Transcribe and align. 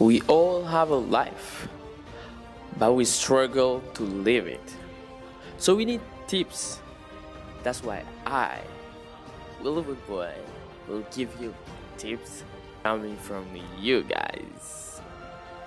We 0.00 0.22
all 0.28 0.64
have 0.64 0.88
a 0.88 0.96
life, 0.96 1.68
but 2.78 2.94
we 2.94 3.04
struggle 3.04 3.82
to 3.92 4.02
live 4.02 4.46
it. 4.46 4.64
So 5.58 5.76
we 5.76 5.84
need 5.84 6.00
tips. 6.26 6.80
That's 7.62 7.84
why 7.84 8.04
I, 8.24 8.60
Willow 9.62 9.84
Boy, 10.08 10.32
will 10.88 11.04
give 11.14 11.28
you 11.38 11.52
tips 11.98 12.44
coming 12.82 13.14
from 13.18 13.44
you 13.78 14.02
guys. 14.04 15.02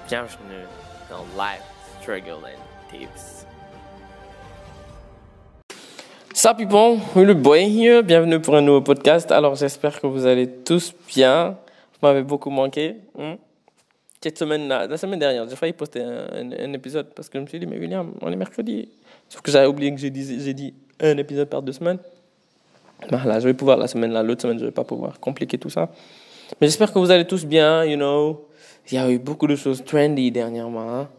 Bienvenue 0.09 0.65
dans 1.11 1.27
Life 1.37 1.61
Struggle 2.01 2.43
and 2.45 2.57
Tips. 2.89 3.45
Sup 6.33 6.57
people, 6.57 6.99
Willow 7.13 7.35
Boy 7.35 7.69
here. 7.69 8.01
Bienvenue 8.01 8.41
pour 8.41 8.55
un 8.55 8.61
nouveau 8.61 8.81
podcast. 8.81 9.31
Alors 9.31 9.53
j'espère 9.53 10.01
que 10.01 10.07
vous 10.07 10.25
allez 10.25 10.49
tous 10.49 10.91
bien. 11.07 11.55
Vous 11.93 12.07
m'avez 12.07 12.23
beaucoup 12.23 12.49
manqué. 12.49 12.95
hmm? 13.15 13.35
Cette 14.23 14.37
semaine, 14.37 14.69
là, 14.69 14.87
la 14.87 14.95
semaine 14.95 15.19
dernière, 15.19 15.47
j'ai 15.49 15.55
failli 15.57 15.73
poster 15.73 16.01
un, 16.01 16.27
un- 16.33 16.69
un 16.69 16.73
épisode 16.73 17.07
parce 17.13 17.27
que 17.27 17.37
je 17.37 17.43
me 17.43 17.47
suis 17.47 17.59
dit, 17.59 17.65
mais 17.65 17.77
William, 17.77 18.13
on 18.21 18.31
est 18.31 18.35
mercredi. 18.37 18.87
Sauf 19.27 19.41
que 19.41 19.51
j'avais 19.51 19.67
oublié 19.67 19.91
que 19.93 19.99
j'ai 19.99 20.09
dit, 20.09 20.73
un 21.01 21.17
épisode 21.17 21.49
par 21.49 21.61
deux 21.61 21.73
semaines. 21.73 21.97
Bah, 23.11 23.21
là, 23.25 23.39
je 23.41 23.47
vais 23.49 23.53
pouvoir 23.53 23.75
la 23.77 23.87
semaine 23.87 24.13
là, 24.13 24.23
l'autre 24.23 24.41
semaine, 24.43 24.57
je 24.59 24.63
vais 24.65 24.71
pas 24.71 24.85
pouvoir 24.85 25.19
compliquer 25.19 25.57
tout 25.57 25.69
ça. 25.69 25.89
Mais 26.61 26.67
j'espère 26.67 26.93
que 26.93 26.99
vous 26.99 27.11
allez 27.11 27.25
tous 27.25 27.43
bien, 27.45 27.83
you 27.83 27.97
know. 27.97 28.47
Il 28.89 28.95
y 28.95 28.97
a 28.97 29.09
eu 29.11 29.19
beaucoup 29.19 29.47
de 29.47 29.55
choses 29.57 29.83
trendy 29.83 30.31
dernièrement, 30.31 30.89
hein. 30.99 31.09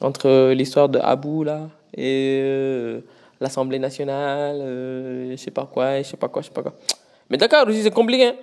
Entre 0.00 0.52
l'histoire 0.52 0.88
de 0.88 0.98
Abu, 0.98 1.44
là, 1.44 1.68
et 1.94 2.40
euh, 2.42 3.00
l'Assemblée 3.40 3.78
nationale, 3.78 4.56
euh, 4.60 5.30
je 5.32 5.36
sais 5.36 5.50
pas 5.50 5.66
quoi, 5.70 5.98
je 6.02 6.08
sais 6.08 6.16
pas 6.16 6.28
quoi, 6.28 6.40
je 6.42 6.46
sais 6.46 6.52
pas 6.54 6.62
quoi. 6.62 6.74
Mais 7.28 7.36
Dakar 7.36 7.66
aussi, 7.68 7.82
c'est 7.82 7.90
compliqué. 7.90 8.26
hein. 8.28 8.34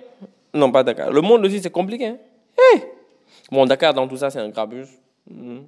Non, 0.52 0.70
pas 0.70 0.84
Dakar. 0.84 1.10
Le 1.12 1.20
monde 1.20 1.44
aussi, 1.46 1.60
c'est 1.60 1.70
compliqué. 1.70 2.06
hein. 2.06 2.16
Bon, 3.50 3.66
Dakar, 3.66 3.94
dans 3.94 4.08
tout 4.08 4.16
ça, 4.16 4.30
c'est 4.30 4.40
un 4.40 4.48
grabuge. 4.48 4.88
Mhm. 5.30 5.64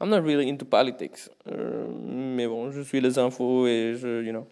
I'm 0.00 0.10
not 0.10 0.20
really 0.20 0.50
into 0.50 0.66
politics. 0.66 1.30
Euh, 1.50 1.86
mais 2.06 2.46
bon, 2.46 2.70
je 2.70 2.82
suis 2.82 3.00
les 3.00 3.18
infos 3.18 3.66
et 3.66 3.94
je, 3.96 4.22
you 4.22 4.30
know, 4.30 4.46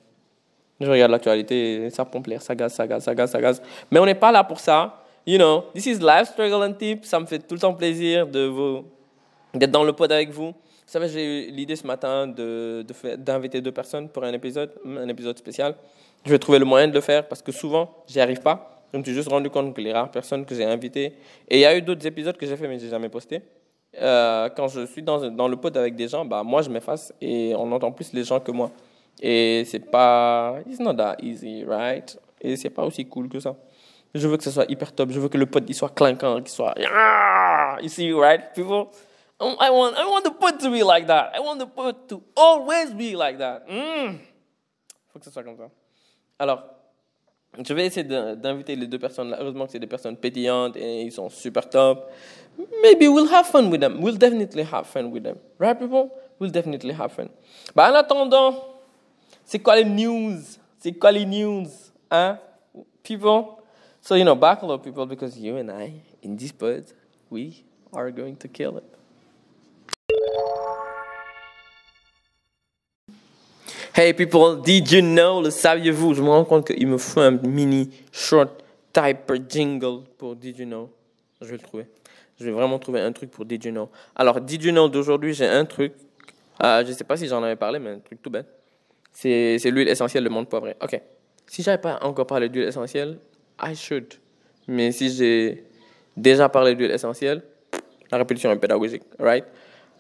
je 0.80 0.90
regarde 0.90 1.10
l'actualité 1.10 1.84
et 1.84 1.90
ça 1.90 2.04
pompe 2.04 2.28
l'air, 2.28 2.40
ça 2.40 2.54
gaz, 2.54 2.72
ça 2.72 2.86
gaz, 2.86 3.04
ça 3.04 3.14
gaz, 3.14 3.30
ça 3.30 3.40
gaz. 3.40 3.62
Mais 3.90 3.98
on 3.98 4.06
n'est 4.06 4.14
pas 4.14 4.32
là 4.32 4.42
pour 4.42 4.58
ça. 4.58 5.02
You 5.26 5.38
know, 5.38 5.64
this 5.74 5.86
is 5.86 5.98
Life 6.00 6.30
Struggle 6.32 6.62
and 6.64 6.74
Tips. 6.74 7.08
Ça 7.08 7.20
me 7.20 7.26
fait 7.26 7.38
tout 7.38 7.54
le 7.54 7.60
temps 7.60 7.74
plaisir 7.74 8.26
d'être 8.26 9.70
dans 9.70 9.84
le 9.84 9.92
pod 9.92 10.10
avec 10.10 10.30
vous. 10.30 10.48
Vous 10.48 10.52
savez, 10.86 11.08
j'ai 11.08 11.48
eu 11.48 11.50
l'idée 11.50 11.76
ce 11.76 11.86
matin 11.86 12.26
de, 12.26 12.84
d'inviter 13.16 13.60
deux 13.60 13.72
personnes 13.72 14.08
pour 14.08 14.24
un 14.24 14.32
épisode, 14.32 14.70
un 14.84 15.08
épisode 15.08 15.36
spécial. 15.38 15.74
Je 16.24 16.30
vais 16.30 16.38
trouver 16.38 16.58
le 16.58 16.64
moyen 16.64 16.88
de 16.88 16.94
le 16.94 17.00
faire 17.00 17.26
parce 17.26 17.42
que 17.42 17.52
souvent, 17.52 17.90
j'y 18.06 18.20
arrive 18.20 18.40
pas. 18.40 18.73
Je 18.94 18.98
me 19.00 19.02
suis 19.02 19.12
juste 19.12 19.28
rendu 19.28 19.50
compte 19.50 19.74
que 19.74 19.80
les 19.80 19.92
rares 19.92 20.08
personnes 20.08 20.46
que 20.46 20.54
j'ai 20.54 20.64
invitées, 20.64 21.14
et 21.48 21.56
il 21.56 21.58
y 21.58 21.64
a 21.64 21.76
eu 21.76 21.82
d'autres 21.82 22.06
épisodes 22.06 22.36
que 22.36 22.46
j'ai 22.46 22.56
fait 22.56 22.68
mais 22.68 22.78
j'ai 22.78 22.88
jamais 22.88 23.08
posté. 23.08 23.42
Euh, 24.00 24.48
quand 24.56 24.68
je 24.68 24.86
suis 24.86 25.02
dans, 25.02 25.28
dans 25.32 25.48
le 25.48 25.56
pod 25.56 25.76
avec 25.76 25.96
des 25.96 26.06
gens, 26.06 26.24
bah, 26.24 26.44
moi 26.44 26.62
je 26.62 26.70
m'efface 26.70 27.12
et 27.20 27.54
on 27.56 27.72
entend 27.72 27.90
plus 27.90 28.12
les 28.12 28.22
gens 28.22 28.38
que 28.38 28.52
moi. 28.52 28.70
Et 29.20 29.64
c'est 29.66 29.90
pas. 29.90 30.58
It's 30.68 30.78
not 30.78 30.94
that 30.94 31.16
easy, 31.20 31.64
right? 31.64 32.16
Et 32.40 32.54
c'est 32.54 32.70
pas 32.70 32.84
aussi 32.84 33.04
cool 33.04 33.28
que 33.28 33.40
ça. 33.40 33.56
Je 34.14 34.28
veux 34.28 34.36
que 34.36 34.44
ce 34.44 34.52
soit 34.52 34.70
hyper 34.70 34.92
top. 34.92 35.10
Je 35.10 35.18
veux 35.18 35.28
que 35.28 35.38
le 35.38 35.46
pod 35.46 35.68
il 35.68 35.74
soit 35.74 35.88
clinquant, 35.88 36.36
qu'il 36.36 36.48
soit. 36.48 36.74
You 37.82 37.88
see, 37.88 38.12
right, 38.12 38.52
people? 38.54 38.90
Um, 39.40 39.56
I 39.60 39.70
want, 39.70 39.94
I 39.96 40.04
want 40.06 40.22
the 40.22 40.38
pod 40.38 40.60
to 40.60 40.70
be 40.70 40.84
like 40.84 41.08
that. 41.08 41.32
I 41.34 41.40
want 41.40 41.58
the 41.58 41.66
pod 41.66 42.08
to 42.10 42.22
always 42.36 42.94
be 42.94 43.16
like 43.16 43.38
that. 43.38 43.64
Mm. 43.68 44.18
Faut 45.12 45.18
que 45.18 45.24
ce 45.24 45.32
soit 45.32 45.42
comme 45.42 45.56
ça. 45.56 45.68
Alors, 46.38 46.62
je 47.62 47.74
vais 47.74 47.86
essayer 47.86 48.04
d'inviter 48.04 48.76
les 48.76 48.86
deux 48.86 48.98
personnes 48.98 49.30
là. 49.30 49.38
Heureusement 49.40 49.66
que 49.66 49.72
c'est 49.72 49.78
des 49.78 49.86
personnes 49.86 50.16
pétillantes 50.16 50.76
et 50.76 51.02
ils 51.02 51.12
sont 51.12 51.28
super 51.28 51.68
top. 51.68 52.10
Maybe 52.82 53.08
we'll 53.08 53.32
have 53.32 53.46
fun 53.46 53.68
with 53.70 53.80
them. 53.80 54.02
We'll 54.02 54.18
definitely 54.18 54.64
have 54.64 54.86
fun 54.86 55.06
with 55.06 55.22
them. 55.22 55.36
Right, 55.58 55.78
people? 55.78 56.10
We'll 56.38 56.50
definitely 56.50 56.92
have 56.92 57.12
fun. 57.12 57.28
Bah, 57.74 57.90
en 57.90 57.94
attendant, 57.94 58.54
c'est 59.44 59.58
quoi 59.58 59.76
les 59.76 59.84
news? 59.84 60.40
C'est 60.78 60.92
quoi 60.92 61.12
les 61.12 61.24
news? 61.24 61.68
Hein? 62.10 62.38
People? 63.02 63.56
So, 64.00 64.16
you 64.16 64.24
know, 64.24 64.34
buckle 64.34 64.70
up, 64.70 64.82
people, 64.82 65.06
because 65.06 65.38
you 65.38 65.56
and 65.56 65.70
I, 65.70 65.94
in 66.22 66.36
this 66.36 66.52
pod, 66.52 66.84
we 67.30 67.64
are 67.92 68.10
going 68.10 68.36
to 68.36 68.48
kill 68.48 68.76
it. 68.76 68.84
Hey 73.96 74.12
people, 74.12 74.60
did 74.60 74.90
you 74.90 75.02
know, 75.02 75.40
le 75.40 75.50
saviez-vous? 75.50 76.14
Je 76.14 76.20
me 76.20 76.28
rends 76.28 76.44
compte 76.44 76.66
qu'il 76.66 76.84
me 76.88 76.98
faut 76.98 77.20
un 77.20 77.30
mini 77.30 77.90
short 78.10 78.50
type 78.92 79.32
jingle 79.48 80.02
pour 80.18 80.34
Did 80.34 80.58
you 80.58 80.66
know? 80.66 80.90
Je 81.40 81.46
vais 81.46 81.52
le 81.52 81.60
trouver. 81.60 81.86
Je 82.40 82.44
vais 82.44 82.50
vraiment 82.50 82.80
trouver 82.80 82.98
un 82.98 83.12
truc 83.12 83.30
pour 83.30 83.44
Did 83.44 83.64
you 83.64 83.70
know. 83.70 83.88
Alors, 84.16 84.40
Did 84.40 84.64
you 84.64 84.72
know 84.72 84.88
d'aujourd'hui, 84.88 85.32
j'ai 85.32 85.46
un 85.46 85.64
truc. 85.64 85.92
Euh, 86.60 86.84
je 86.84 86.90
sais 86.90 87.04
pas 87.04 87.16
si 87.16 87.28
j'en 87.28 87.40
avais 87.44 87.54
parlé, 87.54 87.78
mais 87.78 87.90
un 87.90 87.98
truc 88.00 88.20
tout 88.20 88.30
bête. 88.30 88.48
C'est 89.12 89.60
c'est 89.60 89.70
l'huile 89.70 89.88
essentielle 89.88 90.24
de 90.24 90.28
menthe 90.28 90.48
poivrée. 90.48 90.74
Ok. 90.82 91.00
Si 91.46 91.62
j'avais 91.62 91.78
pas 91.78 92.00
encore 92.02 92.26
parlé 92.26 92.48
d'huile 92.48 92.66
essentielle, 92.66 93.18
I 93.62 93.76
should. 93.76 94.12
Mais 94.66 94.90
si 94.90 95.08
j'ai 95.14 95.62
déjà 96.16 96.48
parlé 96.48 96.74
d'huile 96.74 96.90
essentielle, 96.90 97.42
la 98.10 98.18
répétition 98.18 98.50
est 98.50 98.58
pédagogique, 98.58 99.04
right? 99.20 99.44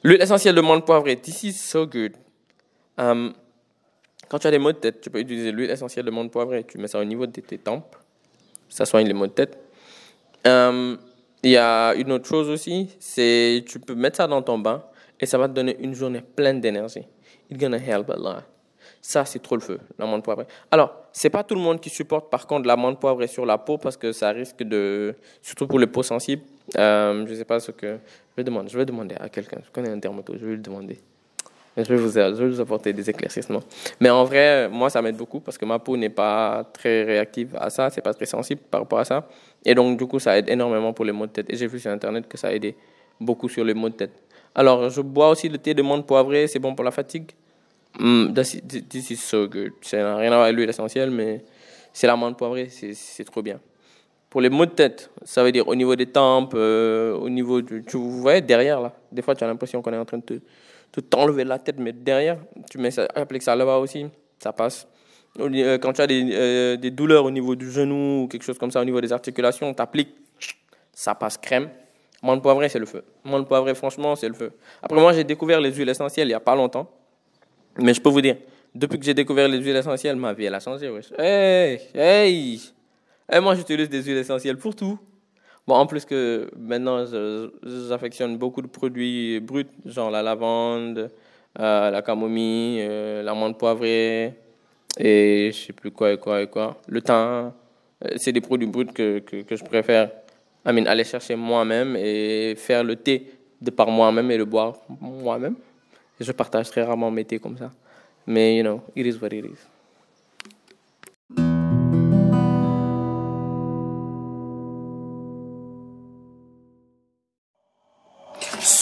L'huile 0.02 0.20
essentielle 0.20 0.56
de 0.56 0.62
menthe 0.62 0.84
poivrée, 0.84 1.14
this 1.14 1.44
is 1.44 1.52
so 1.52 1.86
good. 1.86 2.14
Um, 2.98 3.34
quand 4.28 4.38
tu 4.38 4.46
as 4.46 4.50
des 4.50 4.58
maux 4.58 4.72
de 4.72 4.78
tête, 4.78 5.00
tu 5.00 5.10
peux 5.10 5.20
utiliser 5.20 5.52
l'huile 5.52 5.70
essentielle 5.70 6.04
de 6.04 6.10
menthe 6.10 6.30
poivrée. 6.30 6.64
Tu 6.64 6.78
mets 6.78 6.88
ça 6.88 6.98
au 6.98 7.04
niveau 7.04 7.26
de 7.26 7.40
tes 7.40 7.58
tempes. 7.58 7.96
Ça 8.68 8.84
soigne 8.84 9.06
les 9.06 9.14
maux 9.14 9.26
de 9.26 9.32
tête. 9.32 9.58
Euh, 10.46 10.96
Il 11.44 11.50
y 11.50 11.58
a 11.58 11.94
une 11.94 12.10
autre 12.12 12.26
chose 12.26 12.48
aussi, 12.48 12.88
c'est 12.98 13.62
tu 13.66 13.78
peux 13.78 13.94
mettre 13.94 14.16
ça 14.16 14.26
dans 14.26 14.40
ton 14.40 14.58
bain 14.58 14.82
et 15.20 15.26
ça 15.26 15.36
va 15.36 15.46
te 15.46 15.52
donner 15.52 15.76
une 15.78 15.94
journée 15.94 16.22
pleine 16.22 16.58
d'énergie. 16.58 17.06
It's 17.50 17.60
gonna 17.60 17.76
help 17.76 18.08
a. 18.08 18.42
Ça, 19.02 19.26
c'est 19.26 19.40
trop 19.40 19.56
le 19.56 19.60
feu, 19.60 19.78
l'amande 19.98 20.24
poivrée. 20.24 20.46
Alors, 20.70 21.04
c'est 21.12 21.28
pas 21.28 21.44
tout 21.44 21.54
le 21.54 21.60
monde 21.60 21.80
qui 21.80 21.90
supporte 21.90 22.30
par 22.30 22.46
contre 22.46 22.66
l'amande 22.66 22.98
poivrée 22.98 23.26
sur 23.26 23.44
la 23.44 23.58
peau 23.58 23.76
parce 23.76 23.98
que 23.98 24.12
ça 24.12 24.30
risque 24.30 24.62
de, 24.62 25.14
surtout 25.42 25.66
pour 25.66 25.78
les 25.78 25.86
peaux 25.86 26.02
sensibles. 26.02 26.42
Euh, 26.78 27.26
je 27.26 27.34
sais 27.34 27.44
pas 27.44 27.60
ce 27.60 27.72
que 27.72 27.98
je 28.30 28.36
vais 28.38 28.44
demander. 28.44 28.70
Je 28.70 28.78
vais 28.78 28.86
demander 28.86 29.14
à 29.20 29.28
quelqu'un. 29.28 29.58
Je 29.62 29.70
connais 29.70 29.90
un 29.90 29.98
dermatologue. 29.98 30.40
Je 30.40 30.46
vais 30.46 30.54
lui 30.54 30.62
demander. 30.62 30.98
Je 31.76 31.82
vais, 31.82 31.96
vous, 31.96 32.60
apporter 32.60 32.92
des 32.92 33.10
éclaircissements. 33.10 33.62
Mais 33.98 34.08
en 34.08 34.24
vrai, 34.24 34.68
moi, 34.68 34.90
ça 34.90 35.02
m'aide 35.02 35.16
beaucoup 35.16 35.40
parce 35.40 35.58
que 35.58 35.64
ma 35.64 35.80
peau 35.80 35.96
n'est 35.96 36.08
pas 36.08 36.64
très 36.72 37.02
réactive 37.02 37.56
à 37.58 37.68
ça, 37.68 37.90
c'est 37.90 38.00
pas 38.00 38.14
très 38.14 38.26
sensible 38.26 38.60
par 38.70 38.82
rapport 38.82 39.00
à 39.00 39.04
ça. 39.04 39.28
Et 39.64 39.74
donc, 39.74 39.98
du 39.98 40.06
coup, 40.06 40.20
ça 40.20 40.38
aide 40.38 40.48
énormément 40.48 40.92
pour 40.92 41.04
les 41.04 41.10
maux 41.12 41.26
de 41.26 41.32
tête. 41.32 41.46
Et 41.50 41.56
j'ai 41.56 41.66
vu 41.66 41.80
sur 41.80 41.90
Internet 41.90 42.28
que 42.28 42.38
ça 42.38 42.52
aidait 42.52 42.76
beaucoup 43.20 43.48
sur 43.48 43.64
les 43.64 43.74
maux 43.74 43.88
de 43.88 43.94
tête. 43.94 44.12
Alors, 44.54 44.88
je 44.88 45.00
bois 45.00 45.30
aussi 45.30 45.48
le 45.48 45.58
thé 45.58 45.74
de 45.74 45.82
menthe 45.82 46.06
poivrée, 46.06 46.46
c'est 46.46 46.60
bon 46.60 46.76
pour 46.76 46.84
la 46.84 46.92
fatigue? 46.92 47.32
Mm, 47.98 48.34
this, 48.34 49.10
is- 49.10 49.16
so 49.16 49.48
good. 49.48 49.72
Ça 49.82 49.96
n'a 49.98 50.16
rien 50.16 50.30
à 50.30 50.34
voir 50.36 50.42
avec 50.44 50.56
l'huile 50.56 50.68
essentielle, 50.68 51.10
mais 51.10 51.42
c'est 51.92 52.06
la 52.06 52.14
menthe 52.16 52.36
poivrée, 52.36 52.68
c'est 52.68 53.24
trop 53.24 53.42
bien. 53.42 53.58
Pour 54.30 54.40
les 54.40 54.48
maux 54.48 54.66
de 54.66 54.72
tête, 54.72 55.10
ça 55.22 55.42
veut 55.44 55.52
dire 55.52 55.66
au 55.66 55.74
niveau 55.74 55.94
des 55.94 56.06
tempes, 56.06 56.54
euh, 56.56 57.14
au 57.14 57.28
niveau 57.28 57.62
du. 57.62 57.84
Tu 57.84 57.96
voyez 57.96 58.40
derrière 58.40 58.80
là 58.80 58.92
Des 59.12 59.22
fois, 59.22 59.34
tu 59.34 59.44
as 59.44 59.46
l'impression 59.46 59.80
qu'on 59.80 59.92
est 59.92 59.98
en 59.98 60.04
train 60.04 60.18
de 60.18 60.24
te 60.24 60.34
te 60.94 61.00
t'enlever 61.00 61.42
la 61.44 61.58
tête, 61.58 61.76
mais 61.78 61.92
derrière, 61.92 62.38
tu 62.70 62.78
mets 62.78 62.92
ça, 62.92 63.08
applique 63.16 63.42
ça 63.42 63.56
là-bas 63.56 63.78
aussi, 63.78 64.06
ça 64.38 64.52
passe. 64.52 64.86
Euh, 65.40 65.78
Quand 65.78 65.92
tu 65.92 66.00
as 66.00 66.06
des, 66.06 66.28
euh, 66.32 66.76
des 66.76 66.92
douleurs 66.92 67.24
au 67.24 67.30
niveau 67.32 67.56
du 67.56 67.68
genou 67.70 68.22
ou 68.22 68.28
quelque 68.28 68.44
chose 68.44 68.58
comme 68.58 68.70
ça, 68.70 68.80
au 68.80 68.84
niveau 68.84 69.00
des 69.00 69.12
articulations, 69.12 69.74
tu 69.74 69.82
appliques, 69.82 70.14
ça 70.92 71.16
passe 71.16 71.36
crème. 71.36 71.68
Menthe 72.22 72.42
poivrée, 72.42 72.68
c'est 72.68 72.78
le 72.78 72.86
feu. 72.86 73.02
Menthe 73.24 73.48
poivrée, 73.48 73.74
franchement, 73.74 74.14
c'est 74.14 74.28
le 74.28 74.34
feu. 74.34 74.52
Après, 74.80 75.00
moi, 75.00 75.12
j'ai 75.12 75.24
découvert 75.24 75.60
les 75.60 75.72
huiles 75.72 75.88
essentielles 75.88 76.28
il 76.28 76.30
n'y 76.30 76.34
a 76.34 76.40
pas 76.40 76.54
longtemps. 76.54 76.88
Mais 77.78 77.92
je 77.92 78.00
peux 78.00 78.08
vous 78.10 78.20
dire, 78.20 78.36
depuis 78.72 78.98
que 78.98 79.04
j'ai 79.04 79.14
découvert 79.14 79.48
les 79.48 79.58
huiles 79.58 79.76
essentielles, 79.76 80.14
ma 80.14 80.32
vie, 80.32 80.44
elle 80.44 80.54
a 80.54 80.60
changé. 80.60 80.88
wesh. 80.88 81.10
Hey, 81.18 81.80
hey, 81.92 82.60
hey, 83.28 83.40
moi, 83.40 83.56
j'utilise 83.56 83.88
des 83.88 84.00
huiles 84.00 84.18
essentielles 84.18 84.56
pour 84.56 84.76
tout. 84.76 84.96
Bon, 85.66 85.76
en 85.76 85.86
plus 85.86 86.04
que 86.04 86.50
maintenant, 86.58 87.06
j'affectionne 87.88 88.36
beaucoup 88.36 88.60
de 88.60 88.66
produits 88.66 89.40
bruts, 89.40 89.64
genre 89.86 90.10
la 90.10 90.22
lavande, 90.22 91.10
euh, 91.58 91.90
la 91.90 92.02
camomille, 92.02 92.80
euh, 92.82 93.22
l'amande 93.22 93.56
poivrée, 93.56 94.34
et 94.98 95.50
je 95.52 95.66
sais 95.66 95.72
plus 95.72 95.90
quoi 95.90 96.12
et 96.12 96.18
quoi 96.18 96.42
et 96.42 96.48
quoi. 96.48 96.76
Le 96.86 97.00
thym, 97.00 97.14
euh, 97.14 98.08
c'est 98.16 98.32
des 98.32 98.42
produits 98.42 98.66
bruts 98.66 98.92
que, 98.92 99.20
que, 99.20 99.56
je 99.56 99.64
préfère 99.64 100.10
I 100.66 100.72
mean, 100.72 100.86
aller 100.86 101.04
chercher 101.04 101.34
moi-même 101.34 101.96
et 101.96 102.54
faire 102.56 102.84
le 102.84 102.96
thé 102.96 103.30
de 103.60 103.70
par 103.70 103.88
moi-même 103.88 104.30
et 104.30 104.36
le 104.36 104.44
boire 104.44 104.76
moi-même. 105.00 105.54
Je 106.20 106.32
partage 106.32 106.68
très 106.70 106.82
rarement 106.82 107.10
mes 107.10 107.24
thés 107.24 107.38
comme 107.38 107.56
ça. 107.56 107.70
Mais, 108.26 108.56
you 108.56 108.62
know, 108.62 108.82
it 108.94 109.06
is 109.06 109.18
what 109.20 109.28
it 109.32 109.44
is. 109.44 109.73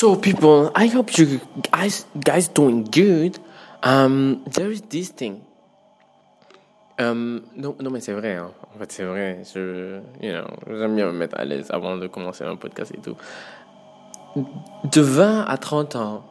So, 0.03 0.17
people, 0.17 0.73
I 0.75 0.89
hope 0.89 1.17
you 1.17 1.39
guys 1.71 2.07
guys 2.19 2.49
doing 2.49 2.83
good. 2.83 3.39
Um, 3.85 4.43
there 4.51 4.69
is 4.69 4.83
this 4.91 5.11
thing. 5.11 5.43
Um, 6.99 7.43
non, 7.55 7.77
mais 7.93 8.01
c'est 8.01 8.13
vrai. 8.13 8.35
Hein. 8.35 8.51
En 8.75 8.79
fait, 8.81 8.91
c'est 8.91 9.05
vrai. 9.05 9.45
Je, 9.55 10.01
you 10.21 10.33
know, 10.33 10.43
j'aime 10.67 10.97
bien 10.97 11.07
me 11.07 11.13
mettre 11.13 11.39
à 11.39 11.45
l'aise 11.45 11.69
avant 11.71 11.97
de 11.99 12.09
commencer 12.09 12.43
un 12.43 12.57
podcast 12.57 12.93
et 12.93 13.01
tout. 13.01 13.15
de 14.91 15.01
20 15.01 15.45
à 15.45 15.57
30 15.57 15.95
ans, 15.95 16.25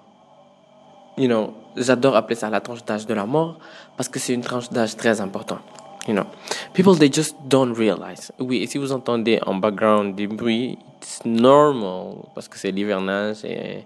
you 1.17 1.29
know, 1.29 1.53
j'adore 1.77 2.17
appeler 2.17 2.35
ça 2.35 2.49
la 2.49 2.59
tranche 2.59 2.83
d'âge 2.83 3.05
de 3.05 3.13
la 3.13 3.25
mort 3.25 3.57
parce 3.95 4.09
que 4.09 4.19
c'est 4.19 4.33
une 4.33 4.41
tranche 4.41 4.69
d'âge 4.69 4.97
très 4.97 5.21
importante. 5.21 5.61
You 6.07 6.15
know, 6.15 6.25
people 6.73 6.95
they 6.95 7.09
just 7.11 7.35
don't 7.47 7.73
realize. 7.73 8.31
Oui, 8.39 8.63
et 8.63 8.67
si 8.67 8.79
vous 8.79 8.91
entendez 8.91 9.39
en 9.45 9.55
background 9.55 10.15
des 10.15 10.25
bruits, 10.25 10.79
it's 10.97 11.23
normal 11.25 12.23
parce 12.33 12.47
que 12.47 12.57
c'est 12.57 12.71
l'hivernage 12.71 13.45
et, 13.45 13.85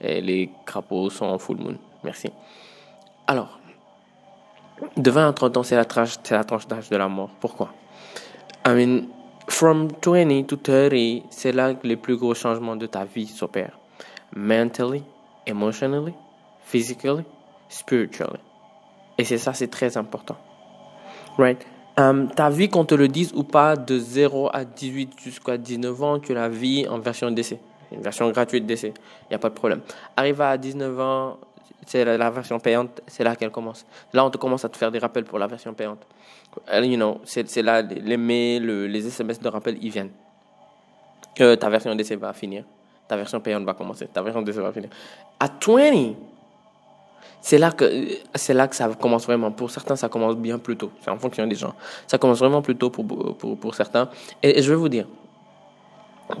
et, 0.00 0.20
les 0.20 0.50
crapauds 0.64 1.10
sont 1.10 1.26
en 1.26 1.38
full 1.38 1.56
moon. 1.56 1.76
Merci. 2.04 2.30
Alors, 3.26 3.58
de 4.96 5.10
20 5.10 5.28
à 5.28 5.32
30 5.32 5.56
ans, 5.56 5.62
c'est 5.64 5.74
la 5.74 5.84
tranche, 5.84 6.16
c'est 6.22 6.34
la 6.34 6.44
tranche 6.44 6.68
d'âge 6.68 6.88
de 6.88 6.96
la 6.96 7.08
mort. 7.08 7.30
Pourquoi? 7.40 7.72
I 8.64 8.70
mean, 8.70 9.08
from 9.48 9.88
20 10.00 10.46
to 10.46 10.56
30, 10.56 11.24
c'est 11.30 11.52
là 11.52 11.74
que 11.74 11.86
les 11.86 11.96
plus 11.96 12.16
gros 12.16 12.34
changements 12.34 12.76
de 12.76 12.86
ta 12.86 13.04
vie 13.04 13.26
s'opèrent. 13.26 13.78
Mentally, 14.36 15.02
emotionally, 15.46 16.14
physically, 16.62 17.24
spiritually. 17.68 18.40
Et 19.18 19.24
c'est 19.24 19.38
ça, 19.38 19.52
c'est 19.52 19.68
très 19.68 19.96
important. 19.96 20.36
Right? 21.38 21.66
Um, 21.98 22.28
ta 22.28 22.50
vie, 22.50 22.68
qu'on 22.68 22.84
te 22.84 22.94
le 22.94 23.08
dise 23.08 23.32
ou 23.34 23.42
pas, 23.42 23.74
de 23.74 23.98
0 23.98 24.50
à 24.52 24.64
18 24.64 25.18
jusqu'à 25.18 25.56
19 25.56 26.02
ans, 26.02 26.18
tu 26.18 26.34
la 26.34 26.48
vis 26.48 26.86
en 26.88 26.98
version 26.98 27.30
d'essai. 27.30 27.58
Une 27.90 28.02
version 28.02 28.30
gratuite 28.30 28.66
d'essai. 28.66 28.92
Il 29.22 29.28
n'y 29.30 29.36
a 29.36 29.38
pas 29.38 29.48
de 29.48 29.54
problème. 29.54 29.80
Arrive 30.16 30.40
à 30.42 30.58
19 30.58 31.00
ans, 31.00 31.38
c'est 31.86 32.04
la, 32.04 32.30
version 32.30 32.58
payante, 32.58 33.00
c'est 33.06 33.24
là 33.24 33.34
qu'elle 33.36 33.50
commence. 33.50 33.86
Là, 34.12 34.24
on 34.24 34.30
te 34.30 34.36
commence 34.36 34.64
à 34.64 34.68
te 34.68 34.76
faire 34.76 34.90
des 34.90 34.98
rappels 34.98 35.24
pour 35.24 35.38
la 35.38 35.46
version 35.46 35.72
payante. 35.72 36.00
You 36.72 36.96
know, 36.96 37.20
c'est 37.24 37.62
là, 37.62 37.80
les 37.80 38.16
mails, 38.16 38.86
les 38.86 39.06
SMS 39.06 39.40
de 39.40 39.48
rappel, 39.48 39.78
ils 39.80 39.90
viennent. 39.90 40.10
Que 41.34 41.54
ta 41.54 41.70
version 41.70 41.94
d'essai 41.94 42.16
va 42.16 42.32
finir. 42.32 42.64
Ta 43.08 43.16
version 43.16 43.40
payante 43.40 43.64
va 43.64 43.74
commencer. 43.74 44.08
Ta 44.12 44.20
version 44.22 44.42
d'essai 44.42 44.60
va 44.60 44.72
finir. 44.72 44.90
À 45.38 45.46
20, 45.46 46.14
c'est 47.40 47.58
là 47.58 47.70
que 47.70 47.84
là 48.52 48.66
que 48.68 48.74
ça 48.74 48.88
commence 49.00 49.24
vraiment. 49.26 49.52
Pour 49.52 49.70
certains, 49.70 49.94
ça 49.94 50.08
commence 50.08 50.36
bien 50.36 50.58
plus 50.58 50.76
tôt. 50.76 50.90
C'est 51.00 51.10
en 51.10 51.18
fonction 51.18 51.46
des 51.46 51.54
gens. 51.54 51.74
Ça 52.06 52.18
commence 52.18 52.40
vraiment 52.40 52.60
plus 52.60 52.74
tôt 52.74 52.90
pour, 52.90 53.06
pour, 53.36 53.56
pour 53.56 53.74
certains. 53.74 54.08
Et, 54.42 54.60
je 54.62 54.68
vais 54.68 54.76
vous 54.76 54.88
dire, 54.88 55.06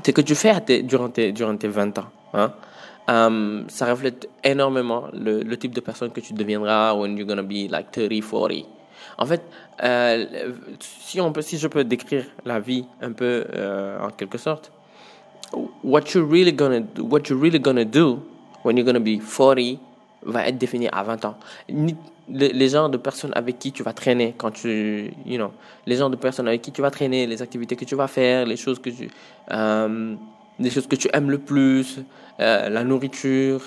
ce 0.04 0.10
que 0.10 0.20
tu 0.20 0.34
fais 0.34 0.60
durant, 0.82 1.08
tes, 1.08 1.30
durant 1.32 1.56
tes 1.56 1.68
20 1.68 1.98
ans, 1.98 2.06
hein, 2.34 2.52
um, 3.06 3.66
ça 3.68 3.86
reflète 3.86 4.28
énormément 4.42 5.04
le, 5.12 5.42
le, 5.42 5.56
type 5.56 5.72
de 5.74 5.80
personne 5.80 6.10
que 6.10 6.20
tu 6.20 6.32
deviendras 6.32 6.94
when 6.94 7.16
you're 7.16 7.26
gonna 7.26 7.42
be 7.42 7.70
like 7.70 7.92
30, 7.92 8.20
40. 8.20 8.66
En 9.18 9.26
fait, 9.26 9.42
euh, 9.84 10.26
si, 10.80 11.20
on 11.20 11.32
peut, 11.32 11.42
si 11.42 11.58
je 11.58 11.68
peux 11.68 11.84
décrire 11.84 12.24
la 12.44 12.58
vie 12.58 12.84
un 13.00 13.12
peu 13.12 13.46
euh, 13.54 14.00
en 14.00 14.10
quelque 14.10 14.38
sorte, 14.38 14.72
what 15.84 16.02
you're 16.14 16.28
really 16.28 16.52
gonna, 16.52 16.80
what 16.98 17.28
you're 17.28 17.40
really 17.40 17.60
gonna 17.60 17.84
do 17.84 18.22
when 18.64 18.76
you're 18.76 18.84
gonna 18.84 18.98
be 18.98 19.20
40 19.20 19.78
va 20.26 20.46
être 20.46 20.58
défini 20.58 20.88
à 20.92 21.02
20 21.02 21.24
ans. 21.24 21.36
Les, 21.68 22.52
les, 22.52 22.68
genres 22.68 22.90
de 22.90 22.96
personnes 22.96 23.32
avec 23.34 23.58
qui 23.58 23.70
tu 23.72 23.82
vas 23.82 23.92
traîner 23.92 24.34
quand 24.36 24.50
tu, 24.50 25.12
you 25.24 25.36
know, 25.36 25.52
les 25.86 25.96
genres 25.96 26.10
de 26.10 26.16
personnes 26.16 26.48
avec 26.48 26.60
qui 26.62 26.72
tu 26.72 26.82
vas 26.82 26.90
traîner, 26.90 27.26
les 27.26 27.40
activités 27.40 27.76
que 27.76 27.84
tu 27.84 27.94
vas 27.94 28.08
faire, 28.08 28.44
les 28.44 28.56
choses 28.56 28.80
que 28.80 28.90
tu, 28.90 29.08
euh, 29.52 30.16
choses 30.70 30.88
que 30.88 30.96
tu 30.96 31.08
aimes 31.12 31.30
le 31.30 31.38
plus, 31.38 32.00
euh, 32.40 32.68
la 32.68 32.82
nourriture, 32.82 33.62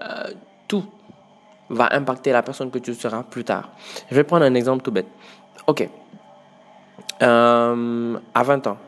euh, 0.00 0.32
tout 0.66 0.84
va 1.68 1.94
impacter 1.94 2.32
la 2.32 2.42
personne 2.42 2.70
que 2.70 2.78
tu 2.78 2.94
seras 2.94 3.22
plus 3.24 3.44
tard. 3.44 3.70
Je 4.10 4.14
vais 4.14 4.24
prendre 4.24 4.46
un 4.46 4.54
exemple 4.54 4.82
tout 4.82 4.90
bête. 4.90 5.08
Ok. 5.66 5.86
À 7.20 7.74
20 8.42 8.66
ans. 8.68 8.78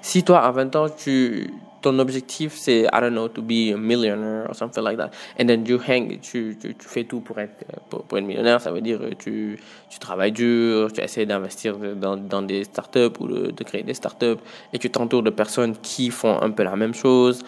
Si 0.00 0.22
toi, 0.22 0.40
à 0.40 0.50
20 0.50 0.76
ans, 0.76 0.86
tu, 0.88 1.50
ton 1.80 1.98
objectif 1.98 2.54
c'est 2.54 2.82
I 2.92 3.00
don't 3.00 3.12
know 3.12 3.28
to 3.28 3.42
be 3.42 3.72
a 3.72 3.76
millionaire 3.76 4.46
or 4.48 4.54
something 4.54 4.82
like 4.82 4.96
that 4.96 5.10
and 5.38 5.46
then 5.46 5.64
you 5.66 5.78
hang 5.78 6.18
tu, 6.20 6.56
tu, 6.60 6.74
tu 6.74 6.88
fais 6.88 7.04
tout 7.04 7.20
pour 7.20 7.38
être 7.38 7.64
pour, 7.88 8.02
pour, 8.02 8.18
être 8.18 8.24
millionnaire 8.24 8.60
ça 8.60 8.70
veut 8.72 8.80
dire 8.80 9.00
tu 9.18 9.58
tu 9.88 9.98
travailles 9.98 10.32
dur 10.32 10.92
tu 10.92 11.00
essaies 11.00 11.26
d'investir 11.26 11.76
dans, 11.96 12.16
dans 12.16 12.42
des 12.42 12.64
startups 12.64 13.20
ou 13.20 13.28
de, 13.28 13.50
de 13.50 13.64
créer 13.64 13.82
des 13.82 13.94
startups 13.94 14.40
et 14.72 14.78
tu 14.78 14.90
t'entoures 14.90 15.22
de 15.22 15.30
personnes 15.30 15.76
qui 15.80 16.10
font 16.10 16.40
un 16.40 16.50
peu 16.50 16.64
la 16.64 16.76
même 16.76 16.94
chose 16.94 17.44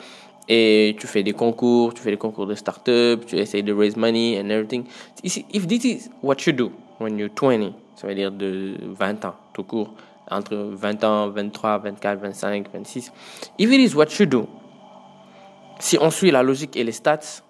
et 0.49 0.97
tu 0.99 1.07
fais 1.07 1.23
des 1.23 1.33
concours 1.33 1.95
tu 1.95 2.03
fais 2.03 2.11
des 2.11 2.17
concours 2.17 2.47
de 2.47 2.55
startups 2.55 3.25
tu 3.27 3.37
essaies 3.37 3.63
de 3.63 3.73
raise 3.73 3.97
money 3.97 4.41
and 4.41 4.49
everything. 4.51 4.85
If 5.25 5.67
this 5.67 5.85
is 5.85 6.11
what 6.23 6.37
you 6.47 6.53
do 6.53 6.73
when 6.99 7.19
you're 7.19 7.31
20 7.35 7.73
ça 7.97 8.07
veut 8.07 8.15
dire 8.15 8.31
de 8.31 8.77
20 8.99 9.25
ans 9.25 9.35
tout 9.53 9.65
court 9.65 9.93
entre 10.31 10.57
20 10.57 11.05
ans, 11.05 11.29
23, 11.29 11.79
24, 11.79 12.21
25, 12.21 12.69
26. 12.73 13.13
If 13.59 13.71
it 13.71 13.81
is 13.81 13.95
what 13.95 14.07
you 14.19 14.27
do, 14.27 14.47
si 15.79 15.99
on 15.99 16.11
suit 16.11 16.31
la 16.31 16.43
logique 16.43 16.77
et 16.77 16.85
les 16.85 16.93
stats, 16.93 17.43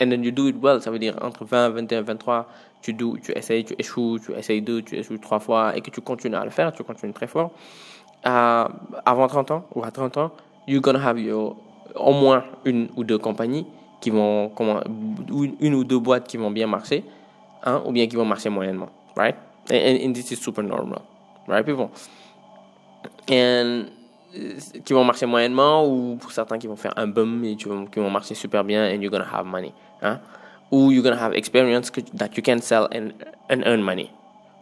and 0.00 0.10
then 0.10 0.22
you 0.22 0.30
do 0.30 0.48
it 0.48 0.56
well, 0.60 0.80
ça 0.80 0.90
veut 0.90 0.98
dire 0.98 1.16
entre 1.20 1.44
20, 1.44 1.70
21, 1.70 2.02
23, 2.02 2.46
tu, 2.80 2.92
do, 2.92 3.16
tu 3.22 3.32
essayes, 3.32 3.64
tu 3.64 3.74
échoues, 3.78 4.18
tu 4.24 4.32
essayes 4.32 4.62
deux, 4.62 4.82
tu 4.82 4.96
échoues 4.96 5.18
trois 5.18 5.40
fois, 5.40 5.76
et 5.76 5.80
que 5.80 5.90
tu 5.90 6.00
continues 6.00 6.36
à 6.36 6.44
le 6.44 6.50
faire, 6.50 6.72
tu 6.72 6.82
continues 6.84 7.12
très 7.12 7.26
fort, 7.26 7.50
euh, 8.26 8.68
avant 9.04 9.26
30 9.26 9.50
ans 9.50 9.64
ou 9.74 9.82
à 9.84 9.90
30 9.90 10.16
ans, 10.16 10.32
you're 10.66 10.80
gonna 10.80 11.04
have 11.04 11.18
au 11.94 12.12
moins 12.12 12.44
une 12.64 12.88
ou 12.96 13.04
deux 13.04 13.18
compagnies 13.18 13.66
qui 14.00 14.10
vont, 14.10 14.50
comment, 14.50 14.80
une 15.60 15.74
ou 15.74 15.84
deux 15.84 15.98
boîtes 15.98 16.26
qui 16.26 16.36
vont 16.36 16.50
bien 16.50 16.66
marcher, 16.66 17.04
hein, 17.64 17.82
ou 17.84 17.92
bien 17.92 18.06
qui 18.06 18.16
vont 18.16 18.24
marcher 18.24 18.48
moyennement, 18.48 18.88
right? 19.16 19.36
And, 19.70 20.08
and 20.08 20.12
this 20.12 20.32
is 20.32 20.36
super 20.36 20.64
normal 20.64 21.02
right 21.52 21.64
people. 21.64 21.90
And 23.30 23.86
qui 24.84 24.92
vont 24.92 25.04
marcher 25.04 25.26
moyennement 25.26 25.86
ou 25.86 26.16
pour 26.16 26.32
certains 26.32 26.58
qui 26.58 26.66
vont 26.66 26.76
faire 26.76 26.94
un 26.96 27.06
boom 27.06 27.44
et 27.44 27.56
qui 27.56 27.66
vont, 27.68 28.10
marcher 28.10 28.34
super 28.34 28.64
bien 28.64 28.84
and 28.84 29.02
you're 29.02 29.10
gonna 29.10 29.28
have 29.30 29.44
money 29.44 29.72
hein? 30.00 30.20
ou 30.70 30.90
you're 30.90 31.02
gonna 31.02 31.20
have 31.20 31.34
experience 31.34 31.90
that 32.14 32.36
you 32.36 32.42
can 32.42 32.58
sell 32.60 32.88
and, 32.92 33.12
and 33.50 33.62
earn 33.66 33.82
money. 33.82 34.10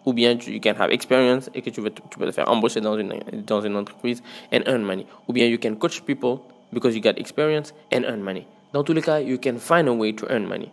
Ou 0.06 0.12
bien 0.12 0.36
tu 0.36 0.50
you 0.50 0.60
can 0.60 0.74
have 0.74 0.90
experience 0.90 1.50
et 1.54 1.62
que 1.62 1.70
tu, 1.70 1.80
veux, 1.80 1.90
tu 1.90 2.18
peux 2.18 2.26
te 2.26 2.32
faire 2.32 2.48
embaucher 2.50 2.80
dans 2.80 2.96
une, 2.98 3.14
dans 3.46 3.60
une 3.60 3.76
entreprise 3.76 4.22
and 4.52 4.62
earn 4.66 4.82
money. 4.82 5.06
Ou 5.28 5.32
bien 5.32 5.46
you 5.46 5.58
can 5.58 5.76
coach 5.76 6.02
people 6.02 6.40
because 6.72 6.96
you 6.96 7.02
got 7.02 7.18
experience 7.18 7.72
and 7.92 8.02
earn 8.04 8.20
money. 8.20 8.46
Dans 8.72 8.82
tous 8.82 8.92
les 8.92 9.02
cas 9.02 9.20
you 9.20 9.38
can 9.38 9.58
find 9.58 9.88
a 9.88 9.92
way 9.92 10.12
to 10.12 10.26
earn 10.30 10.48
money. 10.48 10.72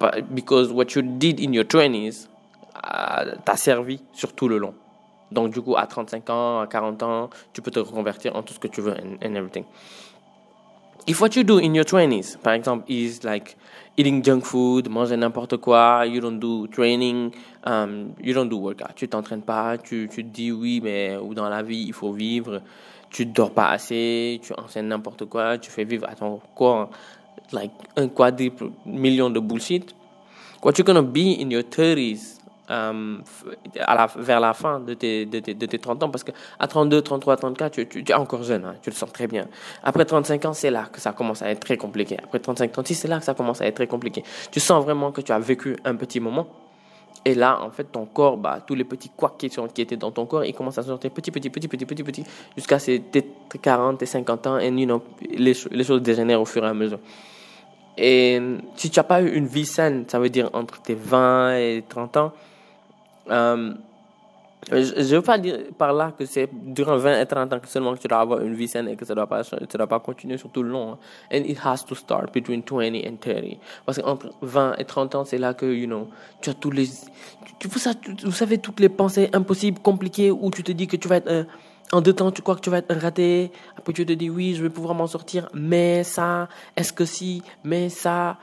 But 0.00 0.34
because 0.34 0.72
what 0.72 0.94
you 0.94 1.02
did 1.02 1.40
in 1.40 1.52
your 1.52 1.64
20s 1.64 2.28
uh, 2.74 3.36
t'a 3.44 3.56
servi 3.56 4.00
sur 4.12 4.32
tout 4.32 4.48
le 4.48 4.58
long 4.58 4.74
donc, 5.32 5.52
du 5.52 5.60
coup, 5.60 5.76
à 5.76 5.86
35 5.86 6.30
ans, 6.30 6.60
à 6.60 6.66
40 6.66 7.02
ans, 7.02 7.30
tu 7.52 7.62
peux 7.62 7.70
te 7.70 7.80
reconvertir 7.80 8.36
en 8.36 8.42
tout 8.42 8.54
ce 8.54 8.58
que 8.58 8.68
tu 8.68 8.80
veux 8.80 8.92
and, 8.92 9.16
and 9.24 9.34
everything. 9.34 9.64
If 11.06 11.20
what 11.20 11.36
you 11.36 11.42
do 11.42 11.58
in 11.58 11.74
your 11.74 11.84
20s, 11.84 12.38
par 12.38 12.54
exemple, 12.54 12.84
is 12.88 13.24
like 13.24 13.56
eating 13.96 14.24
junk 14.24 14.44
food, 14.44 14.88
manger 14.88 15.16
n'importe 15.16 15.58
quoi, 15.58 16.06
you 16.06 16.20
don't 16.20 16.38
do 16.38 16.66
training, 16.68 17.30
um, 17.64 18.14
you 18.22 18.32
don't 18.32 18.48
do 18.48 18.56
workout, 18.56 18.94
tu 18.96 19.06
t'entraînes 19.06 19.42
pas, 19.42 19.76
tu, 19.76 20.08
tu 20.10 20.24
te 20.24 20.28
dis 20.30 20.50
oui, 20.50 20.80
mais 20.82 21.16
ou 21.16 21.34
dans 21.34 21.48
la 21.48 21.62
vie, 21.62 21.84
il 21.86 21.92
faut 21.92 22.12
vivre, 22.12 22.62
tu 23.10 23.26
dors 23.26 23.50
pas 23.50 23.68
assez, 23.68 24.40
tu 24.42 24.54
enseignes 24.56 24.88
n'importe 24.88 25.26
quoi, 25.26 25.58
tu 25.58 25.70
fais 25.70 25.84
vivre 25.84 26.08
à 26.08 26.14
ton 26.14 26.40
corps 26.54 26.88
like 27.52 27.72
un 27.96 28.08
quadruple 28.08 28.70
million 28.86 29.28
de 29.28 29.40
bullshit. 29.40 29.94
What 30.62 30.78
you're 30.78 30.86
gonna 30.86 31.02
be 31.02 31.38
in 31.38 31.50
your 31.50 31.62
30s 31.62 32.33
euh, 32.70 33.18
à 33.78 33.94
la, 33.94 34.06
vers 34.16 34.40
la 34.40 34.54
fin 34.54 34.80
de 34.80 34.94
tes, 34.94 35.26
de, 35.26 35.40
tes, 35.40 35.54
de 35.54 35.66
tes 35.66 35.78
30 35.78 36.02
ans, 36.02 36.08
parce 36.08 36.24
que 36.24 36.30
à 36.58 36.66
32, 36.66 37.02
33, 37.02 37.36
34, 37.36 37.72
tu, 37.72 37.86
tu, 37.86 38.04
es 38.10 38.14
encore 38.14 38.42
jeune, 38.42 38.64
hein, 38.64 38.74
tu 38.82 38.90
le 38.90 38.94
sens 38.94 39.12
très 39.12 39.26
bien. 39.26 39.46
Après 39.82 40.04
35 40.04 40.44
ans, 40.46 40.52
c'est 40.54 40.70
là 40.70 40.88
que 40.90 41.00
ça 41.00 41.12
commence 41.12 41.42
à 41.42 41.50
être 41.50 41.60
très 41.60 41.76
compliqué. 41.76 42.16
Après 42.22 42.38
35, 42.38 42.72
36, 42.72 42.94
c'est 42.94 43.08
là 43.08 43.18
que 43.18 43.24
ça 43.24 43.34
commence 43.34 43.60
à 43.60 43.66
être 43.66 43.74
très 43.74 43.86
compliqué. 43.86 44.24
Tu 44.50 44.60
sens 44.60 44.82
vraiment 44.82 45.12
que 45.12 45.20
tu 45.20 45.32
as 45.32 45.38
vécu 45.38 45.76
un 45.84 45.94
petit 45.94 46.20
moment. 46.20 46.46
Et 47.26 47.34
là, 47.34 47.60
en 47.62 47.70
fait, 47.70 47.84
ton 47.84 48.04
corps, 48.04 48.36
bah, 48.36 48.60
tous 48.66 48.74
les 48.74 48.84
petits 48.84 49.10
couacs 49.10 49.36
qui, 49.38 49.46
étaient 49.80 49.96
dans 49.96 50.10
ton 50.10 50.26
corps, 50.26 50.44
ils 50.44 50.54
commencent 50.54 50.78
à 50.78 50.82
sortir 50.82 51.10
petit, 51.10 51.30
petit, 51.30 51.48
petit, 51.48 51.68
petit, 51.68 51.86
petit, 51.86 52.02
petit, 52.02 52.24
jusqu'à 52.56 52.78
tes 52.78 53.26
40, 53.62 53.98
tes 53.98 54.06
50 54.06 54.46
ans, 54.46 54.58
et 54.58 54.68
you 54.68 55.02
les, 55.30 55.54
les 55.70 55.84
choses 55.84 56.02
dégénèrent 56.02 56.40
au 56.40 56.44
fur 56.44 56.64
et 56.64 56.68
à 56.68 56.74
mesure. 56.74 56.98
Et 57.96 58.40
si 58.76 58.90
tu 58.90 58.98
n'as 58.98 59.04
pas 59.04 59.22
eu 59.22 59.32
une 59.32 59.46
vie 59.46 59.66
saine, 59.66 60.04
ça 60.08 60.18
veut 60.18 60.28
dire 60.28 60.50
entre 60.52 60.82
tes 60.82 60.94
20 60.94 61.56
et 61.56 61.84
30 61.88 62.16
ans, 62.16 62.32
euh, 63.30 63.74
je 64.70 64.76
ne 64.76 65.16
veux 65.16 65.22
pas 65.22 65.38
dire 65.38 65.58
par 65.76 65.92
là 65.92 66.12
que 66.16 66.24
c'est 66.24 66.48
durant 66.52 66.96
20 66.96 67.20
et 67.20 67.26
30 67.26 67.52
ans 67.52 67.60
que 67.60 67.68
seulement 67.68 67.94
que 67.94 68.00
tu 68.00 68.08
dois 68.08 68.20
avoir 68.20 68.40
une 68.40 68.54
vie 68.54 68.68
saine 68.68 68.88
et 68.88 68.96
que 68.96 69.04
ça 69.04 69.12
ne 69.12 69.16
doit, 69.16 69.26
pas, 69.26 69.42
doit 69.42 69.86
pas 69.86 70.00
continuer 70.00 70.38
sur 70.38 70.50
tout 70.50 70.62
le 70.62 70.70
long. 70.70 70.92
Hein. 70.92 70.98
And 71.32 71.44
it 71.44 71.58
has 71.62 71.84
to 71.86 71.94
start 71.94 72.32
between 72.32 72.62
20 72.62 73.06
and 73.06 73.16
30. 73.20 73.58
Parce 73.84 74.00
qu'entre 74.00 74.30
20 74.40 74.76
et 74.76 74.84
30 74.84 75.14
ans, 75.16 75.24
c'est 75.24 75.38
là 75.38 75.54
que, 75.54 75.66
you 75.66 75.86
know, 75.86 76.08
tu 76.40 76.50
as 76.50 76.54
tous 76.54 76.70
les... 76.70 76.88
Tu, 77.58 77.68
vous, 77.68 78.32
savez, 78.32 78.58
toutes 78.58 78.80
les 78.80 78.88
pensées 78.88 79.28
impossibles, 79.32 79.80
compliquées, 79.80 80.30
où 80.30 80.50
tu 80.50 80.62
te 80.62 80.72
dis 80.72 80.86
que 80.86 80.96
tu 80.96 81.08
vas 81.08 81.16
être... 81.16 81.30
Euh, 81.30 81.44
en 81.92 82.00
deux 82.00 82.14
temps, 82.14 82.30
tu 82.30 82.40
crois 82.40 82.56
que 82.56 82.60
tu 82.60 82.70
vas 82.70 82.78
être 82.78 82.94
raté. 82.96 83.52
Après, 83.76 83.92
tu 83.92 84.06
te 84.06 84.12
dis, 84.12 84.30
oui, 84.30 84.54
je 84.54 84.62
vais 84.62 84.70
pouvoir 84.70 84.94
m'en 84.94 85.06
sortir. 85.06 85.48
Mais 85.52 86.02
ça, 86.04 86.48
est-ce 86.76 86.92
que 86.92 87.04
si, 87.04 87.42
mais 87.62 87.88
ça... 87.88 88.38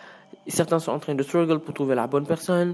Certains 0.48 0.80
sont 0.80 0.92
en 0.92 1.00
train 1.00 1.14
de 1.14 1.22
struggle 1.22 1.60
pour 1.60 1.74
trouver 1.74 1.94
la 1.94 2.08
bonne 2.08 2.26
personne. 2.26 2.74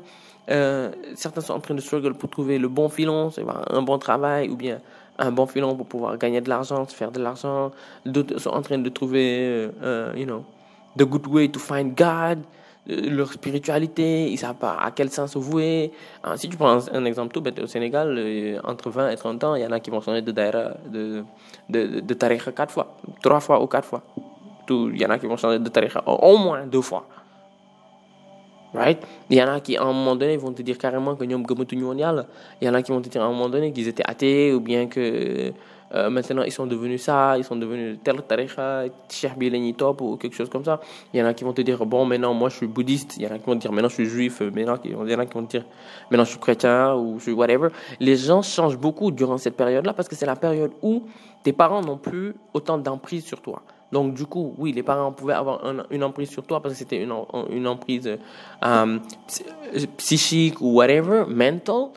Euh, 0.50 0.92
certains 1.16 1.42
sont 1.42 1.54
en 1.54 1.60
train 1.60 1.75
de 1.75 1.82
struggle 1.82 2.13
pour 2.13 2.30
trouver 2.30 2.58
le 2.58 2.68
bon 2.68 2.89
filon, 2.89 3.32
un 3.70 3.82
bon 3.82 3.98
travail 3.98 4.50
ou 4.50 4.56
bien 4.56 4.80
un 5.20 5.32
bon 5.32 5.46
filon 5.46 5.75
pour 5.75 5.88
pouvoir 5.88 6.18
gagner 6.18 6.42
de 6.42 6.50
l'argent, 6.50 6.88
se 6.88 6.96
faire 6.96 7.12
de 7.12 7.20
l'argent. 7.20 7.72
D'autres 8.06 8.38
sont 8.39 8.51
en 8.51 8.62
train 8.62 8.77
de 8.77 8.89
trouver, 8.89 9.70
euh, 9.84 10.13
you 10.16 10.25
know, 10.25 10.44
the 10.96 11.04
good 11.04 11.27
way 11.27 11.50
to 11.50 11.60
find 11.60 11.96
God, 11.96 12.39
euh, 12.89 13.10
leur 13.10 13.32
spiritualité, 13.34 14.32
ils 14.32 14.38
savent 14.38 14.56
pas 14.56 14.77
à 14.80 14.92
quel 14.92 15.10
sens 15.10 15.34
se 15.34 15.39
vouer. 15.39 15.92
Ah, 16.24 16.38
si 16.38 16.48
tu 16.48 16.56
prends 16.56 16.80
un, 16.94 17.06
exemple 17.06 17.34
tout 17.34 17.44
au 17.62 17.68
Sénégal, 17.68 18.16
euh, 18.18 18.60
entre 18.63 18.89
20 18.89 19.10
et 19.10 19.16
30 19.16 19.44
ans, 19.44 19.56
il 19.56 19.63
y 19.63 19.66
en 19.66 19.72
a 19.72 19.80
qui 19.80 19.89
vont 19.89 20.01
changer 20.01 20.22
de 20.22 20.32
daïra, 20.32 20.72
de, 20.89 21.24
de, 21.70 22.13
quatre 22.13 22.72
fois, 22.72 22.96
trois 23.22 23.39
fois 23.39 23.62
ou 23.62 23.68
quatre 23.68 23.88
fois. 23.88 24.04
Il 24.70 25.00
y 25.00 25.06
en 25.06 25.10
a 25.10 25.18
qui 25.18 25.25
vont 25.27 25.38
changer 25.38 25.60
de 25.60 25.70
tariqa 25.70 26.04
au 26.06 26.38
moins 26.38 26.66
deux 26.66 26.82
fois. 26.82 27.08
Right? 28.74 29.00
Il 29.30 29.38
y 29.38 29.42
en 29.42 29.48
a 29.48 29.60
qui, 29.60 29.78
à 29.78 29.84
un 29.84 29.94
moment 29.94 30.16
donné, 30.16 30.36
vont 30.38 30.52
te 30.52 30.62
dire 30.62 30.78
carrément 30.78 31.16
que 31.16 31.24
nous 31.24 31.44
Il 31.48 32.00
y 32.00 32.70
en 32.70 32.74
a 32.74 32.82
qui 32.82 32.92
vont 32.92 33.02
te 33.02 33.10
dire 33.10 33.22
à 33.22 33.26
un 33.26 33.30
moment 33.30 33.50
donné 33.50 33.72
qu'ils 33.72 33.88
étaient 33.88 34.04
athées 34.06 34.54
ou 34.54 34.60
bien 34.60 34.88
que 34.88 35.54
euh, 35.94 36.10
maintenant 36.10 36.44
ils 36.44 36.52
sont 36.52 36.68
devenus 36.68 37.04
ça, 37.04 37.38
ils 37.38 37.46
sont 37.46 37.56
devenus 37.56 37.98
tel 38.04 38.22
tariqa, 38.22 38.84
top 39.78 40.02
ou 40.02 40.18
quelque 40.18 40.36
chose 40.36 40.50
comme 40.50 40.66
ça. 40.66 40.82
Il 41.14 41.20
y 41.20 41.24
en 41.24 41.26
a 41.26 41.34
qui 41.34 41.44
vont 41.44 41.54
te 41.54 41.62
dire 41.62 41.86
bon 41.86 42.06
maintenant 42.06 42.34
moi 42.34 42.50
je 42.50 42.58
suis 42.58 42.68
bouddhiste, 42.68 43.16
il 43.18 43.24
y 43.24 43.28
en 43.28 43.32
a 43.32 43.40
qui 43.40 43.46
vont 43.46 43.56
te 43.56 43.62
dire 43.62 43.72
maintenant 43.72 43.90
je 43.90 43.94
suis 43.94 44.06
juif, 44.06 44.42
maintenant 44.42 44.76
il 44.84 44.92
y 44.92 45.16
en 45.16 45.20
a 45.20 45.26
qui 45.26 45.34
vont 45.34 45.46
te 45.46 45.52
dire 45.52 45.66
maintenant 46.12 46.26
je 46.26 46.32
suis 46.32 46.40
chrétien 46.40 46.94
ou 46.94 47.20
je 47.20 47.24
suis 47.24 47.32
whatever. 47.32 47.70
Les 48.00 48.18
gens 48.18 48.42
changent 48.42 48.78
beaucoup 48.78 49.12
durant 49.12 49.38
cette 49.38 49.56
période-là 49.56 49.94
parce 49.94 50.10
que 50.10 50.16
c'est 50.16 50.26
la 50.26 50.36
période 50.36 50.72
où 50.82 51.04
tes 51.44 51.54
parents 51.54 51.82
n'ont 51.82 51.98
plus 51.98 52.36
autant 52.54 52.78
d'emprise 52.78 53.24
sur 53.24 53.42
toi. 53.42 53.62
Donc, 53.91 54.13
du 54.13 54.25
coup, 54.25 54.53
oui, 54.58 54.74
les 54.74 54.84
parents 54.84 55.12
pouvaient 55.12 55.34
avoir 55.34 55.62
une 55.91 56.03
emprise 56.03 56.29
sur 56.29 56.44
toi 56.44 56.62
parce 56.62 56.74
que 56.74 56.79
c'était 56.79 57.01
une, 57.01 57.67
emprise 57.67 58.17
euh, 58.65 59.00
psychique 59.98 60.60
ou 60.62 60.74
whatever, 60.74 61.24
mental. 61.27 61.89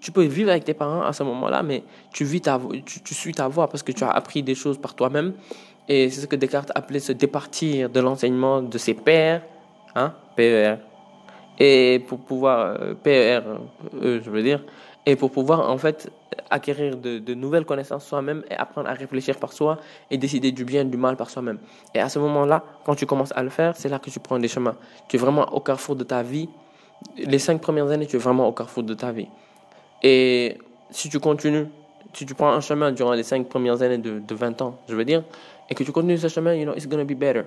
Tu 0.00 0.12
peux 0.12 0.24
vivre 0.24 0.50
avec 0.50 0.64
tes 0.64 0.74
parents 0.74 1.02
à 1.02 1.12
ce 1.14 1.22
moment-là, 1.22 1.62
mais 1.62 1.82
tu, 2.12 2.24
vis 2.24 2.42
ta, 2.42 2.60
tu, 2.84 3.00
tu, 3.00 3.14
suis 3.14 3.32
ta 3.32 3.48
voix 3.48 3.68
parce 3.68 3.82
que 3.82 3.92
tu 3.92 4.04
as 4.04 4.10
appris 4.10 4.42
des 4.42 4.54
choses 4.54 4.76
par 4.76 4.94
toi-même. 4.94 5.32
Et 5.88 6.10
c'est 6.10 6.20
ce 6.20 6.26
que 6.26 6.36
Descartes 6.36 6.70
appelait 6.74 7.00
se 7.00 7.12
départir 7.12 7.88
de 7.88 8.00
l'enseignement 8.00 8.62
de 8.62 8.78
ses 8.78 8.94
pères, 8.94 9.42
hein, 9.94 10.12
PER. 10.36 10.76
Et 11.58 12.04
pour 12.06 12.20
pouvoir, 12.20 12.76
euh, 12.80 12.94
PER, 12.94 13.40
euh, 14.02 14.20
je 14.22 14.30
veux 14.30 14.42
dire, 14.42 14.62
et 15.06 15.16
pour 15.16 15.30
pouvoir 15.30 15.70
en 15.70 15.78
fait 15.78 16.10
acquérir 16.50 16.96
de, 16.96 17.34
nouvelles 17.34 17.64
connaissances 17.64 18.04
soi-même 18.04 18.42
et 18.50 18.54
apprendre 18.54 18.88
à 18.88 18.92
réfléchir 18.92 19.36
par 19.36 19.52
soi 19.52 19.78
et 20.10 20.18
décider 20.18 20.52
du 20.52 20.64
bien 20.64 20.82
et 20.82 20.84
du 20.84 20.96
mal 20.96 21.16
par 21.16 21.30
soi-même. 21.30 21.58
Et 21.94 22.00
à 22.00 22.08
ce 22.08 22.18
moment-là, 22.18 22.64
quand 22.84 22.94
tu 22.94 23.06
commences 23.06 23.32
à 23.34 23.42
le 23.42 23.50
faire, 23.50 23.76
c'est 23.76 23.88
là 23.88 23.98
que 23.98 24.10
tu 24.10 24.20
prends 24.20 24.38
des 24.38 24.48
chemins. 24.48 24.76
Tu 25.08 25.16
es 25.16 25.18
vraiment 25.18 25.52
au 25.54 25.60
carrefour 25.60 25.96
de 25.96 26.04
ta 26.04 26.22
vie. 26.22 26.48
Les 27.16 27.38
cinq 27.38 27.60
premières 27.60 27.90
années, 27.90 28.06
tu 28.06 28.16
es 28.16 28.18
vraiment 28.18 28.46
au 28.46 28.52
carrefour 28.52 28.82
de 28.82 28.94
ta 28.94 29.10
vie. 29.10 29.28
Et 30.02 30.58
si 30.90 31.08
tu 31.08 31.18
continues, 31.18 31.66
si 32.12 32.26
tu 32.26 32.34
prends 32.34 32.50
un 32.50 32.60
chemin 32.60 32.92
durant 32.92 33.12
les 33.12 33.22
cinq 33.22 33.48
premières 33.48 33.80
années 33.82 33.98
de, 33.98 34.18
de 34.18 34.34
20 34.34 34.60
ans, 34.62 34.78
je 34.88 34.94
veux 34.94 35.04
dire, 35.04 35.22
et 35.68 35.74
que 35.74 35.84
tu 35.84 35.92
continues 35.92 36.18
ce 36.18 36.28
chemin, 36.28 36.54
you 36.54 36.64
know, 36.64 36.74
it's 36.74 36.88
to 36.88 37.04
be 37.04 37.14
better. 37.14 37.44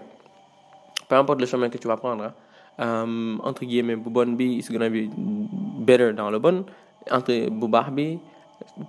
Peu 1.09 1.15
importe 1.15 1.41
le 1.41 1.45
chemin 1.45 1.69
que 1.69 1.77
tu 1.77 1.87
vas 1.87 1.97
prendre, 1.97 2.23
hein. 2.23 3.03
um, 3.03 3.41
entre 3.43 3.65
guillemets, 3.65 3.97
bon 3.97 4.37
it's 4.39 4.71
going 4.71 4.79
to 4.79 4.89
be 4.89 5.09
better 5.85 6.13
dans 6.13 6.31
le 6.31 6.39
bon 6.39 6.65
entre 7.11 7.49
bu 7.49 7.67
baax 7.67 7.91
bi 7.91 8.19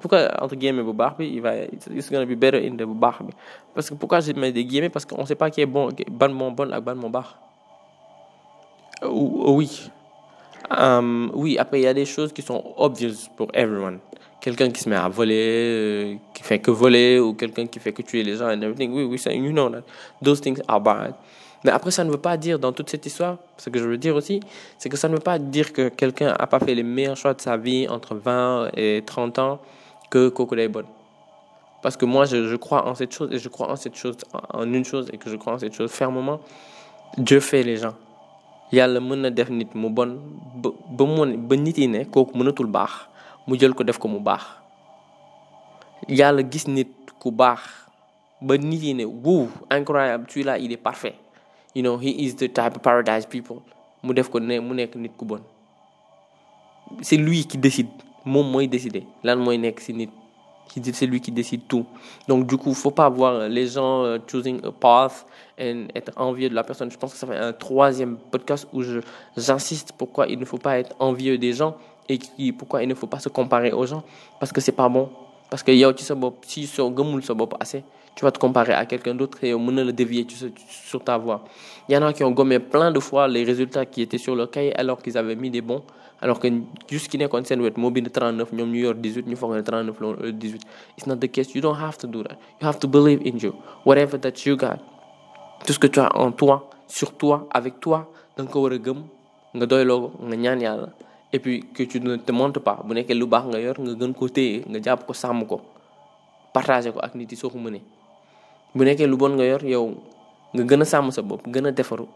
pourquoi 0.00 0.30
entre 0.40 0.56
guillemets 0.56 0.82
bu 0.82 0.92
il 1.20 1.40
va 1.40 1.56
it's 1.56 2.10
gonna 2.10 2.26
be 2.26 2.34
better 2.34 2.58
in 2.66 2.76
the 2.76 2.84
parce 3.74 3.90
que 3.90 3.94
pourquoi 3.94 4.20
je 4.20 4.32
mets 4.32 4.52
des 4.52 4.64
guillemets? 4.64 4.88
Parce 4.88 5.04
qu'on 5.04 5.26
sait 5.26 5.34
pas 5.34 5.50
qui 5.50 5.60
est 5.60 5.66
bon 5.66 5.88
ban 6.10 6.28
moo 6.28 6.50
bon 6.50 6.72
ak 6.72 6.82
ban 6.82 6.94
moo 6.94 7.08
baax. 7.08 7.34
Oui. 9.02 9.90
Um, 10.70 11.30
oui 11.34 11.58
après 11.58 11.80
il 11.80 11.82
y 11.82 11.86
a 11.86 11.94
des 11.94 12.06
choses 12.06 12.32
qui 12.32 12.40
sont 12.42 12.62
obvious 12.76 13.28
pour 13.36 13.48
everyone. 13.52 13.98
Quelqu'un 14.40 14.70
qui 14.70 14.80
se 14.80 14.88
met 14.88 14.96
à 14.96 15.08
voler 15.08 16.18
qui 16.32 16.42
fait 16.42 16.58
que 16.58 16.70
voler 16.70 17.18
ou 17.18 17.34
quelqu'un 17.34 17.66
qui 17.66 17.78
fait 17.80 17.92
que 17.92 18.02
tuer 18.02 18.22
les 18.22 18.36
gens 18.36 18.46
and 18.46 18.62
everything 18.62 18.92
oui 18.92 19.04
oui 19.04 19.20
you 19.34 19.52
know 19.52 19.68
that. 19.68 19.82
Those 20.22 20.40
things 20.40 20.60
are 20.68 20.80
bad 20.80 21.14
mais 21.64 21.70
après, 21.70 21.90
ça 21.90 22.04
ne 22.04 22.10
veut 22.10 22.18
pas 22.18 22.36
dire, 22.36 22.58
dans 22.58 22.72
toute 22.72 22.90
cette 22.90 23.06
histoire, 23.06 23.38
ce 23.56 23.70
que 23.70 23.78
je 23.78 23.84
veux 23.88 23.96
dire 23.96 24.14
aussi, 24.14 24.40
c'est 24.76 24.90
que 24.90 24.98
ça 24.98 25.08
ne 25.08 25.14
veut 25.14 25.20
pas 25.20 25.38
dire 25.38 25.72
que 25.72 25.88
quelqu'un 25.88 26.36
n'a 26.38 26.46
pas 26.46 26.58
fait 26.60 26.74
les 26.74 26.82
meilleurs 26.82 27.16
choix 27.16 27.32
de 27.32 27.40
sa 27.40 27.56
vie 27.56 27.88
entre 27.88 28.14
20 28.14 28.68
et 28.76 29.02
30 29.04 29.38
ans 29.38 29.58
que 30.10 30.28
Coco 30.28 30.54
est 30.56 30.68
bonne. 30.68 30.84
Parce 31.82 31.96
que 31.96 32.04
moi, 32.04 32.26
je, 32.26 32.46
je, 32.48 32.56
crois 32.56 32.86
en 32.86 32.94
cette 32.94 33.12
chose, 33.12 33.30
et 33.32 33.38
je 33.38 33.48
crois 33.48 33.70
en 33.70 33.76
cette 33.76 33.96
chose, 33.96 34.16
en 34.52 34.70
une 34.70 34.84
chose, 34.84 35.08
et 35.12 35.16
que 35.16 35.30
je 35.30 35.36
crois 35.36 35.54
en 35.54 35.58
cette 35.58 35.72
chose 35.74 35.90
fermement. 35.90 36.40
Dieu 37.16 37.40
fait 37.40 37.62
les 37.62 37.76
gens. 37.76 37.94
yàlla 38.72 38.98
mën 39.00 39.20
na 39.22 39.30
def 39.30 39.50
nit 39.50 39.70
mu 39.74 39.88
bon 39.90 40.18
ba 40.62 40.70
ba 40.96 41.04
mu 41.06 41.36
ba 41.48 41.54
nit 41.56 41.76
yi 41.78 41.86
ne 41.86 42.00
kooku 42.04 42.34
mënatul 42.38 42.66
baax 42.66 43.06
mu 43.46 43.54
jël 43.60 43.74
ko 43.74 43.84
def 43.84 43.98
ko 44.02 44.08
mu 44.08 44.18
baax 44.18 44.42
yàlla 46.08 46.42
gis 46.50 46.66
nit 46.66 46.90
ku 47.20 47.30
baax 47.30 47.60
ba 48.40 48.56
nit 48.58 48.82
yi 48.82 48.94
ne 48.94 49.04
wuu 49.04 49.46
incroyable 49.70 50.26
celui-là 50.28 50.58
il 50.58 50.72
est 50.72 50.80
parfait 50.80 51.14
you 51.74 51.82
know 51.82 51.98
he 51.98 52.24
is 52.24 52.34
the 52.36 52.48
type 52.48 52.76
of 52.76 52.82
paradise 52.82 53.26
people. 53.26 53.62
Mu 54.02 54.12
def 54.14 54.30
ko 54.30 54.38
ne 54.38 54.58
mu 54.60 54.74
nekk 54.74 54.96
nit 54.96 55.16
ku 55.16 55.24
bon. 55.24 55.40
C'est 57.02 57.16
lui 57.16 57.44
qui 57.46 57.58
décide. 57.58 57.88
Moom 58.24 58.50
mooy 58.50 58.68
décider 58.68 59.04
lan 59.22 59.36
mooy 59.36 59.58
nekk 59.58 59.80
nit. 59.90 60.10
C'est 60.92 61.06
lui 61.06 61.20
qui 61.20 61.30
décide 61.30 61.68
tout. 61.68 61.86
Donc 62.26 62.46
du 62.46 62.56
coup 62.56 62.74
faut 62.74 62.90
pas 62.90 63.08
voir 63.08 63.48
les 63.48 63.66
gens 63.68 64.06
uh, 64.06 64.18
choosing 64.26 64.64
a 64.64 64.72
path 64.72 65.26
et 65.58 65.86
être 65.94 66.12
envieux 66.16 66.48
de 66.48 66.54
la 66.54 66.64
personne. 66.64 66.90
Je 66.90 66.96
pense 66.96 67.12
que 67.12 67.18
ça 67.18 67.26
fait 67.26 67.36
un 67.36 67.52
troisième 67.52 68.16
podcast 68.16 68.66
où 68.72 68.82
je 68.82 69.00
j'insiste 69.36 69.92
pourquoi 69.96 70.26
il 70.26 70.38
ne 70.38 70.44
faut 70.44 70.58
pas 70.58 70.78
être 70.78 70.96
envieux 70.98 71.38
des 71.38 71.52
gens 71.52 71.76
et 72.08 72.18
pourquoi 72.52 72.82
il 72.82 72.88
ne 72.88 72.94
faut 72.94 73.06
pas 73.06 73.20
se 73.20 73.28
comparer 73.28 73.72
aux 73.72 73.86
gens. 73.86 74.02
Parce 74.40 74.52
que 74.52 74.60
c'est 74.60 74.72
pas 74.72 74.88
bon. 74.88 75.10
Parce 75.50 75.62
que 75.62 75.70
yow 75.70 75.96
ci 75.96 76.04
sa 76.04 76.14
bopp 76.14 76.44
si 76.46 76.66
soo 76.66 76.90
gëmul 76.90 77.22
assez 77.60 77.84
tu 78.14 78.24
vas 78.24 78.30
te 78.30 78.38
comparer 78.38 78.72
à 78.74 78.86
quelqu'un 78.86 79.14
d'autre 79.14 79.38
et 79.42 79.54
on 79.54 79.66
le 79.66 79.92
dévier 79.92 80.26
sur 80.68 81.02
ta 81.02 81.16
voie. 81.18 81.44
Il 81.88 81.94
y 81.94 81.98
en 81.98 82.02
a 82.02 82.12
qui 82.12 82.22
ont 82.24 82.30
gommé 82.30 82.58
plein 82.60 82.90
de 82.90 83.00
fois 83.00 83.26
les 83.28 83.44
résultats 83.44 83.86
qui 83.86 84.02
étaient 84.02 84.18
sur 84.18 84.36
leur 84.36 84.50
cahier 84.50 84.74
alors 84.78 85.02
qu'ils 85.02 85.18
avaient 85.18 85.36
mis 85.36 85.50
des 85.50 85.60
bons. 85.60 85.82
Alors 86.22 86.38
que 86.38 86.48
jusqu'à 86.88 87.18
ce 87.18 87.26
qu'on 87.26 87.44
soit 87.44 87.76
mobile 87.76 88.08
39, 88.10 88.52
nous 88.52 88.66
New 88.66 88.74
York 88.80 88.98
18, 88.98 89.26
nous 89.26 89.36
faisons 89.36 89.62
39, 89.62 89.96
18. 90.32 90.62
It's 90.96 91.06
not 91.06 91.16
the 91.16 91.28
case. 91.30 91.54
You 91.54 91.60
don't 91.60 91.76
have 91.78 91.98
to 91.98 92.06
do 92.06 92.22
that. 92.22 92.38
You 92.60 92.66
have 92.66 92.78
to 92.78 92.88
believe 92.88 93.20
in 93.26 93.38
you. 93.38 93.52
Whatever 93.84 94.18
that 94.20 94.46
you 94.46 94.56
got. 94.56 94.78
Tout 95.66 95.72
ce 95.72 95.78
que 95.78 95.86
tu 95.88 95.98
as 96.00 96.14
en 96.16 96.30
toi, 96.32 96.70
sur 96.86 97.12
toi, 97.16 97.48
avec 97.52 97.80
toi, 97.80 98.10
donc 98.36 98.50
ko 98.50 98.62
wara 98.66 98.78
gëm 98.78 99.04
nga 99.54 99.66
doylo 99.66 100.10
nga 100.26 100.36
ñaan 100.36 100.90
et 101.32 101.38
puis 101.38 101.64
que 101.74 101.82
tu 101.84 102.00
ne 102.00 102.16
te 102.16 102.32
montres 102.32 102.60
pas 102.62 102.82
bu 102.84 102.94
nekké 102.94 103.14
lu 103.14 103.26
bax 103.26 103.46
nga 103.46 103.60
yor 103.60 103.76
nga 103.78 103.94
gën 103.94 104.12
ko 104.14 104.28
téye 104.28 104.64
nga 104.66 104.78
japp 104.82 105.06
ko 105.06 105.12
sam 105.14 105.46
ko 105.46 105.60
partager 106.52 106.92
ko 106.92 106.98
ak 107.00 107.14
nit 107.14 107.30
yi 107.30 107.36
soko 107.36 107.58
mëne 107.58 107.80
bu 108.74 108.84
nekkee 108.84 109.06
lu 109.06 109.16
bon 109.16 109.34
nga 109.36 109.44
yor 109.44 109.62
yow 109.64 109.94
nga 110.54 110.62
gën 110.64 110.82
a 110.82 110.84
sàmm 110.84 111.10
sa 111.10 111.22
bopp 111.22 111.46
gën 111.46 111.66
a 111.66 111.70
defaru 111.72 112.06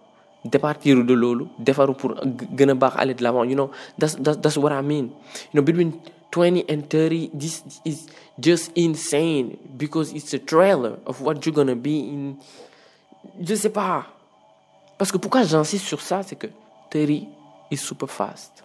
départir 0.45 1.05
de 1.05 1.15
loolu 1.15 1.47
defaru 1.59 1.95
pour 1.95 2.15
gën 2.57 2.71
a 2.71 2.75
baax 2.75 2.95
aller 2.97 3.15
de 3.15 3.23
l'avant 3.23 3.45
you 3.45 3.55
know 3.55 3.71
that's, 3.99 4.15
that's, 4.17 4.39
that's 4.41 4.57
what 4.57 4.73
I 4.73 4.83
mean. 4.83 5.07
You 5.53 5.55
know 5.61 5.63
between 5.63 6.01
20 6.31 6.65
and 6.69 6.83
30 6.89 7.31
this 7.35 7.63
is 7.85 8.07
just 8.39 8.71
insane 8.77 9.57
because 9.77 10.13
it's 10.13 10.33
a 10.35 10.39
trailer 10.39 10.99
of 11.07 11.21
what 11.21 11.45
you're 11.45 11.55
gonna 11.55 11.75
be 11.77 11.99
in 12.13 12.37
je 13.41 13.55
sais 13.55 13.71
pas. 13.71 14.07
Parce 14.97 15.11
que 15.13 15.19
pourquoi 15.19 15.43
j'insiste 15.43 15.85
sur 15.87 16.01
ça 16.01 16.23
c'est 16.23 16.37
que 16.37 16.47
30 16.91 17.27
is 17.71 17.77
super 17.77 18.09
fast. 18.09 18.65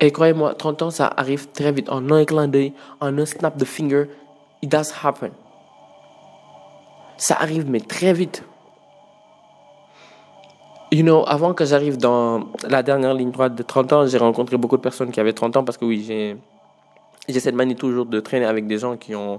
Et 0.00 0.10
croyez-moi 0.10 0.54
30 0.54 0.82
ans 0.82 0.90
ça 0.90 1.06
arrive 1.16 1.48
très 1.52 1.72
vite. 1.72 1.88
En 1.88 2.10
un 2.10 2.24
clin 2.24 2.48
d'œil 2.48 2.72
en 3.00 3.16
un 3.18 3.26
snap 3.26 3.56
de 3.56 3.64
finger 3.64 4.04
it 4.62 4.70
does 4.70 4.92
happen 5.04 5.30
ça 7.16 7.36
arrive, 7.36 7.68
mais 7.68 7.80
très 7.80 8.12
vite. 8.12 8.44
You 10.92 11.02
know, 11.02 11.24
avant 11.26 11.54
que 11.54 11.64
j'arrive 11.64 11.96
dans 11.96 12.48
la 12.68 12.82
dernière 12.82 13.14
ligne 13.14 13.30
droite 13.30 13.54
de 13.54 13.62
30 13.62 13.92
ans, 13.94 14.06
j'ai 14.06 14.18
rencontré 14.18 14.58
beaucoup 14.58 14.76
de 14.76 14.82
personnes 14.82 15.10
qui 15.10 15.20
avaient 15.20 15.32
30 15.32 15.56
ans 15.56 15.64
parce 15.64 15.78
que 15.78 15.86
oui, 15.86 16.04
j'ai, 16.06 17.40
cette 17.40 17.54
manie 17.54 17.76
toujours 17.76 18.04
de 18.04 18.20
traîner 18.20 18.44
avec 18.44 18.66
des 18.66 18.76
gens 18.76 18.98
qui 18.98 19.14
ont 19.14 19.38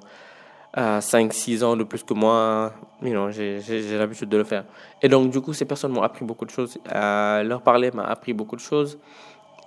euh, 0.80 1.00
5-6 1.00 1.64
ans 1.64 1.78
de 1.78 1.84
plus 1.84 2.02
que 2.04 2.16
moi. 2.16 2.74
You 3.04 3.12
know, 3.12 3.30
j'ai, 3.30 3.62
j'ai, 3.62 3.98
l'habitude 4.00 4.30
de 4.30 4.38
le 4.38 4.44
faire. 4.46 4.64
Et 5.04 5.10
donc, 5.10 5.30
du 5.30 5.42
coup, 5.42 5.54
ces 5.54 5.66
personnes 5.66 5.92
m'ont 5.92 6.02
appris 6.02 6.26
beaucoup 6.26 6.46
de 6.46 6.50
choses. 6.50 6.80
Euh, 6.92 7.44
leur 7.44 7.62
parler 7.62 7.92
m'a 7.92 8.06
appris 8.06 8.34
beaucoup 8.34 8.56
de 8.56 8.62
choses. 8.62 8.98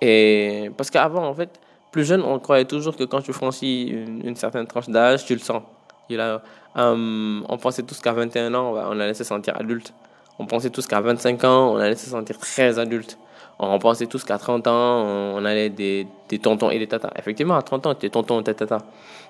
Et 0.01 0.69
parce 0.75 0.89
qu'avant, 0.89 1.25
en 1.25 1.33
fait, 1.33 1.57
plus 1.91 2.03
jeune, 2.03 2.21
on 2.21 2.37
croyait 2.39 2.65
toujours 2.65 2.97
que 2.97 3.05
quand 3.05 3.21
tu 3.21 3.31
franchis 3.31 3.87
une, 3.87 4.27
une 4.27 4.35
certaine 4.35 4.67
tranche 4.67 4.89
d'âge, 4.89 5.23
tu 5.23 5.33
le 5.33 5.39
sens. 5.39 5.63
Il 6.09 6.19
a, 6.19 6.41
um, 6.77 7.45
on 7.49 7.57
pensait 7.57 7.83
tous 7.83 7.99
qu'à 7.99 8.13
21 8.13 8.53
ans, 8.53 8.73
on 8.73 8.99
allait 8.99 9.13
se 9.13 9.23
sentir 9.23 9.55
adulte. 9.57 9.93
On 10.39 10.45
pensait 10.45 10.69
tous 10.69 10.85
qu'à 10.87 11.01
25 11.01 11.43
ans, 11.43 11.73
on 11.73 11.77
allait 11.77 11.95
se 11.95 12.09
sentir 12.09 12.37
très 12.37 12.79
adulte. 12.79 13.17
On 13.59 13.79
pensait 13.79 14.05
tous 14.05 14.23
qu'à 14.23 14.37
30 14.37 14.67
ans, 14.67 15.03
on 15.03 15.43
allait 15.43 15.69
des, 15.69 16.07
des 16.29 16.37
tontons 16.37 16.69
et 16.69 16.77
des 16.77 16.87
tatas. 16.87 17.09
Effectivement, 17.15 17.55
à 17.55 17.63
30 17.63 17.87
ans, 17.87 17.95
tu 17.95 18.05
es 18.05 18.09
tonton 18.09 18.37
ou 18.37 18.41
tata. 18.43 18.77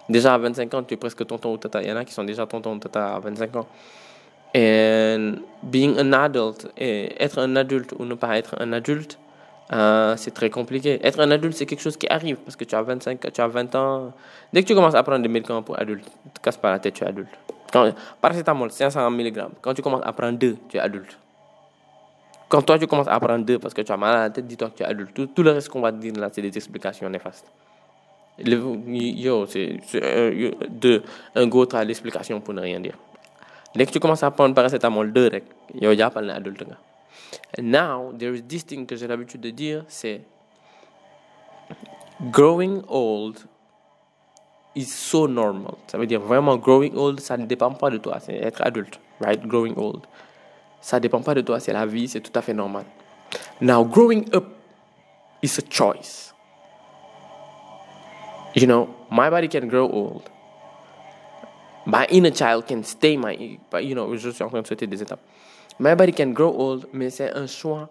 Déjà 0.10 0.34
à 0.34 0.38
25 0.38 0.74
ans, 0.74 0.84
tu 0.84 0.94
es 0.94 0.98
presque 0.98 1.25
tonton 1.25 1.54
ou 1.54 1.58
tata. 1.58 1.82
Il 1.82 1.88
y 1.88 1.92
en 1.92 1.96
a 1.96 2.04
qui 2.04 2.13
sont 2.13 2.25
déjà 2.25 2.46
tonton 2.46 2.75
ou 2.75 2.80
tata 2.80 3.16
à 3.16 3.20
25 3.20 3.56
ans. 3.56 3.68
Et 4.54 5.18
being 5.63 5.98
an 5.98 6.12
adult, 6.13 6.68
et 6.77 7.16
être 7.22 7.39
un 7.39 7.56
adulte 7.56 7.94
ou 8.00 8.06
ne 8.06 8.16
pas 8.16 8.38
être 8.38 8.56
un 8.60 8.74
adulte, 8.74 9.18
euh, 9.74 10.15
c'est 10.17 10.33
très 10.33 10.50
compliqué. 10.50 11.00
Être 11.05 11.19
un 11.19 11.29
adulte, 11.31 11.55
c'est 11.55 11.65
quelque 11.65 11.81
chose 11.81 11.97
qui 11.97 12.07
arrive 12.07 12.38
parce 12.38 12.55
que 12.55 12.63
tu 12.63 12.75
as 12.75 12.81
25, 12.81 13.19
tu 13.33 13.41
as 13.41 13.47
20 13.47 13.75
ans. 13.75 14.13
Dès 14.53 14.62
que 14.62 14.67
tu 14.67 14.75
commences 14.75 14.95
à 14.95 15.03
prendre 15.03 15.21
des 15.21 15.27
médicaments 15.27 15.63
pour 15.63 15.77
adultes, 15.79 16.09
ne 16.25 16.31
te 16.31 16.39
casse 16.39 16.57
pas 16.57 16.71
la 16.71 16.79
tête, 16.79 16.93
tu 16.93 17.03
es 17.03 17.07
adulte. 17.07 17.29
Quand, 17.71 17.93
paracétamol, 18.21 18.71
500 18.71 19.12
mg. 19.12 19.45
Quand 19.62 19.74
tu 19.74 19.81
commences 19.81 20.03
à 20.05 20.13
prendre 20.13 20.38
2, 20.38 20.55
tu 20.69 20.77
es 20.77 20.79
adulte. 20.79 21.17
Quand 22.47 22.62
toi, 22.62 22.79
tu 22.79 22.88
commences 22.88 23.09
à 23.09 23.19
prendre 23.19 23.43
2 23.43 23.59
parce 23.59 23.74
que 23.74 23.81
tu 23.81 23.91
as 23.91 23.97
mal 23.97 24.15
à 24.15 24.19
la 24.21 24.29
tête, 24.29 24.47
dis-toi 24.47 24.69
que 24.69 24.77
tu 24.77 24.83
es 24.83 24.86
adulte. 24.86 25.13
Tout, 25.13 25.25
tout 25.27 25.43
le 25.43 25.51
reste 25.51 25.67
qu'on 25.67 25.81
va 25.81 25.91
te 25.91 25.97
dire 25.97 26.13
là, 26.15 26.29
c'est 26.31 26.41
des 26.41 26.55
explications 26.55 27.09
néfastes. 27.09 27.51
Yo, 28.39 29.45
c'est 29.47 29.79
de 30.69 31.01
un 31.36 31.47
gros 31.47 31.65
travail 31.65 31.88
d'explication 31.88 32.39
pour 32.39 32.53
ne 32.53 32.62
rien 32.62 32.79
dire. 32.79 32.93
Dès 33.75 33.86
que 33.86 33.91
tu 33.91 34.00
commences 34.00 34.24
à 34.24 34.31
prendre 34.31 34.55
paracétamol 34.55 35.12
2, 35.12 35.31
yo, 35.81 35.91
y 35.91 36.01
a 36.01 36.09
pas 36.09 36.21
adulte. 36.21 36.63
And 37.57 37.72
now, 37.72 38.13
there 38.17 38.34
is 38.34 38.43
this 38.48 38.63
thing 38.63 38.86
que 38.86 38.96
j'ai 38.96 39.07
l'habitude 39.07 39.41
de 39.41 39.51
dire, 39.51 39.84
c'est 39.88 40.22
growing 42.31 42.84
old 42.88 43.46
is 44.75 44.86
so 44.86 45.27
normal. 45.27 45.75
Ça 45.88 45.98
veut 45.98 46.07
dire 46.07 46.19
vraiment 46.19 46.57
growing 46.57 46.96
old, 46.96 47.19
ça 47.19 47.38
ne 47.38 47.46
dépend 47.46 47.72
pas 47.72 47.89
de 47.89 47.98
toi, 47.98 48.19
c'est 48.19 48.36
être 48.36 48.62
adulte, 48.62 49.00
right? 49.19 49.41
Growing 49.46 49.75
old. 49.77 50.05
Ça 50.81 50.98
ne 50.98 51.01
dépend 51.01 51.22
pas 51.22 51.34
de 51.34 51.41
toi, 51.41 51.60
c'est 51.60 51.74
la 51.74 51.86
vie, 51.86 52.07
c'est 52.07 52.22
tout 52.22 52.38
à 52.38 52.41
fait 52.41 52.53
normal. 52.53 52.86
Now, 53.60 53.84
growing 53.84 54.29
up 54.34 54.46
is 55.41 55.57
a 55.57 55.63
choice. 55.69 56.34
You 58.55 58.67
know, 58.67 58.89
my 59.12 59.29
body 59.29 59.48
can 59.48 59.67
grow 59.67 59.89
old. 59.89 60.29
My 61.86 62.05
inner 62.10 62.31
child 62.31 62.67
can 62.67 62.84
stay 62.84 63.17
my, 63.17 63.60
you 63.79 63.96
know, 63.96 64.15
je 64.15 64.29
suis 64.29 64.43
en 64.43 64.50
train 64.50 64.62
de 64.62 64.67
sauter 64.67 64.88
des 64.88 65.01
étapes. 65.01 65.22
My 65.79 65.96
body 65.96 66.12
can 66.12 66.31
grow 66.31 66.53
old, 66.57 66.88
mais 66.91 67.10
c'est 67.10 67.34
un 67.34 67.48
choix 67.48 67.89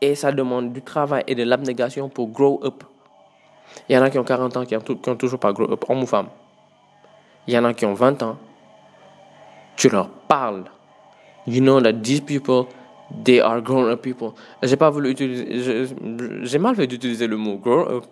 et 0.00 0.14
ça 0.14 0.32
demande 0.32 0.72
du 0.72 0.82
travail 0.82 1.24
et 1.26 1.34
de 1.34 1.42
l'abnégation 1.42 2.08
pour 2.08 2.28
grow 2.28 2.60
up. 2.64 2.84
Il 3.88 3.94
y 3.94 3.98
en 3.98 4.02
a 4.02 4.10
qui 4.10 4.18
ont 4.18 4.24
40 4.24 4.56
ans 4.56 4.64
qui 4.64 4.74
n'ont 4.74 5.16
toujours 5.16 5.38
pas 5.38 5.52
grow 5.52 5.70
up, 5.70 5.84
homme 5.88 6.02
ou 6.02 6.06
femme. 6.06 6.28
Il 7.46 7.54
y 7.54 7.58
en 7.58 7.64
a 7.64 7.74
qui 7.74 7.84
ont 7.84 7.94
20 7.94 8.22
ans. 8.22 8.38
Tu 9.76 9.88
leur 9.88 10.08
parles. 10.08 10.64
You 11.46 11.60
know 11.60 11.80
that 11.80 11.94
these 12.02 12.20
people, 12.20 12.66
they 13.24 13.40
are 13.40 13.60
grown 13.60 13.90
up 13.90 14.02
people. 14.02 14.32
J'ai 14.62 14.76
pas 14.76 14.90
voulu 14.90 15.10
utiliser, 15.10 15.86
j'ai 16.42 16.58
mal 16.58 16.74
fait 16.74 16.86
d'utiliser 16.86 17.26
le 17.26 17.36
mot 17.36 17.56
grow 17.56 17.86
up. 17.88 18.04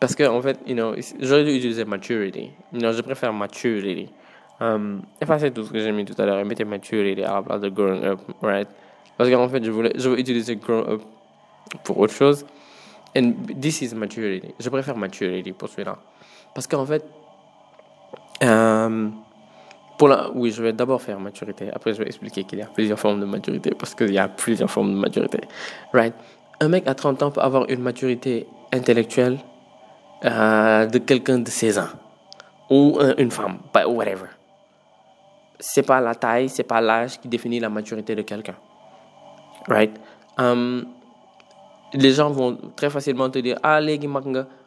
Parce 0.00 0.14
que, 0.14 0.22
en 0.24 0.40
fait, 0.40 0.58
you 0.66 0.74
know, 0.74 0.94
j'aurais 1.20 1.44
dû 1.44 1.56
utiliser 1.56 1.84
maturity. 1.84 2.50
You 2.72 2.78
know, 2.80 2.92
je 2.92 3.02
préfère 3.02 3.32
maturity. 3.32 4.08
Um, 4.60 5.02
effacez 5.20 5.52
tout 5.52 5.64
ce 5.64 5.70
que 5.70 5.78
j'ai 5.78 5.92
mis 5.92 6.04
tout 6.04 6.20
à 6.20 6.26
l'heure 6.26 6.40
et 6.40 6.44
mettez 6.44 6.64
maturity 6.64 7.22
à 7.22 7.34
la 7.34 7.42
place 7.42 7.60
de 7.60 7.68
growing 7.68 8.04
up, 8.04 8.20
right? 8.42 8.68
Parce 9.16 9.30
qu'en 9.30 9.48
fait, 9.48 9.62
je 9.62 9.70
voulais, 9.70 9.92
je 9.96 10.08
veux 10.08 10.18
utiliser 10.18 10.56
grow 10.56 10.80
up 10.80 11.02
pour 11.84 11.98
autre 11.98 12.12
chose. 12.12 12.44
And 13.16 13.32
this 13.60 13.82
is 13.82 13.94
maturity. 13.94 14.54
Je 14.58 14.68
préfère 14.68 14.96
maturity 14.96 15.52
pour 15.52 15.68
celui-là. 15.68 15.98
Parce 16.54 16.66
qu'en 16.66 16.86
fait, 16.86 17.04
euh, 18.42 19.08
pour 19.96 20.08
la, 20.08 20.30
oui, 20.34 20.50
je 20.50 20.62
vais 20.62 20.72
d'abord 20.72 21.02
faire 21.02 21.18
maturité. 21.20 21.68
Après, 21.72 21.92
je 21.92 21.98
vais 21.98 22.06
expliquer 22.06 22.44
qu'il 22.44 22.58
y 22.58 22.62
a 22.62 22.66
plusieurs 22.66 22.98
formes 22.98 23.20
de 23.20 23.26
maturité. 23.26 23.70
Parce 23.78 23.94
qu'il 23.94 24.12
y 24.12 24.18
a 24.18 24.28
plusieurs 24.28 24.70
formes 24.70 24.92
de 24.92 24.98
maturité. 24.98 25.40
Right? 25.92 26.14
Un 26.60 26.68
mec 26.68 26.86
à 26.86 26.94
30 26.94 27.22
ans 27.22 27.30
peut 27.30 27.40
avoir 27.40 27.68
une 27.68 27.80
maturité 27.80 28.46
intellectuelle 28.72 29.38
euh, 30.24 30.86
de 30.86 30.98
quelqu'un 30.98 31.38
de 31.38 31.48
16 31.48 31.78
ans. 31.78 31.88
Ou 32.70 32.98
une 33.16 33.30
femme, 33.30 33.58
whatever. 33.86 34.26
C'est 35.60 35.82
pas 35.82 36.00
la 36.00 36.14
taille, 36.14 36.48
c'est 36.48 36.62
pas 36.62 36.80
l'âge 36.80 37.18
qui 37.20 37.28
définit 37.28 37.60
la 37.60 37.68
maturité 37.68 38.14
de 38.14 38.22
quelqu'un. 38.22 38.54
Right? 39.66 39.98
Um, 40.38 40.86
les 41.92 42.12
gens 42.12 42.30
vont 42.30 42.56
très 42.76 42.90
facilement 42.90 43.28
te 43.30 43.38
dire 43.38 43.58
ah 43.62 43.80
les 43.80 43.98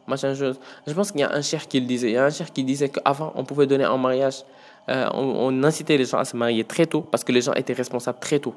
machin 0.08 0.34
chose. 0.36 0.60
Je 0.86 0.94
pense 0.94 1.12
qu'il 1.12 1.22
y 1.22 1.24
a 1.24 1.32
un 1.32 1.42
cher 1.42 1.68
qui 1.68 1.80
le 1.80 1.86
disait. 1.86 2.10
Il 2.10 2.14
y 2.14 2.18
a 2.18 2.26
un 2.26 2.30
cher 2.30 2.52
qui 2.52 2.64
disait 2.64 2.90
qu'avant 2.90 3.32
on 3.36 3.44
pouvait 3.44 3.68
donner 3.68 3.86
en 3.86 3.98
mariage 3.98 4.44
euh, 4.90 5.08
on, 5.14 5.64
incitait 5.64 5.98
les 5.98 6.06
gens 6.06 6.18
à 6.18 6.26
se 6.26 6.36
marier 6.36 6.64
très 6.64 6.86
tôt 6.86 7.02
parce 7.02 7.24
que 7.24 7.32
les 7.32 7.42
gens 7.42 7.54
étaient 7.54 7.74
responsables 7.74 8.20
très 8.20 8.40
tôt. 8.40 8.56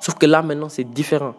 Sauf 0.00 0.16
que 0.16 0.26
là 0.26 0.42
maintenant 0.42 0.68
c'est 0.68 0.84
différent. 0.84 1.34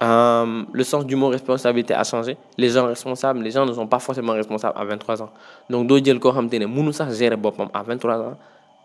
Euh, 0.00 0.62
le 0.70 0.84
sens 0.84 1.04
du 1.04 1.16
mot 1.16 1.28
responsabilité 1.28 1.92
a 1.92 2.04
changé. 2.04 2.36
Les 2.56 2.68
gens 2.70 2.86
responsables 2.86 3.42
les 3.42 3.50
gens 3.50 3.66
ne 3.66 3.72
sont 3.72 3.88
pas 3.88 3.98
forcément 3.98 4.32
responsables 4.32 4.78
à 4.78 4.84
23 4.84 5.22
ans. 5.22 5.30
Donc 5.68 5.90
mënu 5.90 6.92
sax 6.92 7.16
gérer 7.16 7.36
boppam 7.36 7.68
à 7.74 7.82
23 7.82 8.18
ans 8.20 8.36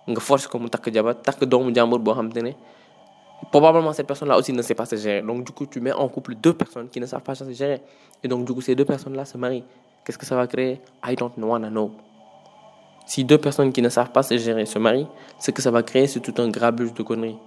nga 0.08 0.20
force 0.20 0.48
ko 0.48 0.60
mu 0.60 0.70
takk 0.70 0.92
jabar 0.94 1.16
takk 1.16 1.44
doomu 1.46 1.74
jàmbur 1.74 2.00
boo 2.00 2.14
xam 2.14 2.32
te 2.32 2.40
ne 2.40 2.52
probablement 3.52 3.94
cette 3.94 4.08
personne-là 4.08 4.38
aussi 4.38 4.54
ne 4.54 4.62
sait 4.62 4.76
pas 4.76 4.86
se 4.86 4.96
gérer. 4.96 5.22
Donc, 5.22 5.44
du 5.44 5.52
coup, 5.52 5.66
tu 5.66 5.80
mets 5.82 5.92
en 5.92 6.08
couple 6.08 6.36
deux 6.36 6.54
personnes 6.54 6.90
qui 6.90 7.00
ne 7.00 7.06
savent 7.06 7.22
pas 7.22 7.36
se 7.36 7.50
gérer. 7.52 7.82
Et 8.24 8.28
donc, 8.28 8.46
du 8.46 8.54
coup, 8.54 8.62
ces 8.62 8.76
deux 8.76 8.86
personnes-là 8.86 9.26
se 9.26 9.38
marient. 9.38 9.64
Qu'est-ce 10.06 10.18
que 10.18 10.26
ça 10.26 10.36
va 10.36 10.48
créer? 10.48 10.82
I 11.06 11.16
don't 11.16 11.32
wanna 11.38 11.70
know. 11.70 11.92
Si 13.06 13.24
deux 13.26 13.38
personnes 13.38 13.72
qui 13.74 13.82
ne 13.82 13.90
savent 13.90 14.12
pas 14.12 14.24
se 14.24 14.38
gérer 14.38 14.66
se 14.66 14.80
marient, 14.80 15.08
ce 15.40 15.52
que 15.52 15.62
ça 15.62 15.72
va 15.72 15.84
créer, 15.84 16.08
c'est 16.08 16.20
tout 16.20 16.34
un 16.42 16.50
grabuge 16.50 16.94
de 16.94 17.04
conneries. 17.04 17.38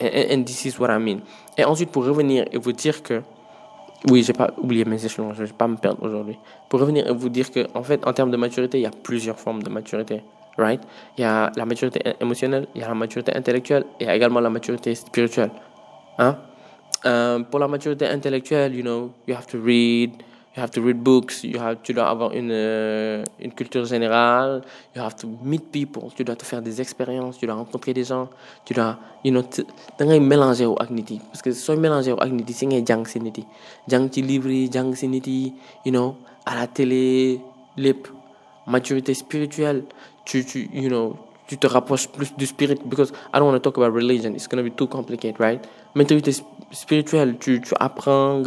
And, 0.00 0.08
and, 0.32 0.42
this 0.44 0.64
is 0.64 0.78
what 0.78 0.88
I 0.88 0.98
mean. 0.98 1.20
Et 1.56 1.64
ensuite, 1.64 1.90
pour 1.90 2.04
revenir 2.04 2.46
et 2.50 2.58
vous 2.58 2.72
dire 2.72 3.02
que. 3.02 3.22
Oui, 4.10 4.22
j'ai 4.22 4.34
pas 4.34 4.50
oublié 4.58 4.84
mes 4.84 5.02
échelons, 5.02 5.32
je 5.32 5.44
vais 5.44 5.52
pas 5.52 5.66
me 5.66 5.76
perdre 5.76 6.02
aujourd'hui. 6.02 6.38
Pour 6.68 6.78
revenir 6.80 7.08
et 7.08 7.14
vous 7.14 7.30
dire 7.30 7.50
que, 7.50 7.66
en 7.74 7.82
fait, 7.82 8.06
en 8.06 8.12
termes 8.12 8.30
de 8.30 8.36
maturité, 8.36 8.78
il 8.78 8.82
y 8.82 8.86
a 8.86 8.90
plusieurs 8.90 9.40
formes 9.40 9.62
de 9.62 9.70
maturité 9.70 10.22
right? 10.58 10.80
Il 11.18 11.22
y 11.22 11.24
a 11.24 11.50
la 11.56 11.64
maturité 11.64 12.00
émotionnelle, 12.20 12.66
il 12.74 12.80
y 12.80 12.84
a 12.84 12.88
la 12.88 12.94
maturité 12.94 13.34
intellectuelle, 13.34 13.84
et 14.00 14.04
il 14.04 14.06
y 14.06 14.10
a 14.10 14.16
également 14.16 14.40
la 14.40 14.50
maturité 14.50 14.94
spirituelle. 14.94 15.50
Hein? 16.18 16.36
Euh, 17.06 17.40
pour 17.40 17.60
la 17.60 17.68
maturité 17.68 18.06
intellectuelle, 18.06 18.74
you 18.74 18.82
know, 18.82 19.12
you 19.26 19.34
have 19.34 19.46
to 19.46 19.58
read, 19.60 20.12
you 20.56 20.62
have 20.62 20.70
to 20.70 20.80
read 20.80 21.02
books, 21.02 21.42
you 21.44 21.60
have, 21.60 21.78
tu 21.82 21.92
dois 21.92 22.08
avoir 22.08 22.32
une, 22.32 22.50
euh, 22.50 23.24
une 23.40 23.52
culture 23.52 23.84
générale, 23.84 24.62
you 24.94 25.02
have 25.02 25.16
to 25.16 25.28
meet 25.42 25.70
people, 25.70 26.04
tu 26.14 26.24
dois 26.24 26.36
te 26.36 26.44
faire 26.44 26.62
des 26.62 26.80
expériences, 26.80 27.38
tu 27.38 27.46
dois 27.46 27.56
rencontrer 27.56 27.92
des 27.92 28.04
gens, 28.04 28.30
tu 28.64 28.72
dois, 28.72 28.96
you 29.24 29.32
know, 29.32 29.42
da 29.98 30.04
ngay 30.06 30.20
mélanger 30.20 30.66
wu 30.66 30.76
ak 30.80 30.90
nit 30.90 31.10
yi 31.10 31.20
parce 31.30 31.42
que 31.42 31.50
si 31.52 32.66
ngay 32.66 32.84
jàng 32.86 33.06
si 33.06 33.20
nit 33.20 33.36
yi 33.38 33.44
jàng 33.88 34.08
ci 34.10 34.22
livre 34.22 34.50
yi 34.50 34.70
jàng 34.70 34.94
you 35.84 35.92
know 35.92 36.16
à 36.46 36.54
la 36.54 36.66
télé 36.66 37.40
lépp 37.76 38.08
maturité 38.66 39.12
spirituelle 39.14 39.84
tu, 40.24 40.44
tu, 40.44 40.68
you 40.72 40.88
know, 40.88 41.16
tu 41.46 41.58
te 41.58 41.66
rapproches 41.66 42.08
plus 42.08 42.34
du 42.36 42.46
spirit 42.46 42.80
because 42.88 43.12
I 43.32 43.38
don't 43.38 43.46
want 43.46 43.54
to 43.54 43.60
talk 43.60 43.76
about 43.76 43.94
religion. 43.94 44.34
It's 44.34 44.46
going 44.46 44.62
to 44.64 44.68
be 44.68 44.74
too 44.74 44.86
complicated, 44.86 45.38
right? 45.38 45.62
Maturité 45.94 46.32
spirituelle, 46.72 47.36
tu, 47.38 47.60
tu 47.60 47.74
apprends, 47.78 48.42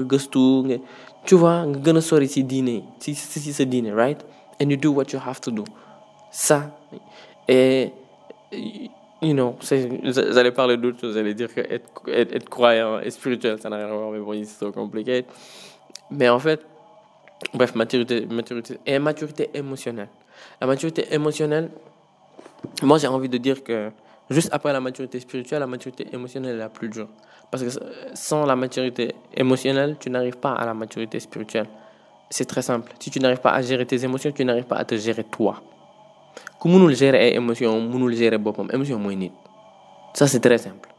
tu, 1.26 1.36
vois, 1.36 1.66
nga 1.66 1.80
gën 1.80 1.98
a 1.98 2.02
sori 2.02 2.28
si 2.28 2.44
diine 2.44 2.84
si 3.00 3.14
si 3.14 3.40
si 3.40 3.66
diine, 3.66 3.94
right? 3.94 4.24
And 4.60 4.72
you 4.72 4.78
do 4.78 4.92
what 4.92 5.12
you 5.14 5.20
have 5.20 5.40
to 5.42 5.52
do. 5.52 5.64
Ça, 6.32 6.72
et, 7.48 7.92
you 9.22 9.34
know, 9.34 9.56
j'allais 9.62 10.52
parler 10.52 10.78
d'autre 10.78 11.00
chose, 11.00 11.14
j'allais 11.16 11.34
dire 11.34 11.54
que 11.54 11.62
être, 11.62 11.90
être, 12.08 12.36
être, 12.36 12.50
croyant 12.50 13.00
et 13.00 13.10
spirituel, 13.10 13.60
ça 13.60 13.70
n'a 13.70 13.78
rien 13.78 13.88
à 13.88 13.94
voir, 13.94 14.12
mais 14.12 14.20
bon, 14.20 14.34
c'est 14.44 14.60
so 14.60 14.72
compliqué. 14.72 15.26
Mais 16.12 16.30
en 16.30 16.40
fait, 16.40 16.62
bref, 17.54 17.76
maturité, 17.76 18.26
maturité, 18.26 18.80
et 18.86 19.00
maturité 19.00 19.50
émotionnelle. 19.54 20.10
La 20.62 20.68
maturité 20.68 21.14
émotionnelle, 21.14 21.70
moi 22.82 22.98
j'ai 22.98 23.08
envie 23.08 23.30
de 23.30 23.38
dire 23.38 23.64
que 23.64 23.92
juste 24.30 24.50
après 24.52 24.74
la 24.74 24.80
maturité 24.80 25.20
spirituelle, 25.20 25.60
la 25.60 25.68
maturité 25.68 26.08
émotionnelle 26.12 26.56
est 26.56 26.60
la 26.60 26.70
plus 26.70 26.90
dure. 26.90 27.08
Parce 27.50 27.64
que 27.64 27.70
sans 28.14 28.46
la 28.46 28.56
maturité 28.56 29.14
émotionnelle, 29.34 29.96
tu 30.00 30.10
n'arrives 30.10 30.38
pas 30.38 30.54
à 30.54 30.66
la 30.66 30.74
maturité 30.74 31.20
spirituelle. 31.20 31.68
C'est 32.30 32.46
très 32.46 32.62
simple. 32.62 32.92
Si 33.00 33.10
tu 33.10 33.20
n'arrives 33.20 33.40
pas 33.40 33.52
à 33.52 33.62
gérer 33.62 33.86
tes 33.86 34.04
émotions, 34.04 34.32
tu 34.32 34.44
n'arrives 34.44 34.66
pas 34.66 34.76
à 34.76 34.84
te 34.84 34.96
gérer 34.96 35.24
toi. 35.24 35.62
Comment 36.60 36.80
nous 36.80 36.94
gérer 36.94 37.30
les 37.30 37.36
émotions, 37.38 37.80
nous 37.82 38.12
gérer 38.12 38.38
bopam, 38.38 38.70
émotion 38.74 39.00
moins 39.00 39.16
nit. 39.16 39.32
Ça 40.14 40.28
c'est 40.28 40.40
très 40.40 40.58
simple. 40.58 40.90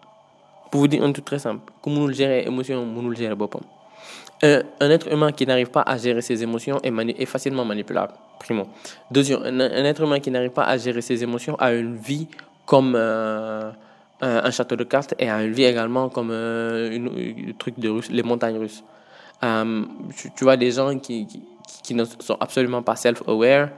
Pour 0.70 0.80
vous 0.80 0.88
dire 0.88 1.02
un 1.02 1.12
truc 1.12 1.24
très 1.24 1.38
simple. 1.38 1.72
Comment 1.82 2.00
nous 2.00 2.12
gérer 2.12 2.42
les 2.42 2.46
émotions, 2.46 2.84
nous 2.86 3.14
gérer. 3.14 3.34
Un, 4.42 4.62
un, 4.80 4.90
être 4.90 5.12
humain 5.12 5.32
qui 5.32 5.46
n'arrive 5.46 5.70
pas 5.70 5.82
à 5.82 5.96
gérer 5.96 6.22
ses 6.22 6.42
émotions 6.42 6.80
est, 6.82 7.26
facilement 7.26 7.64
manipulable. 7.64 8.12
Primo. 8.38 8.68
Deuxième, 9.10 9.42
un, 9.42 9.84
être 9.84 10.02
humain 10.02 10.20
qui 10.20 10.30
n'arrive 10.30 10.50
pas 10.50 10.62
à 10.62 10.76
gérer 10.76 11.00
ses 11.00 11.22
émotions 11.24 11.56
a 11.56 11.72
une 11.72 11.96
vie 11.96 12.28
comme 12.64 12.94
euh, 12.94 13.72
un, 14.20 14.50
château 14.50 14.76
de 14.76 14.84
cartes 14.84 15.14
et 15.18 15.28
a 15.28 15.42
une 15.42 15.52
vie 15.52 15.64
également 15.64 16.08
comme 16.08 16.30
euh, 16.30 16.90
une, 16.92 17.54
truc 17.54 17.78
de 17.80 17.88
russe, 17.88 18.10
les 18.10 18.22
montagnes 18.22 18.58
russes. 18.58 18.84
Euh, 19.42 19.84
tu, 20.36 20.44
vois 20.44 20.56
des 20.56 20.70
gens 20.70 20.96
qui, 20.98 21.26
qui, 21.82 21.94
ne 21.94 22.04
sont 22.04 22.36
absolument 22.40 22.82
pas 22.82 22.96
self-aware, 22.96 23.70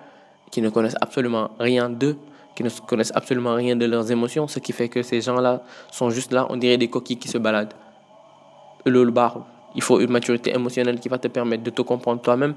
qui 0.51 0.61
ne 0.61 0.71
connaissent 0.71 0.97
absolument 1.01 1.51
rien 1.59 1.89
d'eux, 1.89 2.17
qui 2.55 2.65
ne 2.65 2.71
connaissent 2.87 3.13
absolument 3.15 3.55
rien 3.55 3.77
de 3.77 3.87
leurs 3.87 4.11
émotions, 4.11 4.49
ce 4.49 4.59
qui 4.59 4.73
fait 4.73 4.89
que 4.89 5.03
ces 5.03 5.21
gens-là 5.21 5.63
sont 5.91 6.11
juste 6.11 6.33
là, 6.33 6.47
on 6.51 6.57
dirait 6.57 6.79
des 6.79 6.89
coquilles 6.89 7.19
qui 7.19 7.29
se 7.29 7.39
baladent. 7.39 7.75
Le 8.87 9.05
il 9.75 9.83
faut 9.83 10.01
une 10.01 10.11
maturité 10.11 10.55
émotionnelle 10.55 10.99
qui 11.01 11.09
va 11.09 11.19
te 11.19 11.29
permettre 11.29 11.63
de 11.63 11.71
te 11.71 11.83
comprendre 11.83 12.21
toi-même. 12.21 12.55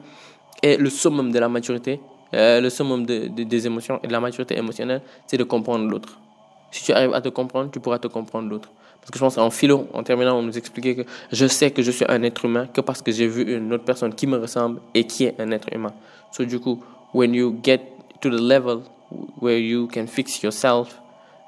Et 0.62 0.78
le 0.78 0.90
summum 0.90 1.32
de 1.32 1.40
la 1.40 1.50
maturité, 1.50 2.00
euh, 2.34 2.62
le 2.62 2.70
summum 2.70 3.06
de, 3.06 3.28
de, 3.28 3.44
des 3.44 3.66
émotions 3.68 4.00
et 4.04 4.08
de 4.08 4.12
la 4.12 4.20
maturité 4.20 4.58
émotionnelle, 4.58 5.02
c'est 5.28 5.38
de 5.38 5.44
comprendre 5.44 5.90
l'autre. 5.90 6.18
Si 6.72 6.84
tu 6.84 6.92
arrives 6.92 7.14
à 7.14 7.22
te 7.22 7.30
comprendre, 7.30 7.70
tu 7.72 7.80
pourras 7.80 8.00
te 8.00 8.08
comprendre 8.08 8.50
l'autre. 8.50 8.70
Parce 9.00 9.12
que 9.12 9.20
je 9.20 9.24
pense 9.24 9.36
qu'en 9.36 9.50
philo, 9.50 9.88
en 9.94 10.02
terminant, 10.02 10.38
on 10.38 10.44
nous 10.44 10.58
expliquait 10.58 10.96
que 10.96 11.02
je 11.32 11.46
sais 11.46 11.72
que 11.72 11.82
je 11.82 11.92
suis 11.92 12.06
un 12.08 12.24
être 12.24 12.46
humain 12.46 12.68
que 12.68 12.80
parce 12.80 13.02
que 13.02 13.12
j'ai 13.12 13.28
vu 13.28 13.58
une 13.58 13.74
autre 13.74 13.84
personne 13.84 14.16
qui 14.16 14.28
me 14.28 14.38
ressemble 14.38 14.80
et 14.94 15.04
qui 15.04 15.26
est 15.26 15.36
un 15.40 15.52
être 15.52 15.68
humain. 15.74 15.94
So 16.32 16.46
du 16.46 16.60
coup, 16.60 16.82
when 17.14 17.34
you 17.34 17.60
get 17.62 17.82
to 18.22 18.30
the 18.30 18.40
level 18.40 18.84
where 19.42 19.60
you 19.60 19.88
can 19.94 20.08
fix 20.08 20.42
yourself 20.42 21.02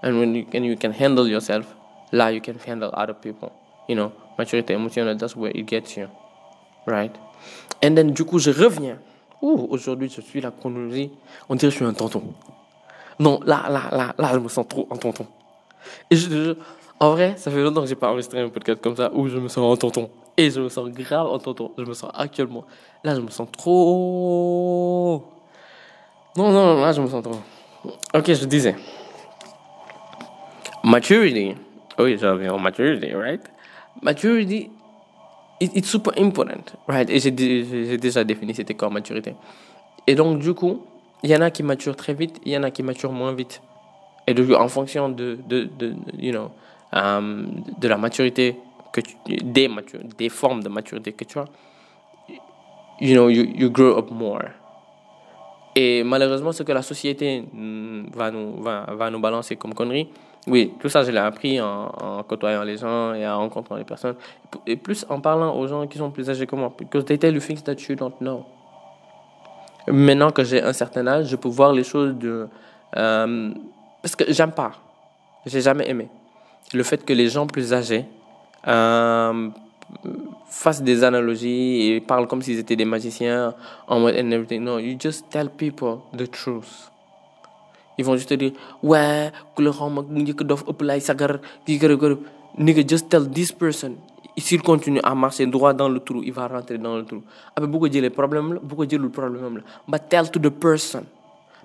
and 0.04 0.20
when 0.20 0.36
you 0.36 0.46
can, 0.52 0.64
you 0.64 0.76
can 0.76 0.92
handle 0.92 1.28
yourself, 1.30 1.66
là, 2.12 2.30
you 2.32 2.42
can 2.42 2.56
handle 2.68 2.92
other 2.94 3.16
people. 3.16 3.52
You 3.88 3.96
know, 3.96 4.12
maturité 4.38 4.74
émotionnelle, 4.74 5.18
that's 5.18 5.36
where 5.36 5.52
it 5.56 5.68
gets 5.68 5.96
you. 5.96 6.08
Right? 6.88 7.16
And 7.84 7.96
then, 7.96 8.12
du 8.12 8.24
coup, 8.24 8.40
je 8.40 8.52
reviens. 8.52 8.98
Ouh, 9.42 9.68
aujourd'hui, 9.70 10.10
je 10.10 10.22
suis 10.22 10.42
la 10.42 10.52
chronologie. 10.52 11.12
On 11.50 11.56
dirait 11.56 11.68
que 11.68 11.72
je 11.72 11.78
suis 11.78 11.86
un 11.86 11.94
tonton. 11.94 12.24
Non, 13.20 13.40
là, 13.46 13.66
là, 13.70 13.84
là, 13.92 14.16
là, 14.18 14.30
je 14.34 14.40
me 14.40 14.48
sens 14.48 14.68
trop 14.68 14.88
un 14.92 14.96
tonton. 14.98 15.28
Et 16.10 16.16
je, 16.16 16.56
en 17.00 17.12
vrai, 17.12 17.36
ça 17.38 17.52
fait 17.52 17.62
longtemps 17.62 17.82
que 17.82 17.88
j'ai 17.88 17.96
pas 17.96 18.10
enregistré 18.10 18.40
un 18.42 18.50
podcast 18.50 18.82
comme 18.82 18.96
ça 18.96 19.12
où 19.14 19.28
je 19.28 19.38
me 19.38 19.48
sens 19.48 19.74
un 19.74 19.78
tonton. 19.78 20.10
Et 20.38 20.50
je 20.50 20.60
me 20.60 20.70
sens 20.70 20.90
grave 20.90 21.28
en 21.28 21.40
tonton. 21.40 21.72
Je 21.78 21.84
me 21.84 21.94
sens 21.94 22.12
actuellement. 22.14 22.66
Là, 23.04 23.16
je 23.16 23.22
me 23.22 23.30
sens 23.30 23.48
trop. 23.52 25.24
Non, 26.36 26.52
non, 26.52 26.82
là, 26.82 26.92
je 26.92 27.02
me 27.02 27.08
sens 27.08 27.24
trop. 27.24 27.40
Ok, 28.14 28.34
je 28.34 28.46
disais. 28.46 28.76
Maturity. 30.84 31.56
Oui, 31.98 32.18
j'avais 32.18 32.50
en 32.50 32.60
maturity, 32.60 33.14
right? 33.14 33.42
Maturity, 34.02 34.70
it, 35.60 35.72
it's 35.76 35.90
super 35.90 36.14
important, 36.18 36.74
right? 36.88 37.10
Et 37.10 37.20
j'ai 37.20 37.32
déjà 37.32 38.24
défini 38.24 38.54
c'était 38.54 38.74
quoi 38.76 38.90
maturité. 38.90 39.36
Et 40.08 40.16
donc, 40.16 40.40
du 40.40 40.54
coup, 40.54 40.82
il 41.24 41.30
y 41.30 41.36
en 41.36 41.42
a 41.42 41.50
qui 41.50 41.64
maturent 41.64 41.96
très 41.96 42.14
vite, 42.14 42.40
il 42.46 42.52
y 42.52 42.58
en 42.58 42.64
a 42.64 42.72
qui 42.72 42.84
maturent 42.84 43.12
moins 43.12 43.34
vite. 43.34 43.62
Et 44.28 44.34
donc, 44.34 44.50
en 44.52 44.68
fonction 44.68 45.10
de, 45.10 45.38
de, 45.48 45.70
de 45.78 45.96
you 46.20 46.32
know, 46.32 46.52
um, 46.94 47.64
de 47.78 47.88
la 47.88 47.98
maturité 47.98 48.58
que 48.92 49.02
des, 49.28 49.70
des 50.18 50.30
formes 50.30 50.64
de 50.64 50.70
maturité 50.70 51.14
que 51.14 51.24
tu 51.26 51.40
as, 51.40 51.46
you 53.00 53.14
know, 53.14 53.30
you, 53.30 53.46
you 53.56 53.70
grow 53.70 53.98
up 53.98 54.12
more. 54.12 54.44
Et 55.76 56.04
malheureusement, 56.04 56.54
ce 56.54 56.64
que 56.64 56.72
la 56.72 56.82
société 56.82 57.42
mm, 57.42 58.12
va 58.14 58.32
nous, 58.32 58.62
va, 58.62 58.86
va 58.96 59.10
nous 59.10 59.20
balancer 59.20 59.58
comme 59.58 59.74
connerie, 59.74 60.08
oui, 60.48 60.74
tout 60.80 60.90
ça, 60.90 61.04
je 61.04 61.12
l'ai 61.12 61.18
appris 61.18 61.60
en, 61.60 62.24
côtoyant 62.28 62.64
les 62.64 62.78
gens 62.78 63.14
et 63.14 63.28
en 63.28 63.40
rencontrant 63.40 63.76
les 63.76 63.84
personnes. 63.84 64.16
Et 64.68 64.76
plus 64.76 65.06
en 65.10 65.20
parlant 65.20 65.56
aux 65.58 65.68
gens 65.68 65.88
qui 65.88 65.98
sont 65.98 66.12
plus 66.12 66.30
âgés 66.30 66.46
que 66.46 66.56
moi. 66.56 66.72
Because 66.78 67.06
they 67.06 67.18
tell 67.18 67.34
you 67.34 67.42
things 67.42 67.64
that 67.64 67.76
you 67.90 67.96
don't 67.96 68.14
know. 68.20 68.46
Maintenant 69.88 70.32
que 70.32 70.44
j'ai 70.44 70.62
un 70.62 70.74
certain 70.74 71.06
âge, 71.08 71.28
je 71.28 71.36
peux 71.36 71.48
voir 71.48 71.74
les 71.74 71.84
choses 71.84 72.16
de... 72.16 72.48
Euh, 72.96 73.52
parce 74.02 74.16
que 74.16 74.26
j'aime 74.32 74.52
pas. 74.52 74.74
J'ai 75.46 75.62
jamais 75.62 75.90
aimé. 75.90 76.10
Le 76.74 76.84
fait 76.84 77.04
que 77.04 77.14
les 77.14 77.30
gens 77.30 77.48
plus 77.48 77.74
âgés 77.74 78.06
euh, 78.68 79.50
fassent 80.48 80.82
des 80.82 81.04
analogies 81.04 81.92
et 81.92 82.02
parlent 82.02 82.28
comme 82.28 82.42
s'ils 82.42 82.60
étaient 82.60 82.76
des 82.76 82.86
magiciens 82.86 83.56
en 83.88 84.00
mode 84.00 84.16
and 84.16 84.32
everything. 84.32 84.64
No, 84.64 84.78
you 84.78 84.96
just 85.00 85.30
tell 85.30 85.50
people 85.50 86.02
the 86.16 86.30
truth. 86.30 86.92
Ils 87.98 88.06
vont 88.06 88.16
juste 88.16 88.30
te 88.30 88.34
dire, 88.34 88.52
ouais, 88.84 89.32
just 92.88 93.10
tell 93.10 93.30
this 93.30 93.52
person. 93.52 93.96
S'il 94.38 94.62
continue 94.62 95.00
à 95.02 95.16
marcher 95.16 95.46
droit 95.46 95.74
dans 95.74 95.88
le 95.88 96.00
trou, 96.02 96.22
il 96.24 96.34
va 96.34 96.48
rentrer 96.48 96.78
dans 96.78 96.98
le 96.98 97.06
trou. 97.06 97.22
Après, 97.56 97.68
beaucoup 97.68 97.88
de 97.88 98.10
problème, 98.10 98.60
beaucoup 98.62 98.86
de 98.86 98.98
problème. 99.08 99.62
But 99.88 100.10
tell 100.10 100.30
to 100.30 100.40
the 100.40 100.50
person. 100.50 101.04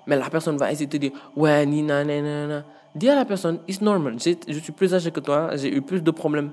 Mais 0.07 0.15
la 0.15 0.29
personne 0.29 0.57
va 0.57 0.71
essayer 0.71 0.87
de 0.87 0.91
te 0.91 0.97
dire, 0.97 1.11
ouais, 1.35 1.65
ni 1.65 1.83
na, 1.83 2.03
na, 2.03 2.21
na, 2.21 2.47
na. 2.47 2.63
Dis 2.95 3.09
à 3.09 3.15
la 3.15 3.25
personne, 3.25 3.59
it's 3.67 3.81
normal. 3.81 4.15
Je 4.19 4.59
suis 4.59 4.71
plus 4.71 4.93
âgé 4.93 5.11
que 5.11 5.19
toi, 5.19 5.55
j'ai 5.55 5.73
eu 5.73 5.81
plus 5.81 6.01
de 6.01 6.11
problèmes 6.11 6.51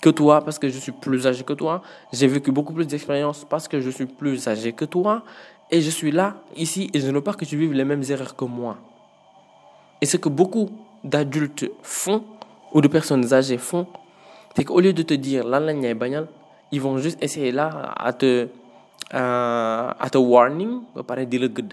que 0.00 0.10
toi 0.10 0.42
parce 0.42 0.58
que 0.58 0.68
je 0.68 0.78
suis 0.78 0.92
plus 0.92 1.26
âgé 1.26 1.44
que 1.44 1.54
toi. 1.54 1.82
J'ai 2.12 2.26
vécu 2.26 2.52
beaucoup 2.52 2.72
plus 2.72 2.86
d'expériences 2.86 3.46
parce 3.48 3.66
que 3.66 3.80
je 3.80 3.90
suis 3.90 4.06
plus 4.06 4.46
âgé 4.46 4.72
que 4.72 4.84
toi. 4.84 5.22
Et 5.70 5.80
je 5.80 5.90
suis 5.90 6.10
là, 6.10 6.36
ici, 6.56 6.90
et 6.92 7.00
je 7.00 7.06
ne 7.06 7.12
veux 7.12 7.20
pas 7.22 7.32
que 7.32 7.44
tu 7.44 7.56
vives 7.56 7.72
les 7.72 7.84
mêmes 7.84 8.02
erreurs 8.08 8.36
que 8.36 8.44
moi. 8.44 8.76
Et 10.04 10.06
ce 10.06 10.18
que 10.18 10.28
beaucoup 10.28 10.68
d'adultes 11.02 11.64
font, 11.80 12.22
ou 12.74 12.82
de 12.82 12.88
personnes 12.88 13.32
âgées 13.32 13.56
font, 13.56 13.86
c'est 14.54 14.62
qu'au 14.62 14.78
lieu 14.78 14.92
de 14.92 15.00
te 15.00 15.14
dire, 15.14 15.46
là, 15.48 15.62
ils 16.70 16.78
vont 16.78 16.98
juste 16.98 17.16
essayer 17.22 17.50
là 17.52 17.94
à 17.96 18.12
te, 18.12 18.48
à 19.10 20.08
te 20.12 20.18
warning, 20.18 20.82
pareil, 21.06 21.26
dire 21.26 21.40
le 21.40 21.48
good. 21.48 21.72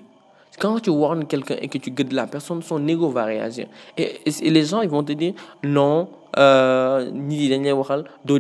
Quand 0.58 0.80
tu 0.80 0.91
warnes 0.91 1.26
quelqu'un 1.26 1.58
et 1.62 1.67
que 1.67 1.78
tu 1.78 1.91
guides 1.91 2.13
la 2.13 2.26
personne, 2.26 2.62
son 2.62 2.88
ego 2.88 3.10
va 3.10 3.26
réagir. 3.26 3.67
Et, 3.98 4.22
les 4.50 4.63
gens, 4.63 4.80
ils 4.80 4.89
vont 4.89 5.04
te 5.04 5.12
dire, 5.12 5.34
non, 5.62 6.08
ni 7.12 7.50
dañ 7.50 7.70
waxal 7.74 8.06
do 8.24 8.39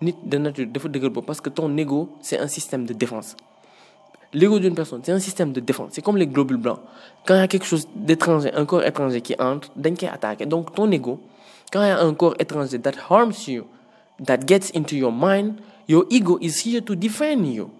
ni 0.00 0.14
parce 1.26 1.40
que 1.42 1.50
ton 1.50 1.76
ego 1.76 2.08
c'est 2.22 2.38
un 2.38 2.48
système 2.48 2.86
de 2.86 2.94
défense 2.94 3.36
l'ego 4.32 4.58
d'une 4.58 4.74
personne 4.74 5.00
c'est 5.02 5.12
un 5.12 5.18
système 5.18 5.52
de 5.52 5.60
défense 5.60 5.90
c'est 5.92 6.02
comme 6.02 6.16
les 6.16 6.26
globules 6.26 6.56
blancs 6.56 6.80
quand 7.26 7.34
il 7.34 7.38
y 7.38 7.42
a 7.42 7.48
quelque 7.48 7.66
chose 7.66 7.88
d'étranger 7.94 8.52
un 8.54 8.64
corps 8.64 8.84
étranger 8.84 9.20
qui 9.20 9.34
entre 9.38 9.70
dañ 9.76 9.94
koy 9.94 10.08
attaquer 10.08 10.46
donc 10.46 10.74
ton 10.74 10.90
ego 10.90 11.20
quand 11.72 11.82
il 11.82 11.88
y 11.88 11.90
a 11.90 12.00
un 12.00 12.14
corps 12.14 12.34
étranger 12.38 12.78
that 12.80 12.94
harms 13.10 13.48
you 13.48 13.64
that 14.24 14.40
gets 14.46 14.70
into 14.74 14.96
your 14.96 15.12
mind 15.12 15.54
your 15.88 16.04
ego 16.10 16.38
is 16.40 16.62
here 16.64 16.82
to 16.82 16.94
defend 16.94 17.44
you 17.44 17.70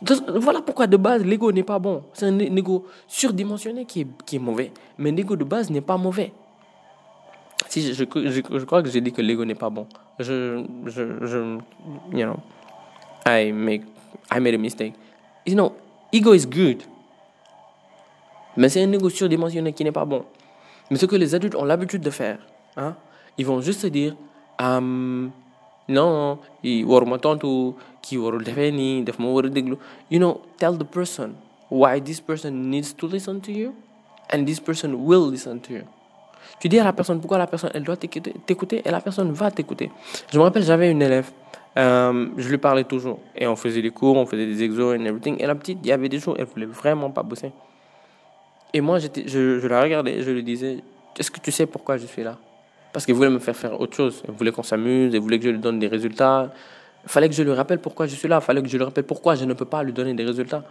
voilà 0.00 0.60
pourquoi 0.62 0.86
de 0.86 0.96
base 0.96 1.24
l'ego 1.24 1.50
n'est 1.52 1.62
pas 1.62 1.78
bon. 1.78 2.02
C'est 2.12 2.26
un 2.26 2.38
ego 2.38 2.86
surdimensionné 3.06 3.84
qui 3.84 4.02
est, 4.02 4.06
qui 4.24 4.36
est 4.36 4.38
mauvais. 4.38 4.72
Mais 4.98 5.10
l'ego 5.10 5.36
de 5.36 5.44
base 5.44 5.70
n'est 5.70 5.80
pas 5.80 5.96
mauvais. 5.96 6.32
Si 7.68 7.82
je, 7.82 8.04
je, 8.04 8.04
je, 8.04 8.64
crois 8.64 8.82
que 8.82 8.88
j'ai 8.88 9.00
dit 9.00 9.12
que 9.12 9.20
l'ego 9.20 9.44
n'est 9.44 9.56
pas 9.56 9.70
bon. 9.70 9.86
Je, 10.18 10.64
je, 10.86 11.26
je, 11.26 11.58
you 12.16 12.24
know, 12.24 12.36
I 13.26 13.52
make, 13.52 13.82
I 14.30 14.38
made 14.40 14.54
a 14.54 14.58
mistake. 14.58 14.94
You 15.48 15.54
know, 15.54 15.72
ego 16.12 16.34
is 16.34 16.44
good. 16.46 16.82
Mais 18.56 18.68
c'est 18.68 18.82
un 18.84 18.92
ego 18.92 19.08
surdimensionné 19.08 19.72
qui 19.72 19.82
n'est 19.82 19.92
pas 19.92 20.04
bon. 20.04 20.24
Mais 20.90 20.98
ce 20.98 21.06
que 21.06 21.16
les 21.16 21.34
adultes 21.34 21.54
ont 21.54 21.64
l'habitude 21.64 22.02
de 22.02 22.10
faire, 22.10 22.38
hein, 22.76 22.94
ils 23.38 23.46
vont 23.46 23.60
juste 23.62 23.86
dire, 23.86 24.14
um, 24.60 25.30
non 25.88 26.38
waruma 26.84 27.18
tontu 27.18 27.74
kii 28.04 28.18
warul 28.20 28.44
defee 28.44 28.70
nii 28.70 29.04
daf 29.08 29.18
ma 29.18 29.28
war 29.32 29.46
a 29.46 29.48
déglu 29.48 29.76
you 30.10 30.18
know 30.20 30.40
tell 30.60 30.76
the 30.76 30.84
person 30.84 31.32
why 31.70 31.98
this 32.00 32.20
person 32.20 32.68
needs 32.70 32.92
to 32.92 33.06
listen 33.08 33.40
to 33.40 33.50
you 33.50 33.72
and 34.30 34.44
this 34.46 34.60
person 34.60 34.92
will 35.08 35.24
listen 35.30 35.60
to 35.60 35.72
you 35.72 35.84
tu 36.60 36.68
dis 36.68 36.78
à 36.78 36.84
la 36.84 36.92
personne 36.92 37.20
pourquoi 37.20 37.38
la 37.38 37.46
personne 37.46 37.70
elle 37.72 37.84
doit 37.84 37.96
t'écouter 37.96 38.82
et 38.84 38.90
la 38.90 39.00
personne 39.00 39.32
va 39.32 39.50
t'écouter 39.50 39.90
je 40.30 40.38
me 40.38 40.42
rappelle 40.44 40.62
j'avais 40.62 40.90
une 40.90 41.00
élève 41.00 41.30
euh, 41.78 42.26
je 42.36 42.48
lui 42.48 42.58
parlais 42.58 42.84
toujours 42.84 43.20
et 43.36 43.46
on 43.46 43.56
faisait 43.56 43.82
des 43.82 43.90
cours 43.90 44.16
on 44.16 44.26
faisait 44.26 44.46
des 44.46 44.62
exos 44.62 44.96
and 44.96 45.04
everything 45.04 45.36
et 45.38 45.46
la 45.46 45.54
petite 45.54 45.78
il 45.82 45.88
y 45.88 45.92
avait 45.92 46.08
des 46.08 46.18
jours 46.18 46.34
elle 46.38 46.46
voulait 46.46 46.66
vraiment 46.66 47.10
pas 47.10 47.22
bosser 47.22 47.52
et 48.74 48.80
moi 48.80 48.98
je, 48.98 49.66
la 49.66 49.82
regardais 49.82 50.22
je 50.22 50.30
lui 50.30 50.42
disais 50.42 50.78
est-ce 51.18 51.30
que 51.30 51.40
tu 51.40 51.50
sais 51.50 51.66
pourquoi 51.66 51.96
je 51.96 52.06
suis 52.06 52.22
là? 52.22 52.36
Parce 52.92 53.04
qu'il 53.04 53.14
voulait 53.14 53.30
me 53.30 53.40
faire 53.40 53.56
faire 53.56 53.80
autre 53.80 53.96
chose. 53.96 54.22
Il 54.26 54.34
voulait 54.34 54.52
qu'on 54.52 54.62
s'amuse, 54.62 55.12
il 55.12 55.20
voulait 55.20 55.38
que 55.38 55.44
je 55.44 55.50
lui 55.50 55.58
donne 55.58 55.78
des 55.78 55.88
résultats. 55.88 56.52
Fallait 57.06 57.28
que 57.28 57.34
je 57.34 57.42
lui 57.42 57.52
rappelle 57.52 57.80
pourquoi 57.80 58.06
je 58.06 58.14
suis 58.14 58.28
là. 58.28 58.40
Fallait 58.40 58.62
que 58.62 58.68
je 58.68 58.76
lui 58.76 58.84
rappelle 58.84 59.04
pourquoi 59.04 59.34
je 59.34 59.44
ne 59.44 59.52
peux 59.52 59.64
pas 59.64 59.82
lui 59.82 59.92
donner 59.92 60.14
des 60.14 60.24
résultats. 60.24 60.64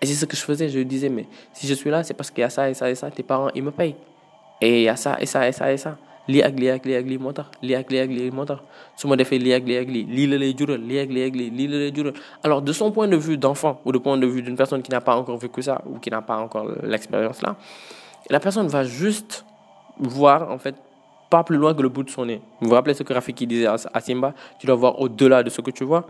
Et 0.00 0.06
c'est 0.06 0.14
ce 0.14 0.26
que 0.26 0.36
je 0.36 0.42
faisais. 0.42 0.68
Je 0.68 0.78
lui 0.78 0.86
disais, 0.86 1.08
mais 1.08 1.26
si 1.52 1.66
je 1.66 1.74
suis 1.74 1.90
là, 1.90 2.02
c'est 2.04 2.14
parce 2.14 2.30
qu'il 2.30 2.42
y 2.42 2.44
a 2.44 2.50
ça 2.50 2.68
et 2.68 2.74
ça 2.74 2.90
et 2.90 2.94
ça. 2.94 3.10
Tes 3.10 3.22
parents, 3.22 3.50
ils 3.54 3.62
me 3.62 3.70
payent. 3.70 3.96
Et 4.60 4.80
il 4.80 4.84
y 4.84 4.88
a 4.88 4.96
ça 4.96 5.16
et 5.20 5.26
ça 5.26 5.48
et 5.48 5.52
ça 5.52 5.72
et 5.72 5.76
ça. 5.76 5.96
Lii 6.28 6.42
ak 6.42 6.54
lii 6.58 6.70
ak 6.70 6.84
lii 6.84 6.96
ak 6.96 7.06
lii 7.06 7.18
moo 7.18 7.32
tax 7.32 7.46
lii 7.62 7.74
ak 7.74 7.90
lii 7.90 8.00
ak 8.00 8.10
lii 8.10 8.30
moo 8.30 8.44
tax 8.44 8.60
ak 8.60 9.20
ak 9.20 9.64
la 9.64 10.38
lay 10.38 10.54
jural 10.56 10.82
ak 10.82 11.10
ak 12.06 12.16
alors 12.44 12.62
de 12.62 12.72
son 12.72 12.92
point 12.92 13.08
de 13.08 13.16
vue 13.16 13.36
d'enfant 13.36 13.80
ou 13.84 13.92
de 13.92 13.98
point 13.98 14.16
de 14.18 14.26
vue 14.26 14.42
d'une 14.42 14.56
personne 14.56 14.82
qui 14.82 14.90
n'a 14.90 15.00
pas 15.00 15.16
encore 15.16 15.38
vécu 15.38 15.62
ça 15.62 15.82
ou 15.86 15.98
qui 15.98 16.10
n'a 16.10 16.22
pas 16.22 16.36
encore 16.36 16.70
l'expérience 16.82 17.42
là 17.42 17.56
la 18.30 18.40
personne 18.40 18.68
va 18.68 18.84
juste 18.84 19.44
voir 19.98 20.50
en 20.50 20.58
fait 20.58 20.76
pas 21.30 21.44
plus 21.44 21.56
loin 21.56 21.74
que 21.74 21.82
le 21.82 21.88
bout 21.88 22.02
de 22.02 22.10
son 22.10 22.24
nez. 22.24 22.40
Vous 22.60 22.68
vous 22.68 22.74
rappelez 22.74 22.94
ce 22.94 23.02
que 23.02 23.12
Rafiki 23.12 23.46
disait 23.46 23.66
à 23.66 24.00
Simba? 24.00 24.32
Tu 24.58 24.66
dois 24.66 24.76
voir 24.76 24.98
au-delà 25.00 25.42
de 25.42 25.50
ce 25.50 25.60
que 25.60 25.70
tu 25.70 25.84
vois. 25.84 26.06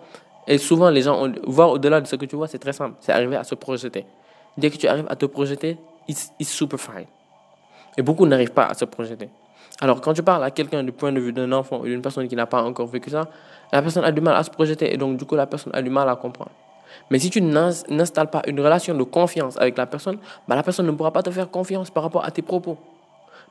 Et 0.47 0.59
souvent, 0.59 0.91
les 0.91 1.03
gens, 1.03 1.25
ont, 1.27 1.33
voir 1.47 1.71
au-delà 1.71 2.01
de 2.01 2.07
ce 2.07 2.17
que 2.17 2.25
tu 2.25 2.37
vois, 2.37 2.49
c'est 2.49 2.59
très 2.59 2.73
simple. 2.73 2.97
C'est 3.01 3.13
arriver 3.13 3.37
à 3.37 3.45
se 3.45 3.55
projeter. 3.55 4.07
Dès 4.57 4.71
que 4.71 4.77
tu 4.77 4.87
arrives 4.87 5.07
à 5.09 5.17
te 5.17 5.27
projeter, 5.27 5.77
it's, 6.07 6.33
it's 6.39 6.51
super 6.51 6.79
fine. 6.81 7.07
Et 7.97 8.03
beaucoup 8.03 8.27
n'arrivent 8.27 8.53
pas 8.53 8.67
à 8.67 8.75
se 8.75 8.85
projeter. 8.85 9.29
Alors, 9.81 10.01
quand 10.01 10.13
tu 10.13 10.23
parles 10.23 10.43
à 10.43 10.51
quelqu'un 10.51 10.83
du 10.83 10.93
point 10.93 11.13
de 11.13 11.21
vue 11.21 11.33
d'un 11.33 11.53
enfant 11.53 11.81
ou 11.81 11.85
d'une 11.85 12.03
personne 12.03 12.27
qui 12.27 12.35
n'a 12.35 12.47
pas 12.47 12.63
encore 12.63 12.87
vécu 12.87 13.11
ça, 13.11 13.29
la 13.73 13.81
personne 13.81 14.05
a 14.05 14.11
du 14.11 14.21
mal 14.21 14.35
à 14.35 14.43
se 14.43 14.51
projeter 14.51 14.93
et 14.93 14.97
donc, 14.97 15.17
du 15.17 15.25
coup, 15.25 15.37
la 15.37 15.47
personne 15.47 15.73
a 15.75 15.83
du 15.83 15.91
mal 15.91 16.09
à 16.09 16.17
comprendre. 16.17 16.51
Mais 17.11 17.19
si 17.19 17.31
tu 17.31 17.41
n'installes 17.41 18.31
pas 18.31 18.43
une 18.47 18.61
relation 18.61 18.95
de 18.95 19.03
confiance 19.05 19.57
avec 19.59 19.77
la 19.79 19.87
personne, 19.87 20.19
bah, 20.49 20.57
la 20.57 20.63
personne 20.63 20.87
ne 20.87 20.93
pourra 20.93 21.13
pas 21.13 21.23
te 21.23 21.31
faire 21.31 21.49
confiance 21.51 21.91
par 21.91 22.03
rapport 22.03 22.25
à 22.25 22.31
tes 22.31 22.43
propos. 22.43 22.77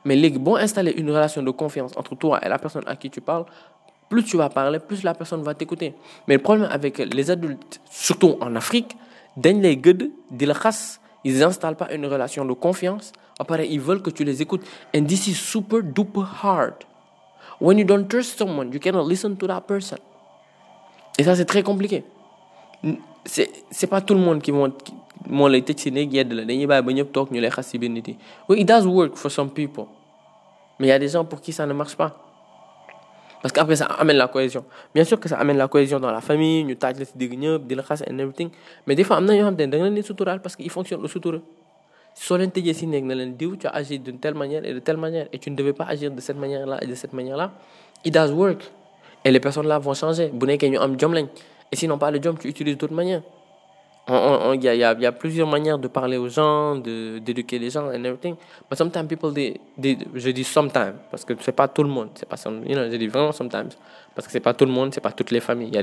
Mais 0.04 0.16
les 0.16 0.30
bon 0.30 0.56
installer 0.56 0.92
une 0.92 1.10
relation 1.10 1.42
de 1.42 1.50
confiance 1.50 1.92
entre 1.96 2.14
toi 2.14 2.40
et 2.44 2.48
la 2.48 2.58
personne 2.58 2.84
à 2.86 2.94
qui 2.94 3.10
tu 3.10 3.20
parles, 3.20 3.44
plus 4.08 4.24
tu 4.24 4.36
vas 4.36 4.48
parler, 4.48 4.78
plus 4.78 5.02
la 5.02 5.14
personne 5.14 5.42
va 5.42 5.54
t'écouter. 5.54 5.94
Mais 6.26 6.34
le 6.34 6.42
problème 6.42 6.68
avec 6.70 6.98
les 6.98 7.30
adultes, 7.30 7.80
surtout 7.90 8.36
en 8.40 8.54
Afrique, 8.54 8.96
ils 11.24 11.38
n'installent 11.38 11.76
pas 11.76 11.92
une 11.92 12.06
relation 12.06 12.44
de 12.44 12.52
confiance. 12.52 13.12
Après, 13.38 13.68
ils 13.68 13.80
veulent 13.80 14.02
que 14.02 14.10
tu 14.10 14.24
les 14.24 14.42
écoutes. 14.42 14.64
And 14.94 15.04
this 15.06 15.26
is 15.28 15.34
super 15.34 15.82
duper 15.82 16.24
hard. 16.42 16.74
When 17.60 17.78
you 17.78 17.84
don't 17.84 18.08
trust 18.08 18.38
someone, 18.38 18.72
you 18.72 18.80
cannot 18.80 19.04
listen 19.06 19.36
to 19.36 19.46
that 19.46 19.62
person. 19.62 19.98
Et 21.18 21.24
ça, 21.24 21.34
c'est 21.36 21.44
très 21.44 21.62
compliqué. 21.62 22.04
c'est 23.24 23.50
c'est 23.70 23.86
pas 23.86 24.00
tout 24.00 24.14
le 24.14 24.20
monde 24.20 24.40
qui 24.40 24.50
vont 24.50 24.72
moo 25.28 25.48
lay 25.48 25.62
tëj 25.62 25.78
si 25.84 25.90
néeg 25.92 26.12
yedd 26.14 26.32
la 26.32 26.44
dañuy 26.48 26.66
bàyyi 26.70 26.84
ba 26.86 26.92
ñëpp 26.96 27.10
toog 27.12 27.30
ñu 27.32 27.40
lay 27.40 27.50
xas 27.50 27.66
si 27.66 27.78
oui 28.48 28.60
it 28.60 28.66
does 28.66 28.86
work 28.86 29.16
for 29.16 29.30
some 29.30 29.50
people 29.50 29.86
mais 30.78 30.86
il 30.86 30.90
y 30.90 30.92
a 30.92 30.98
des 30.98 31.08
gens 31.08 31.24
pour 31.24 31.40
qui 31.40 31.52
ça 31.52 31.66
ne 31.66 31.72
marche 31.74 31.96
pas 31.96 32.16
parce 33.42 33.52
que 33.52 33.60
après 33.60 33.76
ça 33.76 33.86
amène 33.86 34.16
la 34.16 34.28
cohésion 34.28 34.64
bien 34.94 35.04
sûr 35.04 35.20
que 35.20 35.28
ça 35.28 35.36
amène 35.36 35.56
la 35.58 35.68
cohésion 35.68 36.00
dans 36.00 36.10
la 36.12 36.20
famille 36.20 36.64
ñu 36.64 36.76
taaj 36.76 36.98
la 37.00 37.04
si 37.04 37.12
digg 37.16 37.36
ñëpp 37.38 37.70
la 37.70 37.82
xas 37.82 38.02
and 38.08 38.18
everything 38.18 38.50
mais 38.86 38.94
des 38.94 39.04
fois 39.04 39.16
am 39.16 39.24
na 39.26 39.34
ñoo 39.34 39.44
xam 39.44 39.56
te 39.56 39.62
ne 39.64 39.70
da 39.70 39.78
nga 39.78 40.38
parce 40.38 40.56
que 40.56 40.62
il 40.62 40.70
fonctionne 40.70 41.02
au 41.04 41.08
sutura 41.08 41.38
si 42.20 42.34
tu 43.58 43.66
as 43.66 43.70
agi 43.70 43.98
d'une 43.98 44.18
telle 44.18 44.34
manière 44.34 44.64
et 44.64 44.74
de 44.74 44.80
telle 44.80 44.96
manière 44.96 45.28
et 45.32 45.38
tu 45.38 45.50
ne 45.50 45.56
devais 45.56 45.72
pas 45.72 45.84
agir 45.84 46.10
de 46.10 46.20
cette 46.20 46.36
manière 46.36 46.66
là 46.66 46.78
et 46.82 46.86
de 46.86 46.94
cette 46.94 47.12
manière 47.12 47.36
là 47.36 47.52
it 48.04 48.12
does 48.12 48.32
work 48.32 48.60
et 49.24 49.30
les 49.30 49.40
personnes 49.40 49.66
là 49.68 49.78
vont 49.78 49.94
changer 49.94 50.32
et 51.70 51.76
sinon 51.76 51.98
pas 51.98 52.10
de 52.10 52.22
jom 52.22 52.36
tu 52.36 52.48
utilises 52.48 52.76
d'autres 52.76 52.94
manières 52.94 53.22
il 54.10 54.64
y 54.64 54.84
a, 55.06 55.12
plusieurs 55.12 55.46
manières 55.46 55.78
de 55.78 55.86
parler 55.88 56.16
aux 56.16 56.28
gens, 56.28 56.76
d'éduquer 56.76 57.58
les 57.58 57.68
gens 57.68 57.88
and 57.88 58.04
everything. 58.04 58.36
But 58.68 58.78
sometimes 58.78 59.06
people, 59.06 59.32
they, 59.34 59.60
they, 59.78 59.98
je 60.14 60.30
dis 60.30 60.44
sometimes, 60.44 60.94
parce 61.10 61.24
que 61.26 61.34
c'est 61.40 61.52
pas 61.52 61.68
tout 61.68 61.82
le 61.82 61.90
monde. 61.90 62.08
Pas, 62.26 62.36
you 62.66 62.74
know, 62.74 62.90
je 62.90 62.96
dis 62.96 63.06
vraiment 63.08 63.32
sometimes. 63.32 63.68
Parce 64.14 64.26
que 64.26 64.32
c'est 64.32 64.40
pas 64.40 64.54
tout 64.54 64.64
le 64.64 64.72
monde, 64.72 64.94
c'est 64.94 65.02
pas 65.02 65.12
toutes 65.12 65.30
les 65.30 65.40
familles. 65.40 65.68
Il 65.72 65.74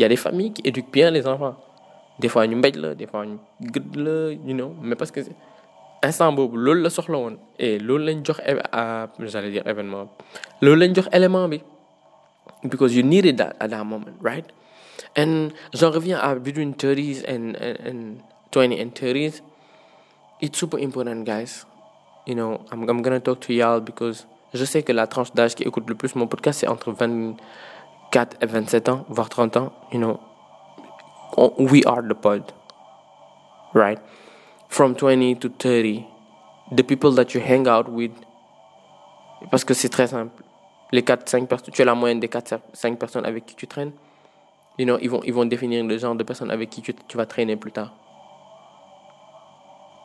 y, 0.00 0.04
a 0.04 0.08
des, 0.08 0.16
familles 0.16 0.52
qui 0.52 0.62
éduquent 0.64 0.92
bien 0.92 1.10
les 1.10 1.26
enfants. 1.26 1.56
Des 2.18 2.28
fois, 2.28 2.46
ñu 2.46 2.56
mbéj 2.56 2.72
des 2.98 3.06
fois, 3.06 3.24
ñu 3.24 3.38
gëdd 3.62 3.96
la, 3.96 4.32
you 4.32 4.54
know. 4.54 4.74
Mais 4.82 4.94
parce 4.94 5.10
que 5.10 5.20
instant 6.02 6.32
boobu 6.32 6.56
loolu 6.56 6.82
la 6.82 6.90
soxla 6.90 7.18
woon 7.18 7.36
et 7.58 7.78
loolu 7.78 8.04
lañ 8.04 8.24
jox 8.24 8.40
j'allais 9.20 9.50
dire 9.50 9.66
événement 9.66 10.08
loolu 10.62 10.80
lañ 10.80 10.94
jox 10.94 11.08
élément 11.12 11.48
bi 11.48 11.60
because 12.64 12.94
you 12.94 13.02
needed 13.02 13.36
that 13.38 13.56
at 13.60 13.68
that 13.68 13.84
moment 13.84 14.16
right? 14.20 14.46
And 15.16 15.52
j'en 15.74 15.90
reviens 15.90 16.18
à 16.18 16.34
between 16.34 16.74
30s 16.74 17.24
and, 17.26 17.56
and, 17.56 17.76
and 17.86 18.22
20 18.52 18.80
and 18.80 18.90
30s. 18.94 19.40
It's 20.40 20.58
super 20.58 20.78
important, 20.78 21.24
guys. 21.24 21.64
You 22.26 22.34
know, 22.34 22.64
I'm, 22.70 22.88
I'm 22.88 23.02
gonna 23.02 23.20
talk 23.20 23.40
to 23.42 23.52
y'all 23.52 23.80
because 23.80 24.26
je 24.54 24.64
sais 24.64 24.82
que 24.82 24.92
la 24.92 25.06
tranche 25.06 25.32
d'âge 25.32 25.54
qui 25.54 25.62
écoute 25.64 25.88
le 25.88 25.94
plus 25.94 26.14
mon 26.14 26.26
podcast, 26.26 26.60
c'est 26.60 26.68
entre 26.68 26.92
24 26.92 28.36
et 28.40 28.46
27 28.46 28.88
ans, 28.88 29.04
voire 29.08 29.28
30 29.28 29.56
ans. 29.56 29.72
You 29.92 29.98
know, 29.98 30.20
we 31.58 31.82
are 31.86 32.02
the 32.02 32.14
pod, 32.14 32.52
right? 33.74 33.98
From 34.70 34.94
20 34.94 35.34
to 35.40 35.48
30, 35.48 36.06
the 36.70 36.84
people 36.84 37.10
that 37.16 37.34
you 37.34 37.40
hang 37.40 37.66
out 37.66 37.88
with, 37.88 38.12
parce 39.50 39.64
que 39.64 39.74
c'est 39.74 39.88
très 39.88 40.06
simple. 40.06 40.44
Les 40.92 41.02
4-5 41.02 41.46
personnes, 41.46 41.74
tu 41.74 41.82
es 41.82 41.84
la 41.84 41.94
moyenne 41.96 42.20
des 42.20 42.28
4-5 42.28 42.96
personnes 42.96 43.26
avec 43.26 43.46
qui 43.46 43.56
tu 43.56 43.66
traînes. 43.66 43.92
You 44.78 44.86
know, 44.86 44.96
ils, 45.02 45.10
vont, 45.10 45.20
ils 45.24 45.34
vont 45.34 45.44
définir 45.44 45.84
le 45.84 45.98
genre 45.98 46.14
de 46.14 46.22
personne 46.22 46.52
avec 46.52 46.70
qui 46.70 46.82
tu, 46.82 46.94
tu 46.94 47.16
vas 47.16 47.26
traîner 47.26 47.56
plus 47.56 47.72
tard. 47.72 47.92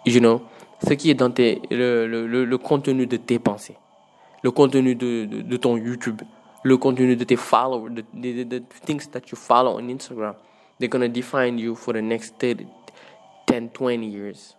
You 0.03 0.19
know, 0.19 0.41
ce 0.85 0.93
qui 0.93 1.11
est 1.11 1.13
dans 1.13 1.29
tes, 1.29 1.61
le, 1.69 2.07
le, 2.07 2.45
le 2.45 2.57
contenu 2.57 3.05
de 3.05 3.17
tes 3.17 3.37
pensées, 3.37 3.77
le 4.41 4.49
contenu 4.49 4.95
de, 4.95 5.25
de, 5.25 5.41
de, 5.41 5.57
ton 5.57 5.77
YouTube, 5.77 6.21
le 6.63 6.77
contenu 6.77 7.15
de 7.15 7.23
tes 7.23 7.35
followers, 7.35 7.91
the, 7.93 8.03
the, 8.13 8.49
the 8.49 8.63
things 8.85 9.07
that 9.11 9.21
you 9.31 9.37
follow 9.37 9.77
on 9.77 9.87
Instagram, 9.89 10.33
they're 10.79 10.89
gonna 10.89 11.07
define 11.07 11.59
you 11.59 11.75
for 11.75 11.93
the 11.93 12.01
next 12.01 12.35
30, 12.39 12.67
10, 13.47 13.69
20 13.79 13.91
years. 14.03 14.55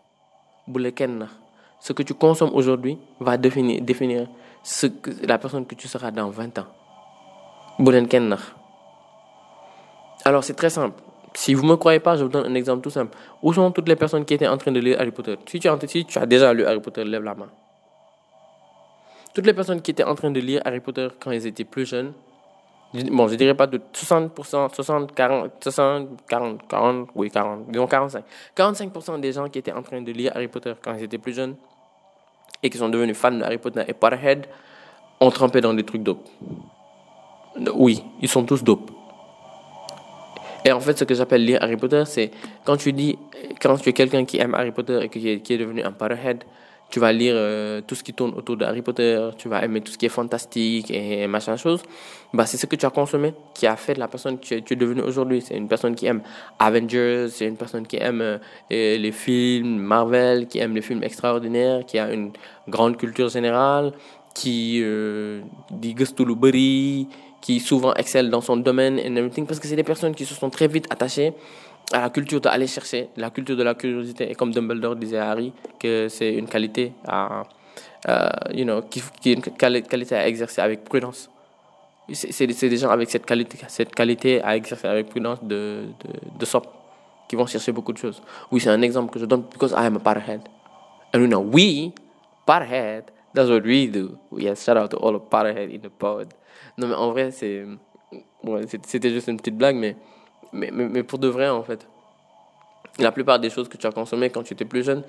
Ce 1.81 1.93
que 1.93 2.03
tu 2.03 2.15
consommes 2.15 2.55
aujourd'hui 2.55 2.99
va 3.21 3.37
définir, 3.37 3.83
définir 3.83 4.29
ce 4.63 4.87
que, 4.87 5.11
la 5.27 5.39
personne 5.39 5.67
que 5.67 5.75
tu 5.75 5.87
seras 5.89 6.11
dans 6.11 6.31
20 6.31 6.59
ans. 6.59 6.67
Alors, 10.25 10.43
c'est 10.43 10.55
très 10.55 10.71
simple. 10.71 11.01
Si 11.35 11.53
vous 11.53 11.63
ne 11.65 11.69
me 11.69 11.77
croyez 11.77 12.01
pas, 12.01 12.17
je 12.17 12.25
vous 12.25 12.31
donne 12.31 12.51
un 12.51 12.55
exemple 12.55 12.83
tout 12.83 12.91
simple. 12.91 13.17
Où 13.43 13.53
sont 13.53 13.71
toutes 13.71 13.89
les 13.89 13.97
personnes 13.97 14.25
qui 14.25 14.35
étaient 14.35 14.49
en 14.49 14.57
train 14.57 14.73
de 14.73 14.81
lire 14.81 14.99
Harry 14.99 15.11
Potter? 15.11 15.37
Si 15.47 15.61
tu, 15.61 15.69
si 15.87 16.05
tu 16.07 16.19
as 16.19 16.27
déjà 16.27 16.53
lu 16.53 16.65
Harry 16.65 16.81
Potter, 16.81 17.05
lève 17.05 17.23
la 17.23 17.35
main. 17.35 17.49
Toutes 19.35 19.45
les 19.45 19.53
personnes 19.53 19.83
qui 19.83 19.91
étaient 19.91 20.03
en 20.03 20.15
train 20.15 20.31
de 20.31 20.41
lire 20.41 20.63
Harry 20.65 20.81
Potter 20.81 21.09
quand 21.21 21.31
ils 21.31 21.47
étaient 21.47 21.65
plus 21.65 21.85
jeunes, 21.85 22.15
bon, 22.95 23.29
je 23.29 23.35
dirais 23.35 23.55
pas 23.55 23.67
de 23.67 23.81
60%, 23.93 24.75
60, 24.75 25.15
40, 25.15 25.53
60, 25.61 26.09
40, 26.29 26.69
40, 26.69 27.09
oui, 27.15 27.31
40, 27.31 27.71
disons 27.71 27.87
45. 27.87 28.25
45% 28.57 29.21
des 29.21 29.33
gens 29.33 29.49
qui 29.49 29.59
étaient 29.59 29.73
en 29.73 29.83
train 29.83 30.01
de 30.01 30.13
lire 30.13 30.33
Harry 30.35 30.49
Potter 30.49 30.75
quand 30.83 30.95
ils 30.95 31.05
étaient 31.05 31.19
plus 31.19 31.35
jeunes 31.35 31.57
et 32.63 32.71
qui 32.71 32.79
sont 32.79 32.89
devenus 32.89 33.17
fans 33.17 33.33
de 33.33 33.43
Harry 33.43 33.59
Potter 33.59 33.83
et 33.87 33.93
Potterhead 33.93 34.47
ont 35.21 35.31
trempé 35.31 35.61
dans 35.61 35.75
des 35.75 35.85
trucs 35.85 36.03
dope. 36.03 36.27
Oui, 37.75 38.03
ils 38.21 38.29
sont 38.29 38.45
tous 38.45 38.63
dope. 38.63 38.91
Et 40.65 40.73
en 40.73 40.81
fait, 40.81 40.99
ce 40.99 41.05
que 41.05 41.15
j'appelle 41.15 41.45
lire 41.45 41.63
Harry 41.63 41.77
Potter, 41.77 42.03
c'est 42.07 42.31
quand 42.65 42.77
tu 42.77 42.93
dis, 42.93 43.17
quand 43.61 43.77
tu 43.77 43.89
es 43.89 43.93
quelqu'un 43.93 44.25
qui 44.25 44.39
aime 44.39 44.55
Harry 44.55 44.73
Potter 44.73 44.99
et 45.03 45.09
qui 45.09 45.29
est, 45.29 45.41
qui 45.41 45.55
est 45.55 45.59
devenu 45.59 45.83
un 45.83 45.93
Potterhead, 45.93 46.45
tu 46.91 47.01
vas 47.01 47.13
lire 47.13 47.35
euh, 47.37 47.81
tout 47.87 47.95
ce 47.95 48.05
qui 48.05 48.13
tourne 48.13 48.33
autour 48.37 48.57
de 48.57 48.65
Harry 48.65 48.83
Potter, 48.83 49.29
tu 49.37 49.49
vas 49.49 49.65
aimer 49.65 49.81
tout 49.81 49.93
ce 49.93 49.99
qui 49.99 50.07
est 50.07 50.11
fantastique 50.11 50.91
et 50.91 51.27
machin 51.27 51.57
chose. 51.57 51.83
Bah, 52.33 52.47
c'est 52.47 52.57
ce 52.57 52.67
que 52.67 52.77
tu 52.77 52.87
as 52.87 52.91
consommé 52.91 53.35
qui 53.55 53.67
a 53.67 53.77
fait 53.77 53.95
de 53.95 53.99
la 53.99 54.09
personne 54.09 54.39
que 54.39 54.45
tu 54.45 54.55
es, 54.55 54.63
tu 54.63 54.75
es 54.75 54.77
devenu 54.77 55.03
aujourd'hui. 55.03 55.43
C'est 55.43 55.57
une 55.57 55.69
personne 55.69 55.95
qui 55.95 56.07
aime 56.07 56.23
Avengers, 56.59 57.29
c'est 57.31 57.47
une 57.47 57.57
personne 57.57 57.87
qui 57.87 57.97
aime 57.97 58.21
euh, 58.21 58.39
les 58.71 59.13
films 59.13 59.79
Marvel, 59.79 60.47
qui 60.47 60.59
aime 60.59 60.75
les 60.75 60.83
films 60.83 61.03
extraordinaires, 61.03 61.85
qui 61.87 61.99
a 61.99 62.13
une 62.13 62.31
grande 62.69 62.97
culture 62.97 63.29
générale, 63.29 63.93
qui 64.35 64.81
euh, 64.83 65.41
dit 65.71 65.97
qui 67.41 67.61
souvent 67.61 67.95
excelle 67.95 68.29
dans 68.29 68.41
son 68.41 68.57
domaine 68.57 68.99
and 68.99 69.15
everything, 69.17 69.47
parce 69.47 69.61
que 69.61 69.69
c'est 69.69 69.77
des 69.77 69.85
personnes 69.85 70.15
qui 70.15 70.25
se 70.25 70.35
sont 70.35 70.51
très 70.51 70.69
vite 70.69 70.87
attachées 70.91 71.33
à 71.93 72.01
la 72.01 72.11
culture 72.11 72.41
d'aller 72.41 72.67
chercher, 72.67 73.09
la 73.17 73.31
culture 73.31 73.57
de 73.57 73.63
la 73.63 73.75
curiosité. 73.75 74.31
Et 74.31 74.35
comme 74.35 74.53
Dumbledore 74.53 74.97
disait 74.97 75.19
à 75.19 75.31
Harry, 75.31 75.53
que 75.79 76.09
c'est 76.09 76.35
une 76.35 76.49
qualité 76.49 76.93
à, 77.07 77.45
euh, 78.09 78.29
you 78.53 78.65
know, 78.65 78.83
qui, 78.83 79.03
qui, 79.21 79.31
est 79.31 79.35
une 79.35 79.43
qualité 79.43 80.15
à 80.15 80.27
exercer 80.27 80.61
avec 80.61 80.85
prudence. 80.85 81.31
C'est 82.13 82.47
des 82.47 82.77
gens 82.77 82.91
avec 82.91 83.11
cette 83.11 83.27
qualité, 83.27 83.59
cette 83.69 83.95
qualité 83.95 84.43
à 84.43 84.57
exercer 84.57 84.87
avec 84.87 85.09
prudence 85.09 85.43
de, 85.43 85.87
de, 86.05 86.39
de 86.39 86.45
SOP, 86.45 86.67
qui 87.29 87.35
vont 87.35 87.47
chercher 87.47 87.73
beaucoup 87.73 87.93
de 87.93 87.99
choses. 87.99 88.23
Oui, 88.51 88.61
c'est 88.61 88.71
un 88.71 88.83
exemple 88.83 89.13
que 89.13 89.19
je 89.19 89.25
donne, 89.25 89.43
because 89.53 89.73
I 89.73 89.87
am 89.87 89.97
a 89.97 89.99
Potterhead. 89.99 90.43
And 91.13 91.21
you 91.21 91.27
know, 91.27 91.41
we, 91.41 91.93
Potterhead, 92.47 93.07
that's 93.35 93.49
what 93.49 93.63
we 93.65 93.89
do. 93.89 94.19
Yes, 94.37 94.65
shout 94.65 94.77
out 94.77 94.91
to 94.91 94.99
all 94.99 95.17
of 95.17 95.29
Potterhead 95.29 95.71
in 95.71 95.81
the 95.81 95.91
pod. 95.91 96.33
Non, 96.79 96.89
mais 96.89 96.95
en 96.95 97.11
vrai, 97.11 97.31
c'est. 97.31 97.65
C'était 98.87 99.11
juste 99.11 99.27
une 99.27 99.39
petite 99.39 99.57
blague, 99.57 99.77
mais, 99.77 99.97
mais, 100.53 100.71
mais, 100.73 100.89
mais, 100.89 101.03
pour 101.03 101.19
de 101.19 101.29
vrai, 101.29 101.49
en 101.49 101.63
fait. 101.63 101.87
La 102.99 103.13
plupart 103.13 103.39
des 103.39 103.51
choses 103.51 103.69
que 103.69 103.77
tu 103.77 103.87
as 103.87 103.93
consommées 103.93 104.31
quand 104.31 104.43
tu 104.43 104.55
étais 104.55 104.65
plus 104.65 104.83
jeune, 104.83 105.03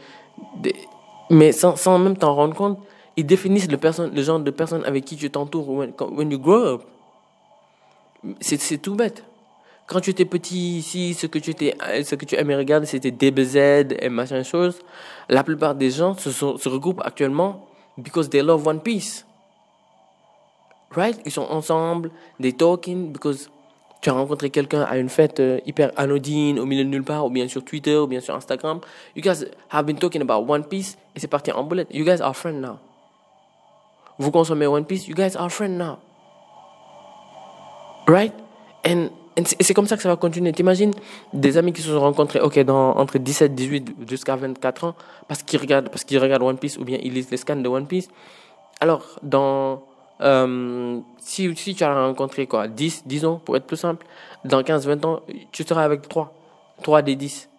mais 1.29 1.51
sans, 1.53 1.75
sans 1.75 1.97
même 1.99 2.17
t'en 2.17 2.35
rendre 2.35 2.53
compte, 2.53 2.79
ils 3.15 3.25
définissent 3.25 3.71
le, 3.71 3.77
person... 3.77 4.11
le 4.13 4.21
genre 4.21 4.39
de 4.39 4.51
personne 4.51 4.83
avec 4.85 5.05
qui 5.05 5.15
tu 5.15 5.29
t'entoures 5.29 5.69
when, 5.69 5.93
when 6.11 6.31
you 6.31 6.39
grow 6.39 6.75
up. 6.75 6.83
C'est 8.41 8.81
tout 8.81 8.95
bête. 8.95 9.23
Quand 9.87 10.01
tu 10.01 10.09
étais 10.09 10.25
petit 10.25 10.79
ici, 10.79 11.13
ce 11.13 11.27
que 11.27 11.39
tu, 11.39 11.51
étais, 11.51 11.77
ce 12.03 12.15
que 12.15 12.25
tu 12.25 12.35
aimais 12.35 12.57
regarder, 12.57 12.85
c'était 12.85 13.11
DBZ 13.11 13.95
et 14.01 14.09
machin 14.09 14.43
chose. 14.43 14.79
La 15.29 15.43
plupart 15.43 15.75
des 15.75 15.91
gens 15.91 16.13
se, 16.17 16.29
se 16.29 16.69
regroupent 16.69 17.01
actuellement 17.05 17.67
because 17.97 18.29
they 18.29 18.41
love 18.41 18.67
One 18.67 18.81
Piece. 18.81 19.25
Right? 20.91 21.19
Ils 21.25 21.31
sont 21.31 21.47
ensemble, 21.49 22.11
they 22.39 22.53
talking 22.53 23.11
because 23.11 23.49
tu 24.01 24.09
as 24.09 24.13
rencontré 24.13 24.49
quelqu'un 24.49 24.81
à 24.83 24.97
une 24.97 25.09
fête 25.09 25.39
euh, 25.39 25.59
hyper 25.65 25.91
anodine 25.97 26.59
au 26.59 26.65
milieu 26.65 26.83
de 26.83 26.89
nulle 26.89 27.03
part, 27.03 27.25
ou 27.25 27.29
bien 27.29 27.47
sur 27.47 27.63
Twitter, 27.63 27.97
ou 27.97 28.07
bien 28.07 28.19
sur 28.19 28.35
Instagram. 28.35 28.79
You 29.15 29.21
guys 29.21 29.45
have 29.69 29.85
been 29.85 29.97
talking 29.97 30.21
about 30.21 30.45
One 30.47 30.63
Piece 30.63 30.97
et 31.15 31.19
c'est 31.19 31.27
parti 31.27 31.51
en 31.51 31.63
boulette. 31.63 31.87
You 31.91 32.05
guys 32.05 32.21
are 32.21 32.35
friends 32.35 32.59
now. 32.59 32.77
Vous 34.19 34.31
consommez 34.31 34.67
One 34.67 34.85
Piece, 34.85 35.07
you 35.07 35.15
guys 35.15 35.35
are 35.35 35.49
friends 35.49 35.77
now. 35.77 35.97
Right? 38.07 38.33
And, 38.85 39.09
and 39.37 39.43
c'est 39.45 39.73
comme 39.73 39.87
ça 39.87 39.95
que 39.95 40.03
ça 40.03 40.09
va 40.09 40.15
continuer. 40.15 40.51
T'imagines 40.53 40.93
des 41.33 41.57
amis 41.57 41.73
qui 41.73 41.81
se 41.81 41.89
sont 41.89 41.99
rencontrés, 41.99 42.39
ok, 42.39 42.59
dans, 42.59 42.95
entre 42.97 43.17
17, 43.17 43.53
18 43.53 43.95
jusqu'à 44.07 44.35
24 44.35 44.83
ans, 44.85 44.95
parce 45.27 45.43
qu'ils 45.43 45.59
regardent, 45.59 45.89
parce 45.89 46.03
qu'ils 46.03 46.19
regardent 46.19 46.43
One 46.43 46.57
Piece, 46.57 46.77
ou 46.77 46.85
bien 46.85 46.97
ils 47.01 47.13
lisent 47.13 47.29
les 47.31 47.37
scans 47.37 47.55
de 47.55 47.67
One 47.67 47.87
Piece. 47.87 48.09
Alors, 48.79 49.19
dans 49.23 49.83
euh, 50.21 50.99
si, 51.19 51.55
si 51.55 51.75
tu 51.75 51.83
as 51.83 51.93
rencontré 51.93 52.47
quoi, 52.47 52.67
10, 52.67 53.03
disons, 53.05 53.37
pour 53.37 53.55
être 53.57 53.65
plus 53.65 53.77
simple, 53.77 54.05
dans 54.45 54.61
15-20 54.61 55.05
ans, 55.05 55.21
tu 55.51 55.63
seras 55.63 55.83
avec 55.83 56.07
3. 56.07 56.33
3 56.83 57.01
des 57.01 57.15
10. 57.15 57.49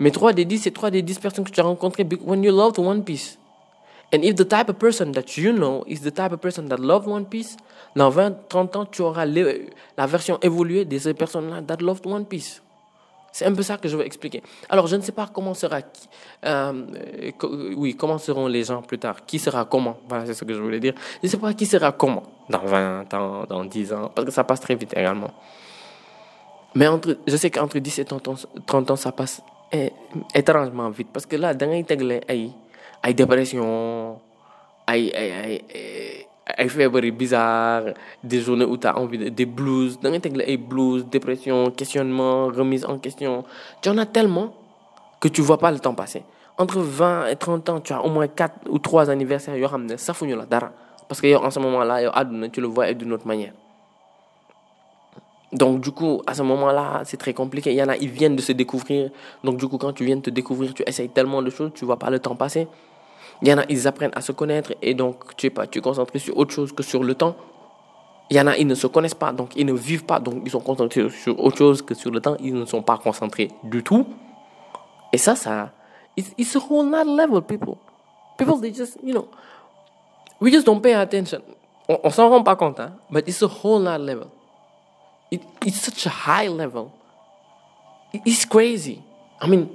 Mais 0.00 0.10
3 0.10 0.32
des 0.32 0.44
10, 0.44 0.58
c'est 0.58 0.70
3 0.70 0.90
des 0.90 1.02
10 1.02 1.18
personnes 1.18 1.44
que 1.44 1.50
tu 1.50 1.60
as 1.60 1.64
rencontrées 1.64 2.06
when 2.24 2.42
you 2.42 2.54
loved 2.54 2.78
One 2.78 3.04
Piece. 3.04 3.38
And 4.12 4.22
if 4.22 4.36
the 4.36 4.48
type 4.48 4.70
of 4.70 4.78
person 4.78 5.12
that 5.12 5.36
you 5.36 5.52
know 5.52 5.84
is 5.86 6.00
the 6.00 6.10
type 6.10 6.32
of 6.32 6.40
person 6.40 6.68
that 6.68 6.78
love 6.78 7.06
One 7.06 7.26
Piece, 7.26 7.56
dans 7.94 8.08
20, 8.08 8.48
30 8.48 8.76
ans, 8.76 8.86
tu 8.86 9.02
auras 9.02 9.26
la 9.26 10.06
version 10.06 10.38
évoluée 10.40 10.84
de 10.84 10.98
ces 10.98 11.12
personnes-là 11.12 11.60
that 11.62 11.82
loved 11.82 12.06
One 12.06 12.24
Piece. 12.24 12.62
C'est 13.32 13.44
un 13.44 13.54
peu 13.54 13.62
ça 13.62 13.76
que 13.76 13.88
je 13.88 13.96
veux 13.96 14.04
expliquer. 14.04 14.42
Alors, 14.68 14.86
je 14.86 14.96
ne 14.96 15.02
sais 15.02 15.12
pas 15.12 15.28
comment 15.32 15.54
sera, 15.54 15.80
euh, 16.44 16.72
oui, 17.76 17.94
comment 17.94 18.18
seront 18.18 18.46
les 18.48 18.64
gens 18.64 18.82
plus 18.82 18.98
tard. 18.98 19.24
Qui 19.26 19.38
sera 19.38 19.64
comment? 19.64 19.98
Voilà, 20.08 20.26
c'est 20.26 20.34
ce 20.34 20.44
que 20.44 20.54
je 20.54 20.60
voulais 20.60 20.80
dire. 20.80 20.94
Je 21.22 21.26
ne 21.26 21.30
sais 21.30 21.36
pas 21.36 21.52
qui 21.52 21.66
sera 21.66 21.92
comment 21.92 22.22
dans 22.48 22.64
20 22.64 23.14
ans, 23.14 23.44
dans 23.48 23.64
10 23.64 23.92
ans, 23.92 24.10
parce 24.14 24.26
que 24.26 24.32
ça 24.32 24.44
passe 24.44 24.60
très 24.60 24.74
vite 24.74 24.92
également. 24.96 25.30
Mais 26.74 26.86
entre, 26.86 27.18
je 27.26 27.36
sais 27.36 27.50
qu'entre 27.50 27.78
10 27.78 27.98
et 28.00 28.04
30 28.04 28.28
ans, 28.28 28.34
30 28.66 28.90
ans, 28.92 28.96
ça 28.96 29.12
passe 29.12 29.42
étrangement 30.34 30.90
vite. 30.90 31.08
Parce 31.12 31.26
que 31.26 31.36
là, 31.36 31.54
da 31.54 31.66
ngay 31.66 31.84
tegle 31.84 32.20
ay, 32.28 32.50
ay 33.02 33.14
dépression, 33.14 34.18
ay, 34.86 35.12
ay, 35.14 35.62
ay, 35.74 36.27
ay, 36.56 36.68
feebar 36.68 37.02
bizarre, 37.12 37.94
des 38.22 38.40
journées 38.40 38.64
où 38.64 38.76
tu 38.76 38.86
as 38.86 38.96
envie 38.96 39.18
de, 39.18 39.28
des 39.28 39.46
blues. 39.46 39.98
Da 40.00 40.10
ngay 40.10 40.20
tegle 40.20 40.42
ay 40.46 40.56
blues, 40.56 41.04
dépression, 41.06 41.70
questionnement, 41.70 42.46
remise 42.46 42.84
en 42.84 42.98
question. 42.98 43.44
Tu 43.82 43.88
en 43.88 43.98
as 43.98 44.06
tellement 44.06 44.54
que 45.20 45.28
tu 45.28 45.42
vois 45.42 45.58
pas 45.58 45.70
le 45.70 45.78
temps 45.78 45.94
passer. 45.94 46.22
Entre 46.56 46.78
20 46.78 47.28
et 47.28 47.36
30 47.36 47.68
ans, 47.68 47.80
tu 47.80 47.92
as 47.92 48.02
au 48.02 48.08
moins 48.08 48.26
4 48.26 48.68
ou 48.68 48.78
3 48.78 49.10
anniversaires 49.10 49.56
yoo 49.56 49.68
ne 49.78 50.34
la 50.34 50.46
dara. 50.46 50.72
Parce 51.08 51.20
que 51.20 51.34
en 51.34 51.50
ce 51.50 51.60
yow, 51.60 52.10
àdduna, 52.12 52.48
tu 52.48 52.60
le 52.60 52.66
vois 52.66 52.92
d'une 52.92 53.12
autre 53.12 53.26
manière. 53.26 53.52
Donc, 55.52 55.80
du 55.80 55.92
coup, 55.92 56.20
à 56.26 56.34
ce 56.34 56.42
moment-là, 56.42 57.02
c'est 57.04 57.16
très 57.16 57.32
compliqué. 57.32 57.70
Il 57.70 57.76
y 57.76 57.82
en 57.82 57.88
a, 57.88 57.96
ils 57.96 58.10
viennent 58.10 58.36
de 58.36 58.42
se 58.42 58.52
découvrir. 58.52 59.10
Donc, 59.42 59.56
du 59.56 59.66
coup, 59.66 59.78
quand 59.78 59.92
tu 59.94 60.04
viens 60.04 60.16
de 60.16 60.20
te 60.20 60.30
découvrir, 60.30 60.74
tu 60.74 60.82
essayes 60.86 61.08
tellement 61.08 61.40
de 61.40 61.48
choses, 61.48 61.70
tu 61.74 61.86
vois 61.86 61.98
pas 61.98 62.10
le 62.10 62.18
temps 62.18 62.36
passer. 62.36 62.68
Il 63.42 63.48
y 63.48 63.52
en 63.52 63.58
a, 63.58 63.64
ils 63.68 63.86
apprennent 63.86 64.10
à 64.14 64.20
se 64.20 64.32
connaître 64.32 64.72
et 64.82 64.94
donc, 64.94 65.36
tu 65.36 65.46
sais 65.46 65.50
pas, 65.50 65.66
tu 65.66 65.78
es 65.78 65.82
concentré 65.82 66.18
sur 66.18 66.36
autre 66.36 66.52
chose 66.52 66.72
que 66.72 66.82
sur 66.82 67.04
le 67.04 67.14
temps. 67.14 67.36
Il 68.30 68.36
y 68.36 68.40
en 68.40 68.46
a, 68.46 68.56
ils 68.56 68.66
ne 68.66 68.74
se 68.74 68.86
connaissent 68.86 69.14
pas, 69.14 69.32
donc 69.32 69.54
ils 69.56 69.64
ne 69.64 69.72
vivent 69.72 70.04
pas, 70.04 70.20
donc 70.20 70.42
ils 70.44 70.50
sont 70.50 70.60
concentrés 70.60 71.08
sur 71.10 71.38
autre 71.42 71.56
chose 71.56 71.80
que 71.82 71.94
sur 71.94 72.10
le 72.10 72.20
temps. 72.20 72.36
Ils 72.40 72.54
ne 72.54 72.64
sont 72.64 72.82
pas 72.82 72.98
concentrés 72.98 73.48
du 73.62 73.82
tout. 73.82 74.06
Et 75.12 75.18
ça, 75.18 75.34
ça, 75.36 75.70
it's, 76.16 76.32
it's 76.36 76.54
a 76.56 76.58
whole 76.58 76.84
nother 76.86 77.06
level, 77.10 77.40
people. 77.42 77.76
People, 78.36 78.60
they 78.60 78.72
just, 78.74 78.98
you 79.02 79.14
know, 79.14 79.28
we 80.40 80.52
just 80.52 80.66
don't 80.66 80.80
pay 80.82 80.94
attention. 80.94 81.40
On, 81.88 81.98
on 82.04 82.10
s'en 82.10 82.28
rend 82.28 82.42
pas 82.42 82.56
compte, 82.56 82.80
hein, 82.80 82.92
but 83.10 83.26
it's 83.26 83.42
a 83.42 83.46
whole 83.48 83.80
nother 83.80 84.04
level. 84.04 84.26
It, 85.30 85.40
it's 85.64 85.80
such 85.80 86.06
a 86.06 86.10
high 86.10 86.48
level. 86.48 86.90
It- 88.12 88.22
It's 88.26 88.44
crazy. 88.44 89.00
I 89.40 89.48
mean, 89.48 89.68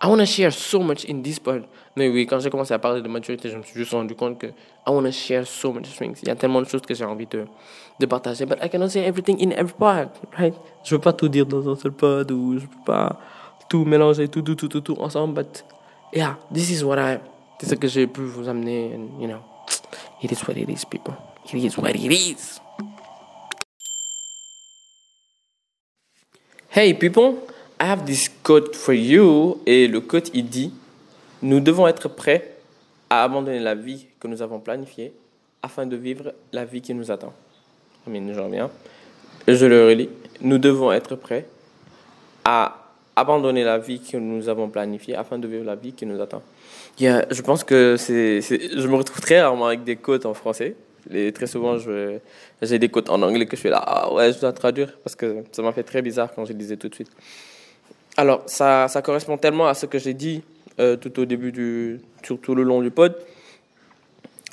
I 0.00 0.06
want 0.06 0.20
to 0.20 0.26
share 0.26 0.52
so 0.52 0.80
much 0.80 1.04
in 1.04 1.22
this 1.22 1.40
part. 1.40 1.62
Mais 1.96 2.08
oui, 2.08 2.24
quand 2.26 2.38
j'ai 2.38 2.50
commencé 2.50 2.72
à 2.72 2.78
parler 2.78 3.02
de 3.02 3.08
maturité, 3.08 3.50
je 3.50 3.56
me 3.56 3.62
suis 3.62 3.74
juste 3.74 3.90
rendu 3.92 4.14
compte 4.14 4.38
que 4.38 4.46
I 4.46 4.90
want 4.90 5.02
to 5.02 5.10
share 5.10 5.44
so 5.44 5.72
much 5.72 5.88
things. 5.98 6.20
Il 6.22 6.28
y 6.28 6.30
a 6.30 6.36
tellement 6.36 6.62
de 6.62 6.68
choses 6.68 6.82
que 6.82 6.94
j'ai 6.94 7.04
envie 7.04 7.26
de, 7.26 7.46
de 7.98 8.06
partager. 8.06 8.46
But 8.46 8.58
I 8.62 8.68
cannot 8.68 8.90
say 8.90 9.04
everything 9.04 9.40
in 9.40 9.50
every 9.50 9.74
part, 9.76 10.10
right? 10.38 10.54
Je 10.84 10.94
veux 10.94 11.00
pas 11.00 11.12
tout 11.12 11.28
dire 11.28 11.46
dans 11.46 11.68
un 11.68 11.74
seul 11.74 11.92
pod 11.92 12.30
ou 12.30 12.58
je 12.58 12.66
peux 12.66 12.84
pas 12.86 13.18
tout 13.68 13.84
mélanger, 13.84 14.28
tout, 14.28 14.42
tout, 14.42 14.54
tout, 14.54 14.68
tout, 14.68 14.80
tout 14.80 14.96
ensemble. 15.00 15.34
But 15.34 15.64
yeah, 16.14 16.38
this 16.52 16.70
is 16.70 16.84
what 16.84 16.98
I, 16.98 17.18
c'est 17.60 17.66
ce 17.66 17.74
que 17.74 17.88
j'ai 17.88 18.06
pu 18.06 18.20
vous 18.20 18.48
amener. 18.48 18.94
And, 18.94 19.20
you 19.20 19.26
know, 19.26 19.40
it 20.22 20.30
is 20.30 20.46
what 20.46 20.56
it 20.56 20.68
is, 20.68 20.84
people. 20.84 21.14
It 21.52 21.54
is 21.54 21.76
what 21.76 21.90
it 21.90 22.12
is. 22.12 22.60
Hey 26.70 26.94
people, 26.94 27.47
I 27.80 27.84
have 27.84 28.04
this 28.04 28.28
quote 28.42 28.74
for 28.74 28.94
you. 28.94 29.60
Et 29.64 29.86
le 29.86 30.00
quote, 30.00 30.30
il 30.34 30.48
dit 30.48 30.72
Nous 31.42 31.60
devons 31.60 31.86
être 31.86 32.08
prêts 32.08 32.56
à 33.08 33.22
abandonner 33.22 33.60
la 33.60 33.74
vie 33.74 34.06
que 34.18 34.26
nous 34.26 34.42
avons 34.42 34.58
planifiée 34.58 35.12
afin 35.62 35.86
de 35.86 35.96
vivre 35.96 36.34
la 36.52 36.64
vie 36.64 36.80
qui 36.80 36.92
nous 36.94 37.10
attend. 37.10 37.32
Je 38.06 38.40
reviens. 38.40 38.70
Je 39.46 39.66
le 39.66 39.86
relis. 39.86 40.08
Nous 40.40 40.58
devons 40.58 40.92
être 40.92 41.14
prêts 41.14 41.46
à 42.44 42.88
abandonner 43.14 43.64
la 43.64 43.78
vie 43.78 44.00
que 44.00 44.16
nous 44.16 44.48
avons 44.48 44.68
planifiée 44.68 45.14
afin 45.16 45.38
de 45.38 45.46
vivre 45.46 45.64
la 45.64 45.74
vie 45.74 45.92
qui 45.92 46.06
nous 46.06 46.20
attend. 46.20 46.42
Je 46.98 47.42
pense 47.42 47.64
que 47.64 47.96
je 47.98 48.88
me 48.88 48.96
retrouve 48.96 49.20
très 49.20 49.40
rarement 49.40 49.66
avec 49.66 49.84
des 49.84 49.96
quotes 49.96 50.26
en 50.26 50.34
français. 50.34 50.74
Et 51.10 51.32
très 51.32 51.46
souvent, 51.46 51.76
j'ai 51.78 52.78
des 52.78 52.88
quotes 52.88 53.08
en 53.08 53.22
anglais 53.22 53.46
que 53.46 53.56
je 53.56 53.62
fais 53.62 53.70
là, 53.70 53.82
ah 53.84 54.12
ouais, 54.12 54.32
je 54.32 54.40
dois 54.40 54.52
traduire 54.52 54.98
parce 55.02 55.16
que 55.16 55.44
ça 55.52 55.62
m'a 55.62 55.72
fait 55.72 55.84
très 55.84 56.02
bizarre 56.02 56.34
quand 56.34 56.44
je 56.44 56.52
lisais 56.52 56.76
tout 56.76 56.88
de 56.88 56.94
suite. 56.94 57.10
Alors, 58.18 58.42
ça, 58.46 58.88
ça 58.88 59.00
correspond 59.00 59.38
tellement 59.38 59.68
à 59.68 59.74
ce 59.74 59.86
que 59.86 59.96
j'ai 59.96 60.12
dit 60.12 60.42
euh, 60.80 60.96
tout 60.96 61.20
au 61.20 61.24
début 61.24 61.52
du, 61.52 62.00
sur 62.24 62.40
tout 62.40 62.56
le 62.56 62.64
long 62.64 62.82
du 62.82 62.90
pod. 62.90 63.14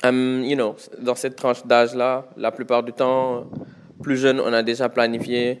Um, 0.04 0.44
you 0.44 0.54
know, 0.54 0.76
dans 1.00 1.16
cette 1.16 1.34
tranche 1.34 1.66
d'âge-là, 1.66 2.26
la 2.36 2.52
plupart 2.52 2.84
du 2.84 2.92
temps, 2.92 3.48
plus 4.00 4.18
jeune, 4.18 4.38
on 4.38 4.52
a 4.52 4.62
déjà 4.62 4.88
planifié. 4.88 5.60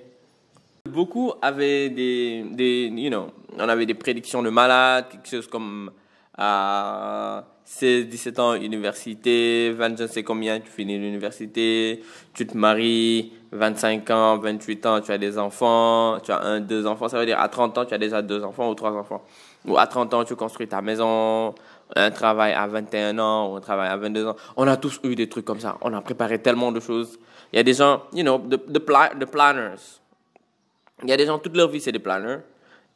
Beaucoup 0.88 1.32
avaient 1.42 1.88
des, 1.90 2.44
des, 2.52 2.92
you 2.94 3.10
know, 3.10 3.26
on 3.58 3.68
avait 3.68 3.86
des 3.86 3.94
prédictions 3.94 4.40
de 4.40 4.50
malades, 4.50 5.06
quelque 5.10 5.28
chose 5.28 5.48
comme 5.48 5.90
à 6.38 7.42
16, 7.68 8.06
17 8.06 8.38
ans, 8.38 8.54
université, 8.54 9.72
20, 9.72 9.98
je 9.98 10.02
ne 10.04 10.06
sais 10.08 10.22
combien, 10.22 10.60
tu 10.60 10.70
finis 10.70 10.98
l'université, 10.98 12.00
tu 12.32 12.46
te 12.46 12.56
maries, 12.56 13.32
25 13.50 14.08
ans, 14.10 14.38
28 14.38 14.86
ans, 14.86 15.00
tu 15.00 15.10
as 15.10 15.18
des 15.18 15.36
enfants, 15.36 16.20
tu 16.22 16.30
as 16.30 16.40
un, 16.42 16.60
deux 16.60 16.86
enfants, 16.86 17.08
ça 17.08 17.18
veut 17.18 17.26
dire 17.26 17.40
à 17.40 17.48
30 17.48 17.76
ans, 17.76 17.84
tu 17.84 17.92
as 17.92 17.98
déjà 17.98 18.22
deux 18.22 18.44
enfants 18.44 18.70
ou 18.70 18.74
trois 18.76 18.92
enfants. 18.92 19.20
Ou 19.66 19.76
à 19.78 19.88
30 19.88 20.14
ans, 20.14 20.24
tu 20.24 20.36
construis 20.36 20.68
ta 20.68 20.80
maison, 20.80 21.56
un 21.96 22.10
travail 22.12 22.52
à 22.52 22.68
21 22.68 23.18
ans 23.18 23.52
ou 23.52 23.56
un 23.56 23.60
travail 23.60 23.88
à 23.88 23.96
22 23.96 24.26
ans. 24.28 24.36
On 24.56 24.68
a 24.68 24.76
tous 24.76 25.00
eu 25.02 25.16
des 25.16 25.28
trucs 25.28 25.44
comme 25.44 25.58
ça. 25.58 25.76
On 25.80 25.92
a 25.92 26.00
préparé 26.00 26.40
tellement 26.40 26.70
de 26.70 26.78
choses. 26.78 27.18
Il 27.52 27.56
y 27.56 27.58
a 27.58 27.64
des 27.64 27.74
gens, 27.74 28.04
you 28.12 28.22
know, 28.22 28.38
the, 28.38 28.58
the, 28.72 28.78
pla- 28.78 29.10
the 29.18 29.24
planners. 29.24 29.98
Il 31.02 31.08
y 31.08 31.12
a 31.12 31.16
des 31.16 31.26
gens, 31.26 31.40
toute 31.40 31.56
leur 31.56 31.68
vie, 31.68 31.80
c'est 31.80 31.90
des 31.90 31.98
planners. 31.98 32.38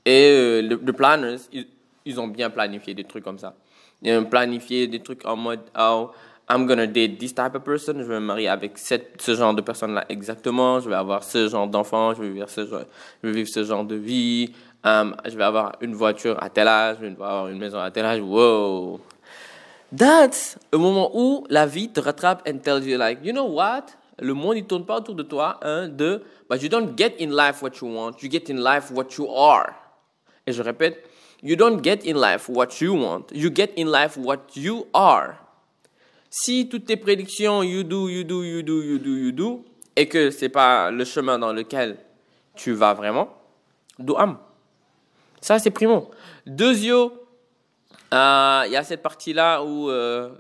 Et 0.07 0.31
euh, 0.31 0.63
le- 0.63 0.79
the 0.79 0.93
planners, 0.93 1.39
ils, 1.53 1.67
ils 2.05 2.21
ont 2.21 2.29
bien 2.29 2.51
planifié 2.51 2.95
des 2.95 3.05
trucs 3.05 3.25
comme 3.25 3.39
ça. 3.41 3.57
Ont 4.05 4.25
planifié 4.25 4.87
des 4.87 5.01
trucs 5.01 5.27
en 5.27 5.37
mode, 5.37 5.61
oh, 5.79 6.11
I'm 6.49 6.67
gonna 6.67 6.87
date 6.87 7.19
this 7.19 7.33
type 7.33 7.55
of 7.55 7.63
person. 7.63 7.99
Je 7.99 8.05
vais 8.05 8.19
me 8.19 8.27
marier 8.27 8.49
avec 8.49 8.77
cette, 8.77 9.23
ce 9.23 9.35
genre 9.35 9.55
de 9.55 9.61
personne-là 9.61 10.05
exactement. 10.09 10.81
Je 10.81 10.89
vais 10.89 10.97
avoir 10.97 11.23
ce 11.23 11.49
genre 11.49 11.69
d'enfant. 11.69 12.15
Je 12.15 12.23
vais 12.23 12.31
vivre 12.31 12.49
ce 12.49 12.67
genre, 12.67 12.85
je 13.23 13.29
vais 13.29 13.35
vivre 13.35 13.49
ce 13.49 13.63
genre 13.63 13.85
de 13.85 13.95
vie. 13.95 14.53
Um, 14.83 15.15
je 15.27 15.37
vais 15.37 15.45
avoir 15.45 15.77
une 15.81 15.95
voiture 15.95 16.43
à 16.43 16.49
tel 16.49 16.67
âge. 16.67 16.97
Je 17.01 17.07
vais 17.07 17.13
avoir 17.13 17.49
une 17.49 17.59
maison 17.59 17.79
à 17.79 17.91
tel 17.91 18.05
âge. 18.05 18.21
Wow. 18.21 19.01
That's 19.97 20.59
le 20.73 20.79
moment 20.79 21.11
où 21.15 21.47
la 21.51 21.67
vie 21.67 21.89
te 21.89 22.01
rattrape 22.01 22.49
and 22.49 22.59
tells 22.59 22.85
you 22.85 22.99
like, 22.99 23.21
you 23.23 23.33
know 23.33 23.47
what? 23.47 23.87
Le 24.19 24.35
monde, 24.35 24.57
il 24.57 24.65
tourne 24.65 24.85
pas 24.85 24.97
autour 24.97 25.15
de 25.15 25.23
toi. 25.23 25.59
Un, 25.63 25.89
deux. 25.89 26.23
But 26.49 26.63
you 26.63 26.69
don't 26.69 26.97
get 26.97 27.15
in 27.21 27.31
life 27.31 27.63
what 27.63 27.73
you 27.81 27.89
want. 27.89 28.23
You 28.23 28.31
get 28.31 28.51
in 28.51 28.57
life 28.57 28.91
what 28.91 29.17
you 29.19 29.29
are. 29.33 29.73
Et 30.47 30.53
je 30.53 30.63
répète, 30.63 31.05
you 31.43 31.57
don't 31.57 31.83
get 31.83 32.05
in 32.05 32.17
life 32.17 32.49
what 32.49 32.81
you 32.81 32.95
want. 32.95 33.31
You 33.33 33.51
get 33.51 33.73
in 33.77 33.89
life 33.89 34.17
what 34.17 34.57
you 34.57 34.87
are. 34.93 35.37
Si 36.29 36.69
toutes 36.69 36.87
tes 36.87 36.97
prédictions, 36.97 37.63
you 37.63 37.83
do, 37.83 38.09
you 38.09 38.25
do, 38.25 38.45
you 38.45 38.63
do, 38.63 38.83
you 38.83 38.99
do, 38.99 39.17
you 39.17 39.33
do, 39.33 39.65
et 39.97 40.07
que 40.07 40.31
c'est 40.31 40.49
pas 40.49 40.91
le 40.91 41.05
chemin 41.05 41.39
dans 41.39 41.53
lequel 41.53 41.97
tu 42.55 42.73
vas 42.73 42.95
vraiment, 42.95 43.29
do 43.99 44.17
am. 44.17 44.39
Ça, 45.41 45.59
c'est 45.59 45.71
primo. 45.71 46.11
Deuxio, 46.47 47.13
euh, 48.13 48.63
il 48.67 48.73
y 48.73 48.77
a 48.77 48.85
cette 48.85 49.03
partie-là 49.03 49.63
où, 49.63 49.91
euh, 49.91 50.31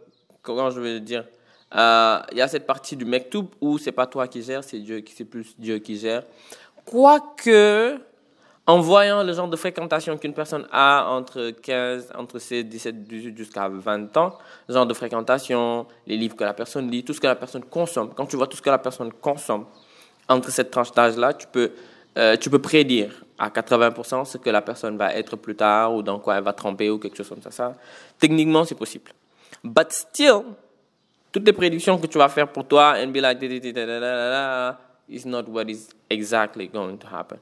comment 0.42 0.70
je 0.70 0.80
vais 0.80 1.00
dire, 1.00 1.24
Euh, 1.72 2.18
il 2.32 2.38
y 2.38 2.40
a 2.40 2.48
cette 2.48 2.66
partie 2.66 2.96
du 2.96 3.04
mektoub 3.04 3.46
où 3.60 3.78
c'est 3.78 3.92
pas 3.92 4.06
toi 4.06 4.26
qui 4.26 4.42
gères, 4.42 4.64
c'est 4.64 4.80
Dieu 4.80 5.04
c'est 5.16 5.24
plus 5.24 5.54
Dieu 5.56 5.78
qui 5.78 5.96
gère. 5.96 6.24
Quoique, 6.84 8.00
en 8.66 8.80
voyant 8.80 9.22
le 9.22 9.32
genre 9.32 9.48
de 9.48 9.56
fréquentation 9.56 10.16
qu'une 10.16 10.34
personne 10.34 10.66
a 10.70 11.06
entre 11.10 11.50
15, 11.50 12.12
entre 12.16 12.38
ses 12.38 12.62
17, 12.62 13.04
18 13.04 13.36
jusqu'à 13.36 13.68
20 13.68 14.16
ans, 14.16 14.38
le 14.68 14.74
genre 14.74 14.86
de 14.86 14.94
fréquentation, 14.94 15.86
les 16.06 16.16
livres 16.16 16.36
que 16.36 16.44
la 16.44 16.54
personne 16.54 16.90
lit, 16.90 17.02
tout 17.02 17.12
ce 17.12 17.20
que 17.20 17.26
la 17.26 17.34
personne 17.36 17.64
consomme, 17.64 18.12
quand 18.14 18.26
tu 18.26 18.36
vois 18.36 18.46
tout 18.46 18.56
ce 18.56 18.62
que 18.62 18.70
la 18.70 18.78
personne 18.78 19.12
consomme 19.12 19.66
entre 20.28 20.50
cette 20.50 20.70
tranche 20.70 20.92
d'âge-là, 20.92 21.34
tu 21.34 21.46
peux, 21.48 21.72
euh, 22.18 22.36
tu 22.36 22.50
peux 22.50 22.60
prédire 22.60 23.24
à 23.38 23.48
80% 23.48 24.24
ce 24.24 24.38
que 24.38 24.50
la 24.50 24.62
personne 24.62 24.96
va 24.96 25.14
être 25.14 25.36
plus 25.36 25.56
tard 25.56 25.94
ou 25.94 26.02
dans 26.02 26.18
quoi 26.18 26.36
elle 26.36 26.44
va 26.44 26.52
tremper 26.52 26.90
ou 26.90 26.98
quelque 26.98 27.16
chose 27.16 27.28
comme 27.28 27.42
ça. 27.42 27.50
ça 27.50 27.72
techniquement, 28.18 28.64
c'est 28.64 28.76
possible. 28.76 29.10
But 29.64 29.90
still, 29.90 30.42
toutes 31.32 31.46
les 31.46 31.52
prédictions 31.52 31.98
que 31.98 32.06
tu 32.06 32.18
vas 32.18 32.28
faire 32.28 32.48
pour 32.48 32.66
toi 32.66 32.94
and 32.98 33.08
be 33.08 33.16
like, 33.16 33.40
is 35.08 35.26
not 35.26 35.48
what 35.48 35.68
is 35.68 35.88
exactly 36.08 36.68
going 36.68 36.98
to 36.98 37.06
happen. 37.08 37.38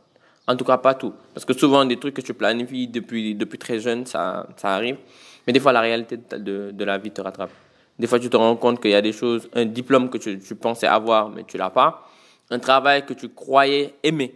En 0.48 0.56
tout 0.56 0.64
cas, 0.64 0.78
pas 0.78 0.94
tout. 0.94 1.12
Parce 1.34 1.44
que 1.44 1.52
souvent, 1.52 1.84
des 1.84 1.98
trucs 1.98 2.14
que 2.14 2.22
tu 2.22 2.32
planifies 2.32 2.88
depuis, 2.88 3.34
depuis 3.34 3.58
très 3.58 3.78
jeune, 3.78 4.06
ça, 4.06 4.46
ça 4.56 4.74
arrive. 4.74 4.96
Mais 5.46 5.52
des 5.52 5.60
fois, 5.60 5.72
la 5.72 5.82
réalité 5.82 6.16
de, 6.16 6.70
de, 6.72 6.84
la 6.84 6.96
vie 6.96 7.10
te 7.10 7.20
rattrape. 7.20 7.50
Des 7.98 8.06
fois, 8.06 8.18
tu 8.18 8.30
te 8.30 8.36
rends 8.36 8.56
compte 8.56 8.80
qu'il 8.80 8.90
y 8.92 8.94
a 8.94 9.02
des 9.02 9.12
choses, 9.12 9.48
un 9.52 9.66
diplôme 9.66 10.08
que 10.08 10.16
tu, 10.16 10.38
tu 10.38 10.54
pensais 10.54 10.86
avoir, 10.86 11.28
mais 11.28 11.44
tu 11.44 11.58
l'as 11.58 11.68
pas. 11.70 12.08
Un 12.50 12.58
travail 12.58 13.04
que 13.04 13.12
tu 13.12 13.28
croyais 13.28 13.94
aimer, 14.02 14.34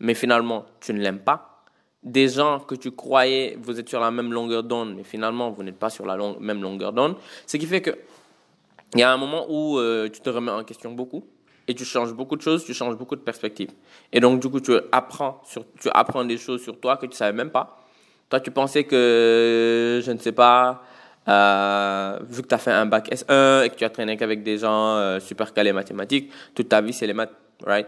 mais 0.00 0.14
finalement, 0.14 0.64
tu 0.80 0.94
ne 0.94 1.00
l'aimes 1.00 1.18
pas. 1.18 1.64
Des 2.02 2.28
gens 2.28 2.58
que 2.60 2.74
tu 2.74 2.90
croyais, 2.90 3.58
vous 3.62 3.78
êtes 3.78 3.88
sur 3.88 4.00
la 4.00 4.10
même 4.10 4.32
longueur 4.32 4.62
d'onde, 4.62 4.94
mais 4.96 5.04
finalement, 5.04 5.50
vous 5.50 5.62
n'êtes 5.62 5.78
pas 5.78 5.90
sur 5.90 6.06
la 6.06 6.16
long- 6.16 6.38
même 6.40 6.62
longueur 6.62 6.92
d'onde. 6.92 7.16
Ce 7.46 7.58
qui 7.58 7.66
fait 7.66 7.82
que 7.82 7.90
il 8.94 9.00
y 9.00 9.02
a 9.02 9.12
un 9.12 9.16
moment 9.16 9.46
où 9.48 9.78
euh, 9.78 10.08
tu 10.08 10.20
te 10.20 10.28
remets 10.28 10.50
en 10.50 10.64
question 10.64 10.92
beaucoup 10.92 11.24
et 11.68 11.74
tu 11.74 11.84
changes 11.84 12.12
beaucoup 12.12 12.36
de 12.36 12.42
choses, 12.42 12.64
tu 12.64 12.74
changes 12.74 12.96
beaucoup 12.96 13.16
de 13.16 13.20
perspectives. 13.20 13.70
Et 14.12 14.20
donc, 14.20 14.40
du 14.40 14.48
coup, 14.48 14.60
tu 14.60 14.72
apprends, 14.90 15.40
sur, 15.44 15.64
tu 15.80 15.88
apprends 15.92 16.24
des 16.24 16.38
choses 16.38 16.62
sur 16.62 16.78
toi 16.80 16.96
que 16.96 17.06
tu 17.06 17.16
savais 17.16 17.32
même 17.32 17.50
pas. 17.50 17.78
Toi, 18.28 18.40
tu 18.40 18.50
pensais 18.50 18.84
que, 18.84 20.00
je 20.04 20.10
ne 20.10 20.18
sais 20.18 20.32
pas, 20.32 20.82
euh, 21.28 22.18
vu 22.28 22.42
que 22.42 22.48
tu 22.48 22.54
as 22.54 22.58
fait 22.58 22.72
un 22.72 22.86
bac 22.86 23.10
S1 23.10 23.64
et 23.64 23.70
que 23.70 23.76
tu 23.76 23.84
as 23.84 23.90
traîné 23.90 24.16
qu'avec 24.16 24.42
des 24.42 24.58
gens 24.58 24.96
euh, 24.96 25.20
super 25.20 25.52
calés 25.52 25.72
mathématiques, 25.72 26.32
toute 26.54 26.68
ta 26.68 26.80
vie, 26.80 26.92
c'est 26.92 27.06
les 27.06 27.14
maths, 27.14 27.32
right? 27.64 27.86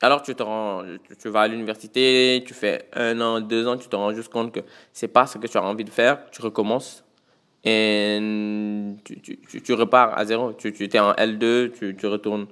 Alors 0.00 0.22
tu 0.22 0.32
te 0.34 0.44
rends, 0.44 0.84
tu 1.20 1.28
vas 1.28 1.40
à 1.40 1.48
l'université, 1.48 2.44
tu 2.46 2.54
fais 2.54 2.88
un 2.92 3.20
an, 3.20 3.40
deux 3.40 3.66
ans, 3.66 3.76
tu 3.76 3.88
te 3.88 3.96
rends 3.96 4.14
juste 4.14 4.32
compte 4.32 4.52
que 4.52 4.60
c'est 4.92 5.08
pas 5.08 5.26
ce 5.26 5.38
que 5.38 5.48
tu 5.48 5.58
as 5.58 5.62
envie 5.62 5.82
de 5.82 5.90
faire, 5.90 6.30
tu 6.30 6.40
recommences 6.40 7.04
et 7.64 8.18
tu, 9.64 9.72
repars 9.72 10.16
à 10.16 10.24
zéro. 10.24 10.52
Tu, 10.52 10.72
tu 10.72 10.84
es 10.84 10.98
en 11.00 11.12
L2, 11.12 11.72
tu, 11.72 11.96
tu 11.96 12.06
retournes 12.06 12.46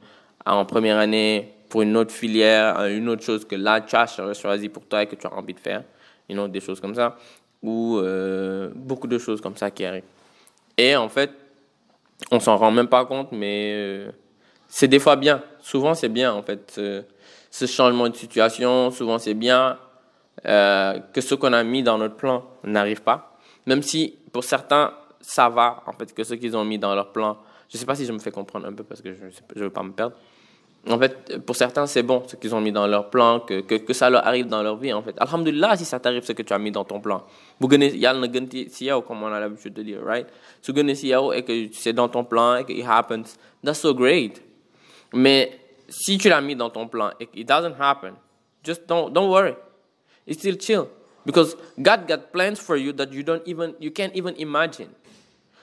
en 0.54 0.64
première 0.64 0.98
année 0.98 1.52
pour 1.68 1.82
une 1.82 1.96
autre 1.96 2.12
filière, 2.12 2.84
une 2.86 3.08
autre 3.08 3.22
chose 3.22 3.44
que 3.44 3.56
là 3.56 3.80
tu 3.80 3.96
as 3.96 4.06
choisi 4.34 4.68
pour 4.68 4.86
toi 4.86 5.02
et 5.02 5.06
que 5.06 5.16
tu 5.16 5.26
as 5.26 5.32
envie 5.32 5.54
de 5.54 5.60
faire, 5.60 5.82
une 6.28 6.38
autre 6.38 6.52
des 6.52 6.60
choses 6.60 6.80
comme 6.80 6.94
ça, 6.94 7.16
ou 7.62 7.98
euh, 7.98 8.70
beaucoup 8.74 9.06
de 9.06 9.18
choses 9.18 9.40
comme 9.40 9.56
ça 9.56 9.70
qui 9.70 9.84
arrivent. 9.84 10.04
Et 10.78 10.94
en 10.96 11.08
fait, 11.08 11.30
on 12.30 12.40
s'en 12.40 12.56
rend 12.56 12.70
même 12.70 12.88
pas 12.88 13.04
compte, 13.04 13.32
mais 13.32 13.72
euh, 13.74 14.10
c'est 14.68 14.88
des 14.88 14.98
fois 14.98 15.16
bien. 15.16 15.42
Souvent 15.60 15.94
c'est 15.94 16.08
bien 16.08 16.32
en 16.32 16.42
fait. 16.42 16.80
Ce 17.50 17.66
changement 17.66 18.08
de 18.08 18.16
situation, 18.16 18.90
souvent 18.90 19.18
c'est 19.18 19.34
bien 19.34 19.78
euh, 20.46 20.98
que 21.12 21.20
ce 21.20 21.34
qu'on 21.34 21.52
a 21.52 21.64
mis 21.64 21.82
dans 21.82 21.98
notre 21.98 22.16
plan 22.16 22.44
n'arrive 22.62 23.02
pas. 23.02 23.36
Même 23.66 23.82
si 23.82 24.16
pour 24.32 24.44
certains, 24.44 24.92
ça 25.20 25.48
va, 25.48 25.82
en 25.86 25.92
fait, 25.92 26.12
que 26.14 26.22
ce 26.22 26.34
qu'ils 26.34 26.56
ont 26.56 26.64
mis 26.64 26.78
dans 26.78 26.94
leur 26.94 27.10
plan. 27.12 27.38
Je 27.68 27.76
sais 27.76 27.86
pas 27.86 27.96
si 27.96 28.04
je 28.04 28.12
me 28.12 28.18
fais 28.18 28.30
comprendre 28.30 28.66
un 28.66 28.72
peu 28.72 28.84
parce 28.84 29.00
que 29.00 29.12
je 29.12 29.24
ne 29.24 29.64
veux 29.64 29.70
pas 29.70 29.82
me 29.82 29.92
perdre. 29.92 30.14
En 30.88 30.98
fait, 30.98 31.38
pour 31.44 31.56
certains, 31.56 31.86
c'est 31.86 32.04
bon 32.04 32.22
ce 32.28 32.36
qu'ils 32.36 32.54
ont 32.54 32.60
mis 32.60 32.70
dans 32.70 32.86
leur 32.86 33.10
plan, 33.10 33.40
que, 33.40 33.60
que, 33.60 33.92
ça 33.92 34.08
leur 34.08 34.24
arrive 34.24 34.46
dans 34.46 34.62
leur 34.62 34.76
vie, 34.76 34.92
en 34.92 35.02
fait. 35.02 35.16
Alhamdulillah, 35.18 35.76
si 35.76 35.84
ça 35.84 35.98
t'arrive 35.98 36.22
ce 36.22 36.32
que 36.32 36.42
tu 36.42 36.52
as 36.52 36.58
mis 36.58 36.70
dans 36.70 36.84
ton 36.84 37.00
plan. 37.00 37.24
Comme 37.60 37.72
on 39.22 39.32
a 39.32 39.40
l'habitude 39.40 39.74
de 39.74 39.82
dire, 39.82 40.04
right? 40.04 40.28
Et 40.68 41.42
que 41.42 41.68
c'est 41.72 41.92
dans 41.92 42.08
ton 42.08 42.24
plan 42.24 42.56
et 42.56 42.64
que 42.64 42.72
it 42.72 42.86
happens, 42.86 43.36
that's 43.64 43.80
so 43.80 43.92
great. 43.92 44.40
Mais 45.12 45.58
si 45.88 46.18
tu 46.18 46.28
l'as 46.28 46.40
mis 46.40 46.54
dans 46.54 46.70
ton 46.70 46.86
plan 46.86 47.10
et 47.18 47.28
it 47.34 47.48
doesn't 47.48 47.74
happen, 47.80 48.14
just 48.62 48.86
don't, 48.86 49.12
don't 49.12 49.28
worry. 49.28 49.54
It's 50.26 50.38
still 50.38 50.56
chill. 50.56 50.88
Because 51.24 51.56
God 51.80 52.06
got 52.06 52.32
plans 52.32 52.60
for 52.60 52.76
you 52.76 52.92
that 52.92 53.12
you 53.12 53.24
don't 53.24 53.42
even, 53.46 53.74
you 53.80 53.90
can't 53.90 54.14
even 54.14 54.34
imagine. 54.38 54.90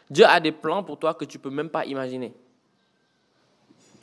Dieu 0.09 0.26
a 0.26 0.41
des 0.41 0.51
plans 0.51 0.84
pour 0.84 0.99
toi 0.99 1.13
que 1.13 1.24
tu 1.24 1.39
peux 1.39 1.49
même 1.49 1.69
pas 1.69 1.86
imaginer. 1.86 2.34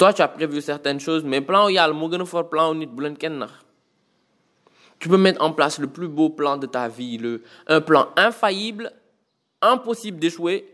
Toi, 0.01 0.15
tu 0.15 0.23
as 0.23 0.29
prévu 0.29 0.63
certaines 0.63 0.99
choses, 0.99 1.25
mais 1.25 1.43
plan 1.43 1.69
il 1.69 1.75
y 1.75 1.79
a 1.79 1.87
le 1.87 2.25
fort 2.25 2.49
plan 2.49 2.75
nit 2.75 2.89
Tu 4.99 5.11
peux 5.11 5.19
mettre 5.19 5.45
en 5.45 5.53
place 5.53 5.79
le 5.79 5.89
plus 5.89 6.09
beau 6.09 6.31
plan 6.31 6.57
de 6.57 6.65
ta 6.65 6.89
vie, 6.89 7.19
le, 7.19 7.43
un 7.67 7.83
plan 7.83 8.09
infaillible, 8.17 8.93
impossible 9.61 10.19
d'échouer, 10.19 10.65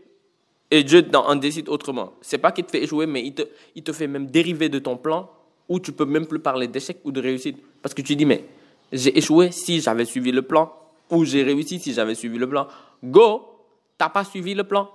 et 0.71 0.81
Dieu 0.81 1.05
en 1.13 1.35
décide 1.35 1.67
autrement. 1.67 2.13
C'est 2.21 2.37
pas 2.37 2.53
qu'il 2.53 2.63
te 2.63 2.71
fait 2.71 2.81
échouer, 2.81 3.05
mais 3.05 3.21
il 3.21 3.33
te, 3.33 3.41
il 3.75 3.83
te 3.83 3.91
fait 3.91 4.07
même 4.07 4.27
dériver 4.27 4.69
de 4.69 4.79
ton 4.79 4.95
plan 4.95 5.29
où 5.67 5.81
tu 5.81 5.91
peux 5.91 6.05
même 6.05 6.25
plus 6.25 6.39
parler 6.39 6.69
d'échec 6.69 6.99
ou 7.03 7.11
de 7.11 7.19
réussite. 7.19 7.57
Parce 7.81 7.93
que 7.93 8.01
tu 8.01 8.15
dis, 8.15 8.25
mais 8.25 8.45
j'ai 8.93 9.17
échoué 9.17 9.51
si 9.51 9.81
j'avais 9.81 10.05
suivi 10.05 10.31
le 10.31 10.43
plan, 10.43 10.71
ou 11.09 11.25
j'ai 11.25 11.43
réussi 11.43 11.81
si 11.81 11.91
j'avais 11.91 12.15
suivi 12.15 12.37
le 12.37 12.47
plan. 12.47 12.69
Go, 13.03 13.41
t'as 13.97 14.07
pas 14.07 14.23
suivi 14.23 14.53
le 14.53 14.63
plan. 14.63 14.89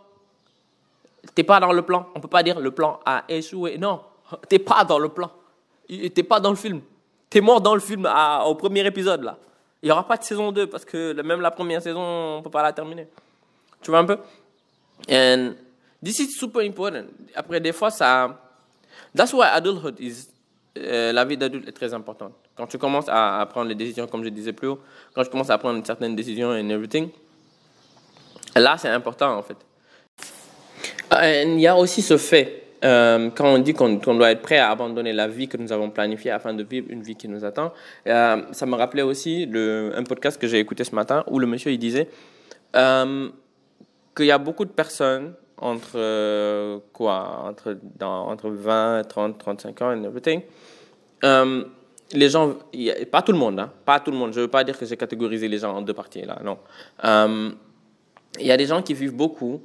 T'es 1.34 1.44
pas 1.44 1.60
dans 1.60 1.74
le 1.74 1.82
plan. 1.82 2.06
On 2.14 2.20
peut 2.20 2.28
pas 2.28 2.42
dire 2.42 2.60
le 2.60 2.70
plan 2.70 2.98
a 3.04 3.24
échoué. 3.28 3.76
Non, 3.76 4.00
t'es 4.48 4.58
pas 4.58 4.84
dans 4.84 4.98
le 4.98 5.08
plan. 5.08 5.30
T'es 5.88 6.22
pas 6.22 6.40
dans 6.40 6.50
le 6.50 6.56
film. 6.56 6.80
T'es 7.28 7.40
mort 7.40 7.60
dans 7.60 7.74
le 7.74 7.80
film 7.80 8.08
au 8.44 8.54
premier 8.54 8.84
épisode 8.86 9.22
là. 9.22 9.38
Il 9.82 9.88
y 9.88 9.92
aura 9.92 10.06
pas 10.06 10.16
de 10.16 10.22
saison 10.22 10.52
2 10.52 10.68
parce 10.68 10.84
que 10.84 11.20
même 11.22 11.40
la 11.40 11.50
première 11.50 11.82
saison, 11.82 12.00
on 12.38 12.42
peut 12.42 12.50
pas 12.50 12.62
la 12.62 12.72
terminer. 12.72 13.08
Tu 13.80 13.90
vois 13.90 13.98
un 13.98 14.04
peu? 14.04 14.18
And 15.10 15.54
this 16.02 16.20
is 16.20 16.30
super 16.30 16.62
important. 16.62 17.04
Après, 17.34 17.60
des 17.60 17.72
fois, 17.72 17.90
ça. 17.90 18.38
That's 19.14 19.32
why 19.32 19.48
adulthood 19.52 19.98
is 19.98 20.28
euh, 20.78 21.12
la 21.12 21.24
vie 21.24 21.36
d'adulte 21.36 21.68
est 21.68 21.72
très 21.72 21.92
importante. 21.92 22.32
Quand 22.56 22.66
tu 22.66 22.78
commences 22.78 23.06
à, 23.08 23.46
prendre 23.50 23.68
les 23.68 23.74
décisions, 23.74 24.06
comme 24.06 24.24
je 24.24 24.28
disais 24.28 24.52
plus 24.52 24.68
haut, 24.68 24.80
quand 25.14 25.22
tu 25.22 25.30
commences 25.30 25.50
à 25.50 25.58
prendre 25.58 25.84
certaines 25.84 26.16
décisions 26.16 26.54
et 26.54 26.60
everything, 26.60 27.10
là, 28.54 28.76
c'est 28.78 28.88
important, 28.88 29.36
en 29.36 29.42
fait. 29.42 29.56
Il 31.44 31.60
y 31.60 31.66
a 31.66 31.76
aussi 31.76 32.00
ce 32.00 32.16
fait, 32.16 32.61
euh, 32.84 33.30
quand 33.30 33.46
on 33.46 33.58
dit 33.58 33.74
qu'on 33.74 33.96
doit 33.96 34.30
être 34.30 34.42
prêt 34.42 34.58
à 34.58 34.70
abandonner 34.70 35.12
la 35.12 35.28
vie 35.28 35.48
que 35.48 35.56
nous 35.56 35.72
avons 35.72 35.90
planifiée 35.90 36.30
afin 36.30 36.54
de 36.54 36.62
vivre 36.62 36.86
une 36.90 37.02
vie 37.02 37.16
qui 37.16 37.28
nous 37.28 37.44
attend, 37.44 37.72
ça 38.04 38.66
me 38.66 38.74
rappelait 38.74 39.02
aussi 39.02 39.48
un 39.54 40.02
podcast 40.04 40.40
que 40.40 40.46
j'ai 40.46 40.58
écouté 40.58 40.84
ce 40.84 40.94
matin 40.94 41.24
où 41.28 41.38
le 41.38 41.46
monsieur 41.46 41.70
il 41.70 41.78
disait 41.78 42.08
qu'il 42.72 44.26
y 44.26 44.30
a 44.30 44.38
beaucoup 44.38 44.64
de 44.64 44.70
personnes 44.70 45.34
entre 45.58 46.80
quoi 46.92 47.44
entre 47.44 47.78
dans, 47.98 48.28
entre 48.28 48.50
20 48.50 49.04
30 49.08 49.38
35 49.38 49.82
ans 49.82 49.92
et 49.92 50.04
everything 50.04 50.42
euh, 51.24 51.64
les 52.12 52.28
gens 52.28 52.56
pas 53.10 53.22
tout 53.22 53.32
le 53.32 53.38
monde 53.38 53.58
hein, 53.58 53.72
pas 53.84 54.00
tout 54.00 54.10
le 54.10 54.16
monde. 54.16 54.32
Je 54.32 54.40
veux 54.40 54.48
pas 54.48 54.64
dire 54.64 54.78
que 54.78 54.84
j'ai 54.84 54.96
catégorisé 54.96 55.48
les 55.48 55.58
gens 55.58 55.74
en 55.74 55.82
deux 55.82 55.94
parties 55.94 56.22
là 56.22 56.38
non. 56.44 56.58
Euh, 57.04 57.50
il 58.38 58.46
y 58.46 58.52
a 58.52 58.56
des 58.56 58.66
gens 58.66 58.82
qui 58.82 58.94
vivent 58.94 59.14
beaucoup 59.14 59.62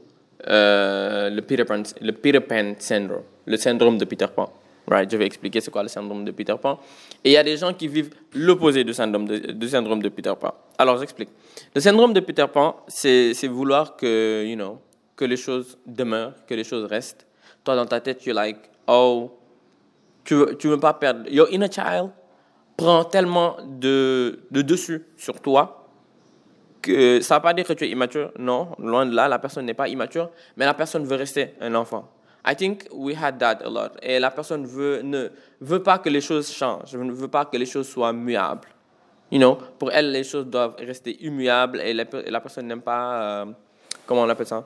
euh, 0.47 1.29
le 1.29 1.41
Peter 1.41 1.65
Pan 1.65 1.83
le 2.01 2.11
Peter 2.11 2.39
Pan 2.39 2.73
syndrome 2.77 3.23
le 3.45 3.57
syndrome 3.57 3.97
de 3.97 4.05
Peter 4.05 4.27
Pan 4.33 4.51
right 4.87 5.09
je 5.11 5.17
vais 5.17 5.25
expliquer 5.25 5.61
c'est 5.61 5.71
quoi 5.71 5.83
le 5.83 5.89
syndrome 5.89 6.23
de 6.25 6.31
Peter 6.31 6.55
Pan 6.61 6.79
et 7.23 7.31
il 7.31 7.33
y 7.33 7.37
a 7.37 7.43
des 7.43 7.57
gens 7.57 7.73
qui 7.73 7.87
vivent 7.87 8.13
l'opposé 8.33 8.83
du 8.83 8.93
syndrome 8.93 9.27
de, 9.27 9.67
syndrome 9.67 10.01
de 10.01 10.09
Peter 10.09 10.33
Pan 10.39 10.53
alors 10.77 10.99
j'explique 10.99 11.29
le 11.73 11.81
syndrome 11.81 12.13
de 12.13 12.19
Peter 12.19 12.45
Pan 12.51 12.77
c'est 12.87 13.47
vouloir 13.47 13.95
que 13.95 14.45
you 14.45 14.55
know 14.55 14.79
que 15.17 15.25
les 15.25 15.35
choses 15.35 15.77
demeurent, 15.85 16.35
que 16.45 16.53
les 16.53 16.63
choses 16.63 16.85
restent. 16.85 17.25
Toi, 17.65 17.75
dans 17.75 17.85
ta 17.85 17.99
tête, 17.99 18.19
tu 18.19 18.31
like, 18.31 18.59
oh, 18.87 19.37
tu 20.23 20.35
veux, 20.35 20.55
tu 20.57 20.69
veux 20.69 20.79
pas 20.79 20.93
perdre. 20.93 21.29
Your 21.29 21.51
inner 21.51 21.69
child 21.69 22.11
prend 22.77 23.03
tellement 23.03 23.57
de, 23.65 24.39
de 24.51 24.61
dessus 24.61 25.03
sur 25.17 25.41
toi 25.41 25.86
ça 27.21 27.35
ne 27.35 27.39
veut 27.39 27.43
pas 27.43 27.53
dire 27.53 27.65
que 27.65 27.73
tu 27.73 27.85
es 27.85 27.89
immature. 27.89 28.31
Non, 28.37 28.69
loin 28.79 29.05
de 29.05 29.15
là, 29.15 29.27
la 29.27 29.39
personne 29.39 29.65
n'est 29.65 29.73
pas 29.73 29.87
immature, 29.87 30.29
mais 30.55 30.65
la 30.65 30.73
personne 30.73 31.05
veut 31.05 31.15
rester 31.15 31.53
un 31.61 31.73
enfant. 31.75 32.09
I 32.45 32.55
think 32.55 32.87
we 32.91 33.13
had 33.13 33.39
that 33.39 33.59
a 33.63 33.69
lot. 33.69 33.97
Et 34.01 34.19
la 34.19 34.31
personne 34.31 34.63
ne 34.63 35.29
veut 35.59 35.83
pas 35.83 35.97
que 35.99 36.09
les 36.09 36.21
choses 36.21 36.51
changent, 36.51 36.95
ne 36.95 37.11
veut 37.11 37.27
pas 37.27 37.45
que 37.45 37.57
les 37.57 37.65
choses 37.65 37.89
soient 37.89 38.13
muables. 38.13 38.69
You 39.29 39.39
know, 39.39 39.57
pour 39.77 39.91
elle, 39.91 40.11
les 40.11 40.23
choses 40.23 40.45
doivent 40.45 40.75
rester 40.79 41.21
immuables 41.25 41.81
et 41.81 41.93
la, 41.93 42.05
personne 42.39 42.67
n'aime 42.67 42.81
pas, 42.81 43.41
euh, 43.41 43.45
comment 44.05 44.21
on 44.21 44.29
appelle 44.29 44.47
ça? 44.47 44.65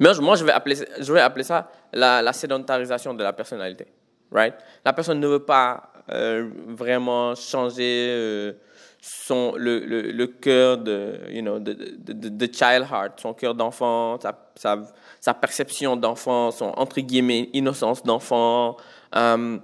Mais 0.00 0.08
moi, 0.20 0.34
je 0.34 0.44
vais 0.44 0.50
appeler, 0.50 1.44
ça 1.44 1.70
la, 1.92 2.20
la 2.22 2.32
sédentarisation 2.32 3.14
de 3.14 3.22
la 3.22 3.32
personnalité. 3.32 3.86
Right? 4.32 4.54
La 4.84 4.92
personne 4.92 5.20
ne 5.20 5.28
veut 5.28 5.44
pas 5.44 5.92
euh, 6.10 6.50
vraiment 6.66 7.36
changer 7.36 8.08
euh, 8.10 8.52
son, 9.00 9.54
le, 9.56 9.78
le, 9.78 10.26
cœur 10.26 10.78
de, 10.78 11.20
you 11.30 11.40
know, 11.40 11.58
de, 11.58 11.72
de, 11.72 12.46
child 12.52 12.86
heart, 12.90 13.20
son 13.20 13.32
cœur 13.32 13.54
d'enfant, 13.54 14.18
sa, 14.20 14.78
sa, 15.20 15.34
perception 15.34 15.96
d'enfant, 15.96 16.50
son 16.50 16.66
entre 16.76 16.98
innocence 16.98 18.02
d'enfant. 18.02 18.76
Um, 19.12 19.62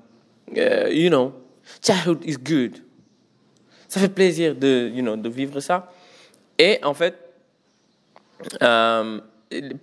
uh, 0.56 0.88
you 0.90 1.10
know, 1.10 1.32
childhood 1.82 2.24
is 2.24 2.36
good. 2.38 2.82
Ça 3.88 4.00
fait 4.00 4.08
plaisir 4.08 4.54
de, 4.54 4.90
you 4.92 5.02
know, 5.02 5.16
de 5.16 5.28
vivre 5.28 5.60
ça. 5.60 5.90
Et 6.58 6.80
en 6.82 6.94
fait, 6.94 7.14
um, 8.60 9.20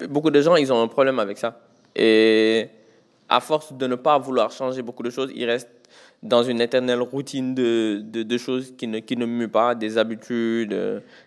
beaucoup 0.10 0.32
de 0.32 0.42
gens, 0.42 0.56
ils 0.56 0.74
ont 0.74 0.82
un 0.82 0.88
problème 0.88 1.20
avec 1.20 1.38
ça. 1.38 1.60
Et 1.96 2.70
à 3.30 3.40
force 3.40 3.72
de 3.72 3.88
ne 3.88 3.96
pas 3.96 4.18
vouloir 4.18 4.52
changer 4.52 4.82
beaucoup 4.82 5.04
de 5.04 5.12
choses, 5.12 5.32
ils 5.36 5.46
restent 5.46 5.70
dans 6.24 6.42
une 6.42 6.62
éternelle 6.62 7.02
routine 7.02 7.54
de, 7.54 8.02
de, 8.02 8.38
choses 8.38 8.74
qui 8.78 8.88
ne, 8.88 9.00
qui 9.00 9.18
ne 9.18 9.26
muent 9.26 9.50
pas, 9.50 9.76
des 9.76 9.98
habitudes, 9.98 10.76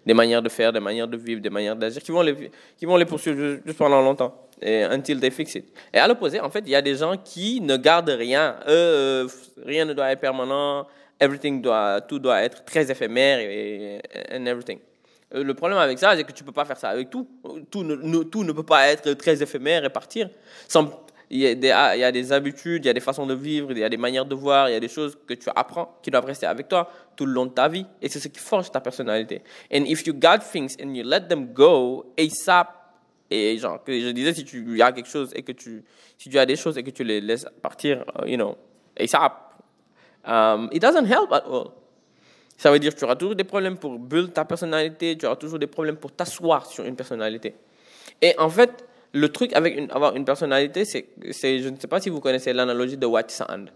des 0.07 0.15
manières 0.15 0.43
de 0.43 0.49
faire, 0.49 0.73
des 0.73 0.81
manières 0.81 1.07
de 1.07 1.17
vivre, 1.17 1.41
des 1.41 1.51
manières 1.51 1.77
d'agir, 1.77 2.03
qui 2.03 2.11
vont 2.11 2.23
les, 2.23 2.51
qui 2.79 2.87
vont 2.87 2.97
les 2.97 3.05
poursuivre 3.05 3.61
juste 3.65 3.79
pendant 3.79 4.01
longtemps. 4.01 4.35
Et 4.61 4.83
until 4.85 5.21
they 5.21 5.31
fix 5.31 5.55
it. 5.55 5.67
Et 5.93 5.99
à 5.99 6.09
l'opposé, 6.09 6.41
en 6.41 6.49
fait, 6.49 6.61
il 6.61 6.71
y 6.71 6.75
a 6.75 6.81
des 6.81 6.95
gens 6.95 7.15
qui 7.23 7.61
ne 7.61 7.77
gardent 7.77 8.09
rien. 8.09 8.57
Eux, 8.67 9.27
rien 9.65 9.85
ne 9.85 9.93
doit 9.93 10.11
être 10.11 10.21
permanent. 10.21 10.87
Everything 11.21 11.61
doit, 11.61 12.01
tout 12.01 12.19
doit 12.19 12.43
être 12.43 12.65
très 12.65 12.91
éphémère 12.91 13.39
et, 13.39 14.01
and 14.33 14.47
everything. 14.47 14.79
Euh, 15.35 15.43
le 15.43 15.55
problème 15.55 15.79
avec 15.79 15.99
ça, 15.99 16.17
c'est 16.17 16.25
que 16.25 16.33
tu 16.33 16.43
ne 16.43 16.47
peux 16.47 16.53
pas 16.53 16.65
faire 16.65 16.79
ça 16.79 16.89
avec 16.89 17.11
tout. 17.11 17.29
Tout 17.71 17.85
ne, 17.85 18.23
tout 18.23 18.45
ne 18.45 18.53
peut 18.53 18.63
pas 18.63 18.89
être 18.89 19.13
très 19.13 19.43
éphémère 19.43 19.85
et 19.85 19.91
partir. 19.91 20.31
Il, 21.31 21.39
y 21.39 21.47
a 21.47 21.55
des, 21.55 21.69
il 21.97 22.01
y 22.01 22.05
a 22.05 22.13
des 22.13 22.33
habitudes, 22.33 22.85
il 22.85 22.87
y 22.87 22.91
a 22.91 22.93
des 22.93 23.01
façons 23.01 23.27
de 23.27 23.35
vivre, 23.35 23.73
il 23.73 23.79
y 23.79 23.85
a 23.85 23.89
des 23.89 23.97
manières 23.97 24.27
de 24.27 24.35
voir, 24.35 24.69
il 24.69 24.73
y 24.73 24.77
a 24.77 24.81
des 24.81 24.89
choses 24.89 25.17
que 25.27 25.35
tu 25.35 25.49
apprends 25.55 25.99
qui 26.03 26.11
doivent 26.11 26.25
rester 26.25 26.47
avec 26.47 26.69
toi 26.69 26.89
tout 27.17 27.27
le 27.27 27.33
long 27.33 27.47
de 27.47 27.51
ta 27.51 27.69
vie. 27.69 27.87
Et 28.01 28.09
c'est 28.09 28.21
ce 28.21 28.29
qui 28.29 28.39
forge 28.39 28.71
ta 28.71 28.81
personnalité. 28.81 29.43
And 29.73 29.85
if 29.87 30.07
you 30.07 30.15
got 30.15 30.39
things 30.41 30.77
and 30.81 30.95
you 30.95 31.03
let 31.05 31.23
them 31.29 31.53
go 31.53 32.13
ASAP, 32.19 32.69
et 33.29 33.59
genre, 33.59 33.81
je 33.87 34.11
disais, 34.11 34.35
si 34.35 34.45
tu 34.45 34.81
as 34.81 34.93
quelque 34.93 35.09
chose 35.09 35.33
et 35.35 35.43
que 35.43 35.51
tu, 35.51 35.85
si 36.17 36.29
tu 36.29 36.39
as 36.39 36.47
des 36.47 36.55
choses 36.55 36.79
et 36.79 36.85
que 36.85 36.91
tu 36.91 37.03
les 37.03 37.21
laisses 37.21 37.47
partir, 37.61 38.05
uh, 38.23 38.29
you 38.29 38.37
know, 38.37 38.57
ASAP, 38.99 39.33
um, 40.25 40.69
it 40.73 40.81
doesn't 40.81 41.07
help 41.07 41.33
at 41.33 41.43
all. 41.49 41.73
Ça 42.57 42.71
veut 42.71 42.79
dire 42.79 42.95
que 42.95 42.99
tu 42.99 43.05
auras 43.05 43.17
toujours 43.17 43.35
des 43.35 43.45
problèmes 43.45 43.77
pour 43.77 43.99
build 43.99 44.33
ta 44.33 44.45
personnalité, 44.45 45.19
tu 45.19 45.27
auras 45.27 45.37
toujours 45.37 45.59
des 45.59 45.67
problèmes 45.67 45.97
pour 45.97 46.13
t'asseoir 46.13 46.65
sur 46.67 46.85
une 46.85 46.97
personnalité. 46.97 47.55
Et 48.23 48.35
en 48.39 48.49
fait, 48.49 48.87
le 49.17 49.29
truc 49.31 49.53
avec 49.55 49.91
avoir 49.91 50.15
une 50.15 50.25
personnalité, 50.25 50.85
c'est, 50.85 51.09
je 51.23 51.69
ne 51.69 51.77
sais 51.77 51.87
pas 51.87 52.01
si 52.01 52.11
vous 52.11 52.21
connaissez 52.21 52.53
l'analogie 52.53 52.97
de 52.97 53.07
white 53.07 53.31
sand. 53.31 53.71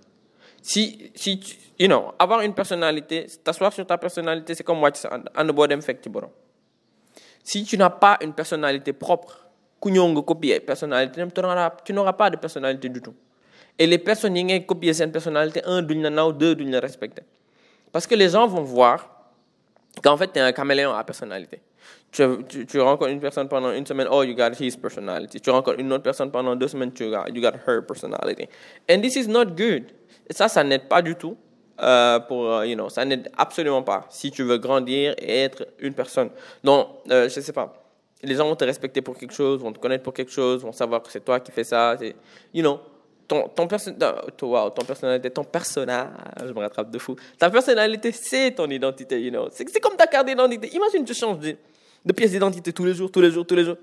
Si, 0.63 1.11
si 1.15 1.41
you 1.79 1.87
know, 1.87 2.13
avoir 2.19 2.43
une 2.43 2.53
personnalité, 2.53 3.27
t'asseoir 3.43 3.73
sur 3.73 3.87
ta 3.87 3.97
personnalité, 3.97 4.55
c'est 4.55 4.65
comme 4.65 4.83
watch 4.83 4.99
and 5.07 5.47
boredom 5.47 5.81
fait 5.81 6.07
Si 7.43 7.65
tu 7.65 7.79
n'as 7.79 7.91
pas 7.91 8.19
une 8.21 8.35
personnalité 8.35 8.93
propre, 8.93 9.47
tu 9.83 9.91
n'auras 9.91 12.13
pas 12.13 12.31
de 12.31 12.37
personnalité 12.37 12.89
du 12.91 13.01
tout. 13.01 13.15
Et 13.79 13.87
les 13.87 13.99
personnes 13.99 14.35
qui 14.35 14.55
ont 14.55 14.61
copié 14.61 14.93
cette 14.93 15.11
personnalité, 15.11 15.63
un, 15.65 15.81
d'une 15.81 16.07
ou 16.21 16.33
deux, 16.33 16.55
d'une 16.55 16.77
respecter. 16.77 17.23
Parce 17.91 18.07
que 18.07 18.15
les 18.15 18.29
gens 18.29 18.47
vont 18.47 18.63
voir 18.63 19.33
qu'en 20.03 20.19
fait, 20.19 20.31
tu 20.31 20.39
es 20.39 20.43
un 20.43 20.53
caméléon 20.53 20.93
à 20.93 21.03
personnalité. 21.03 21.61
Tu, 22.13 22.81
rencontres 22.81 23.11
une 23.11 23.21
personne 23.21 23.49
pendant 23.49 23.73
une 23.73 23.87
semaine, 23.87 24.09
oh, 24.11 24.25
you 24.25 24.35
got 24.35 24.51
his 24.59 24.77
personality. 24.77 25.41
Tu 25.41 25.51
rencontres 25.51 25.79
une 25.79 25.93
autre 25.93 26.03
personne 26.03 26.31
pendant 26.31 26.57
deux 26.57 26.67
semaines, 26.67 26.93
tu 26.93 27.09
got, 27.09 27.27
you 27.33 27.41
got 27.41 27.55
her 27.67 27.83
personality. 27.87 28.49
And 28.91 29.01
this 29.01 29.15
is 29.17 29.29
not 29.29 29.47
good. 29.47 29.85
Et 30.29 30.33
ça, 30.33 30.49
ça 30.49 30.65
n'aide 30.65 30.89
pas 30.89 31.03
du 31.03 31.15
tout. 31.15 31.37
Euh, 31.81 32.21
pour, 32.21 32.61
uh, 32.61 32.69
you 32.69 32.75
know, 32.75 32.91
ça 32.91 33.05
n'aide 33.05 33.31
absolument 33.39 33.83
pas 33.83 34.05
si 34.11 34.31
tu 34.31 34.43
veux 34.43 34.59
grandir 34.59 35.15
et 35.19 35.45
être 35.45 35.67
une 35.79 35.95
personne. 35.95 36.31
Donc, 36.63 36.89
euh, 37.11 37.29
je 37.29 37.41
sais 37.41 37.53
pas. 37.53 37.73
Les 38.23 38.35
gens 38.35 38.47
vont 38.47 38.57
te 38.57 38.65
respecter 38.65 39.01
pour 39.01 39.17
quelque 39.17 39.33
chose, 39.33 39.61
vont 39.61 39.73
te 39.73 39.79
connaître 39.79 40.03
pour 40.03 40.13
quelque 40.13 40.31
chose, 40.31 40.61
vont 40.63 40.73
savoir 40.73 41.03
que 41.03 41.11
c'est 41.11 41.25
toi 41.25 41.41
qui 41.41 41.51
fais 41.53 41.65
ça. 41.65 41.97
You 42.53 42.63
know, 42.63 42.81
ton, 43.27 43.49
ton, 43.49 43.67
perso 43.67 43.93
wow, 44.43 44.69
ton 44.71 44.85
personnalité, 44.85 45.31
ton 45.31 45.45
personnage, 45.45 46.09
je 46.45 46.53
me 46.53 46.59
rattrape 46.59 46.91
de 46.91 46.99
fou. 46.99 47.17
Ta 47.39 47.49
personnalité, 47.49 48.13
c'est 48.13 48.51
ton 48.51 48.69
identité, 48.69 49.19
you 49.23 49.31
know. 49.31 49.49
C'est 49.51 49.81
comme 49.81 49.97
ta 49.97 50.07
carte 50.07 50.27
d'identité. 50.27 50.69
Imagine, 50.75 51.05
tu 51.05 51.15
changes 51.15 51.39
de, 51.39 51.57
de 52.05 52.13
pièce 52.13 52.31
d'identité 52.31 52.73
tous 52.73 52.85
les 52.85 52.95
jours, 52.95 53.11
tous 53.11 53.21
les 53.21 53.31
jours, 53.31 53.47
tous 53.47 53.55
les 53.55 53.65
jours. 53.65 53.77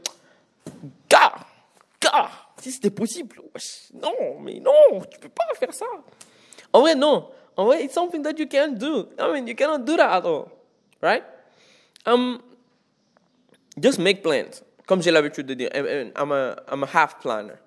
Car, 1.08 1.48
car, 2.00 2.54
si 2.60 2.72
c'était 2.72 2.90
possible. 2.90 3.38
Non, 3.94 4.40
mais 4.42 4.60
non, 4.60 5.02
tu 5.10 5.20
peux 5.20 5.30
pas 5.30 5.46
faire 5.56 5.74
ça. 5.74 5.86
En 6.74 6.82
vrai, 6.82 6.96
non. 6.96 7.30
En 7.56 7.66
vrai, 7.66 7.84
it's 7.84 7.94
something 7.94 8.22
that 8.22 8.38
you 8.38 8.48
can't 8.48 8.78
do. 8.78 9.08
I 9.20 9.32
mean, 9.34 9.48
you 9.48 9.56
cannot 9.56 9.80
do 9.80 9.96
that 9.98 10.12
at 10.12 10.26
all. 10.26 10.52
Right? 11.02 11.24
Um, 12.06 12.40
just 13.80 14.00
make 14.00 14.22
plans. 14.22 14.64
Comme 14.86 15.02
j'ai 15.02 15.12
l'habitude 15.12 15.48
de 15.48 15.54
dire, 15.54 15.70
I'm 15.74 16.32
a, 16.32 16.56
I'm 16.72 16.84
a 16.84 16.88
half 16.88 17.20
planner 17.20 17.60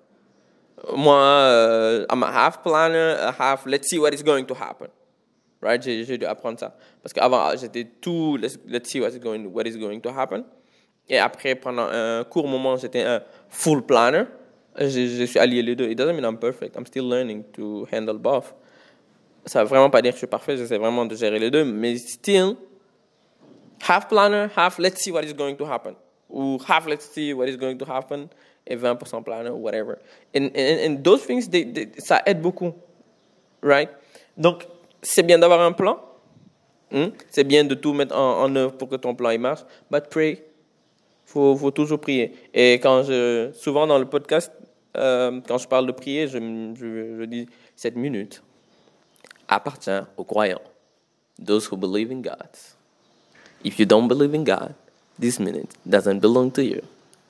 moi, 0.95 1.15
uh, 1.15 2.05
I'm 2.09 2.23
a 2.23 2.31
half 2.31 2.63
planner, 2.63 3.15
a 3.19 3.31
half, 3.31 3.65
let's 3.65 3.89
see 3.89 3.99
what 3.99 4.13
is 4.13 4.23
going 4.23 4.45
to 4.47 4.53
happen. 4.53 4.89
Right? 5.61 5.81
J'ai 5.81 6.17
dû 6.17 6.25
apprendre 6.25 6.59
ça. 6.59 6.75
Parce 7.03 7.13
qu'avant, 7.13 7.55
j'étais 7.55 7.85
tout, 7.85 8.37
let's, 8.37 8.57
see 8.83 8.99
what 8.99 9.09
is, 9.09 9.19
going, 9.19 9.45
what 9.45 9.67
is 9.67 9.77
going 9.77 9.99
to 9.99 10.09
happen. 10.09 10.43
Et 11.07 11.17
après, 11.17 11.55
pendant 11.55 11.87
un 11.91 12.23
court 12.23 12.47
moment, 12.47 12.77
j'étais 12.77 13.03
un 13.03 13.21
full 13.49 13.83
planner. 13.85 14.23
Je, 14.77 15.25
suis 15.25 15.39
allié 15.39 15.61
les 15.61 15.75
deux. 15.75 15.89
It 15.89 15.97
doesn't 15.97 16.15
mean 16.15 16.23
I'm 16.23 16.37
perfect. 16.37 16.75
I'm 16.75 16.85
still 16.85 17.07
learning 17.07 17.43
to 17.53 17.87
handle 17.91 18.17
both. 18.17 18.55
Ça 19.45 19.63
veut 19.63 19.69
vraiment 19.69 19.89
pas 19.89 20.01
dire 20.01 20.11
que 20.11 20.15
je 20.15 20.19
suis 20.19 20.27
parfait. 20.27 20.55
J'essaie 20.57 20.77
vraiment 20.77 21.05
de 21.05 21.15
gérer 21.15 21.39
les 21.39 21.51
deux. 21.51 21.65
Mais 21.65 21.97
still, 21.97 22.55
half 23.87 24.07
planner, 24.07 24.47
half 24.55 24.79
let's 24.79 25.01
see 25.01 25.11
what 25.11 25.23
is 25.23 25.33
going 25.33 25.55
to 25.55 25.65
happen. 25.65 25.95
Ou 26.29 26.57
half 26.67 26.87
let's 26.87 27.05
see 27.11 27.33
what 27.33 27.47
is 27.47 27.57
going 27.57 27.77
to 27.77 27.85
happen 27.85 28.29
et 28.65 28.75
20% 28.75 29.23
planner, 29.23 29.51
whatever. 29.51 29.99
And, 30.33 30.51
and, 30.55 30.79
and 30.85 31.03
those 31.03 31.25
things, 31.25 31.49
they, 31.49 31.65
they, 31.65 31.89
ça 31.97 32.21
aide 32.25 32.41
beaucoup. 32.41 32.73
Right? 33.61 33.89
Donc, 34.37 34.65
c'est 35.01 35.23
bien 35.23 35.39
d'avoir 35.39 35.61
un 35.61 35.71
plan. 35.71 35.99
Hmm? 36.91 37.07
C'est 37.29 37.43
bien 37.43 37.63
de 37.63 37.75
tout 37.75 37.93
mettre 37.93 38.15
en, 38.15 38.53
œuvre 38.55 38.73
pour 38.73 38.89
que 38.89 38.95
ton 38.95 39.15
plan 39.15 39.29
il 39.29 39.39
marche. 39.39 39.61
But 39.89 40.07
pray. 40.09 40.43
Faut, 41.25 41.55
faut 41.55 41.71
toujours 41.71 41.99
prier. 41.99 42.33
Et 42.53 42.73
quand 42.73 43.03
je, 43.03 43.51
souvent 43.53 43.87
dans 43.87 43.97
le 43.97 44.05
podcast, 44.05 44.51
euh, 44.97 45.39
quand 45.47 45.57
je 45.57 45.67
parle 45.67 45.87
de 45.87 45.93
prier, 45.93 46.27
je, 46.27 46.37
je, 46.75 47.17
je 47.19 47.23
dis 47.23 47.47
cette 47.75 47.95
minute 47.95 48.43
appartient 49.47 50.01
aux 50.17 50.23
croyants. 50.23 50.61
Those 51.43 51.71
who 51.71 51.77
believe 51.77 52.11
in 52.11 52.21
God. 52.21 52.49
If 53.63 53.79
you 53.79 53.85
don't 53.85 54.07
believe 54.07 54.33
in 54.33 54.43
God, 54.43 54.73
this 55.19 55.39
minute 55.39 55.69
doesn't 55.85 56.19
belong 56.19 56.51
to 56.51 56.61
you. 56.61 56.81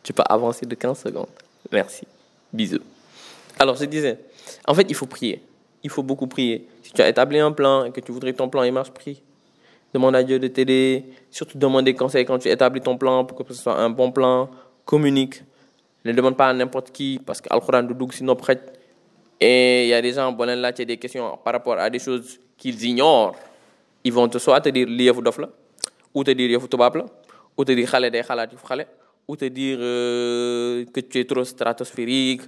Tu 0.03 0.13
peux 0.13 0.23
avancer 0.27 0.65
de 0.65 0.75
15 0.75 0.99
secondes. 0.99 1.29
Merci. 1.71 2.07
Bisous. 2.51 2.81
Alors, 3.59 3.75
je 3.75 3.85
disais, 3.85 4.17
en 4.67 4.73
fait, 4.73 4.85
il 4.89 4.95
faut 4.95 5.05
prier. 5.05 5.41
Il 5.83 5.89
faut 5.89 6.03
beaucoup 6.03 6.27
prier. 6.27 6.67
Si 6.83 6.93
tu 6.93 7.01
as 7.01 7.09
établi 7.09 7.39
un 7.39 7.51
plan 7.51 7.85
et 7.85 7.91
que 7.91 7.99
tu 7.99 8.11
voudrais 8.11 8.33
que 8.33 8.37
ton 8.37 8.49
plan 8.49 8.63
il 8.63 8.71
marche, 8.71 8.91
prie. 8.91 9.21
Demande 9.93 10.15
à 10.15 10.23
Dieu 10.23 10.39
de 10.39 10.47
t'aider. 10.47 11.05
Surtout 11.29 11.57
demande 11.57 11.85
des 11.85 11.95
conseils 11.95 12.25
quand 12.25 12.37
tu 12.39 12.49
établis 12.49 12.81
ton 12.81 12.97
plan 12.97 13.25
pour 13.25 13.37
que 13.37 13.53
ce 13.53 13.61
soit 13.61 13.77
un 13.77 13.89
bon 13.89 14.11
plan. 14.11 14.49
Communique. 14.85 15.43
Ne 16.05 16.13
demande 16.13 16.35
pas 16.35 16.49
à 16.49 16.53
n'importe 16.53 16.91
qui 16.91 17.19
parce 17.25 17.41
que 17.41 17.47
Al-Quran 17.51 17.83
de 17.83 18.11
sinon 18.11 18.35
prête. 18.35 18.79
Et 19.39 19.85
il 19.85 19.89
y 19.89 19.93
a 19.93 20.01
des 20.01 20.13
gens, 20.13 20.31
bon, 20.31 20.45
là, 20.45 20.71
tu 20.71 20.83
as 20.83 20.85
des 20.85 20.97
questions 20.97 21.37
par 21.43 21.53
rapport 21.53 21.77
à 21.77 21.89
des 21.89 21.99
choses 21.99 22.39
qu'ils 22.57 22.83
ignorent. 22.85 23.35
Ils 24.03 24.13
vont 24.13 24.27
te 24.27 24.37
soit 24.37 24.61
te 24.61 24.69
dire 24.69 24.87
liyefu 24.87 25.21
dof 25.21 25.37
la, 25.39 25.49
ou 26.13 26.23
te 26.23 26.31
dire 26.31 26.59
ou 26.61 26.67
te 26.67 26.75
dire 27.75 27.95
ou 29.27 29.35
te 29.35 29.45
dire 29.45 29.77
euh, 29.79 30.85
que 30.93 30.99
tu 30.99 31.19
es 31.19 31.25
trop 31.25 31.43
stratosphérique 31.43 32.41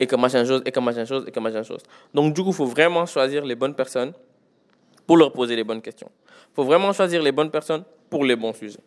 et 0.00 0.06
que 0.06 0.16
machin 0.16 0.44
chose, 0.46 0.62
et 0.64 0.72
que 0.72 0.80
machin 0.80 1.04
chose, 1.04 1.24
et 1.28 1.30
que 1.30 1.38
machin 1.38 1.62
chose. 1.62 1.82
Donc, 2.14 2.32
du 2.32 2.42
coup, 2.42 2.48
il 2.48 2.54
faut 2.54 2.64
vraiment 2.64 3.04
choisir 3.04 3.44
les 3.44 3.54
bonnes 3.54 3.74
personnes 3.74 4.12
pour 5.06 5.18
leur 5.18 5.30
poser 5.30 5.54
les 5.54 5.64
bonnes 5.64 5.82
questions. 5.82 6.10
Il 6.26 6.54
faut 6.54 6.64
vraiment 6.64 6.92
choisir 6.92 7.22
les 7.22 7.32
bonnes 7.32 7.50
personnes 7.50 7.84
pour 8.08 8.24
les 8.24 8.34
bons 8.34 8.54
sujets. 8.54 8.80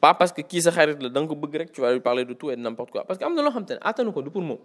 Pas 0.00 0.14
parce 0.14 0.32
que 0.32 0.42
qui 0.42 0.62
s'arrête 0.62 1.02
le 1.02 1.10
donc 1.10 1.28
tu 1.72 1.80
vas 1.80 1.92
lui 1.92 1.98
parler 1.98 2.24
de 2.24 2.32
tout 2.32 2.52
et 2.52 2.56
de 2.56 2.60
n'importe 2.60 2.92
quoi. 2.92 3.02
Parce 3.04 3.18
que 3.18 4.28
pour 4.28 4.42
moi. 4.42 4.58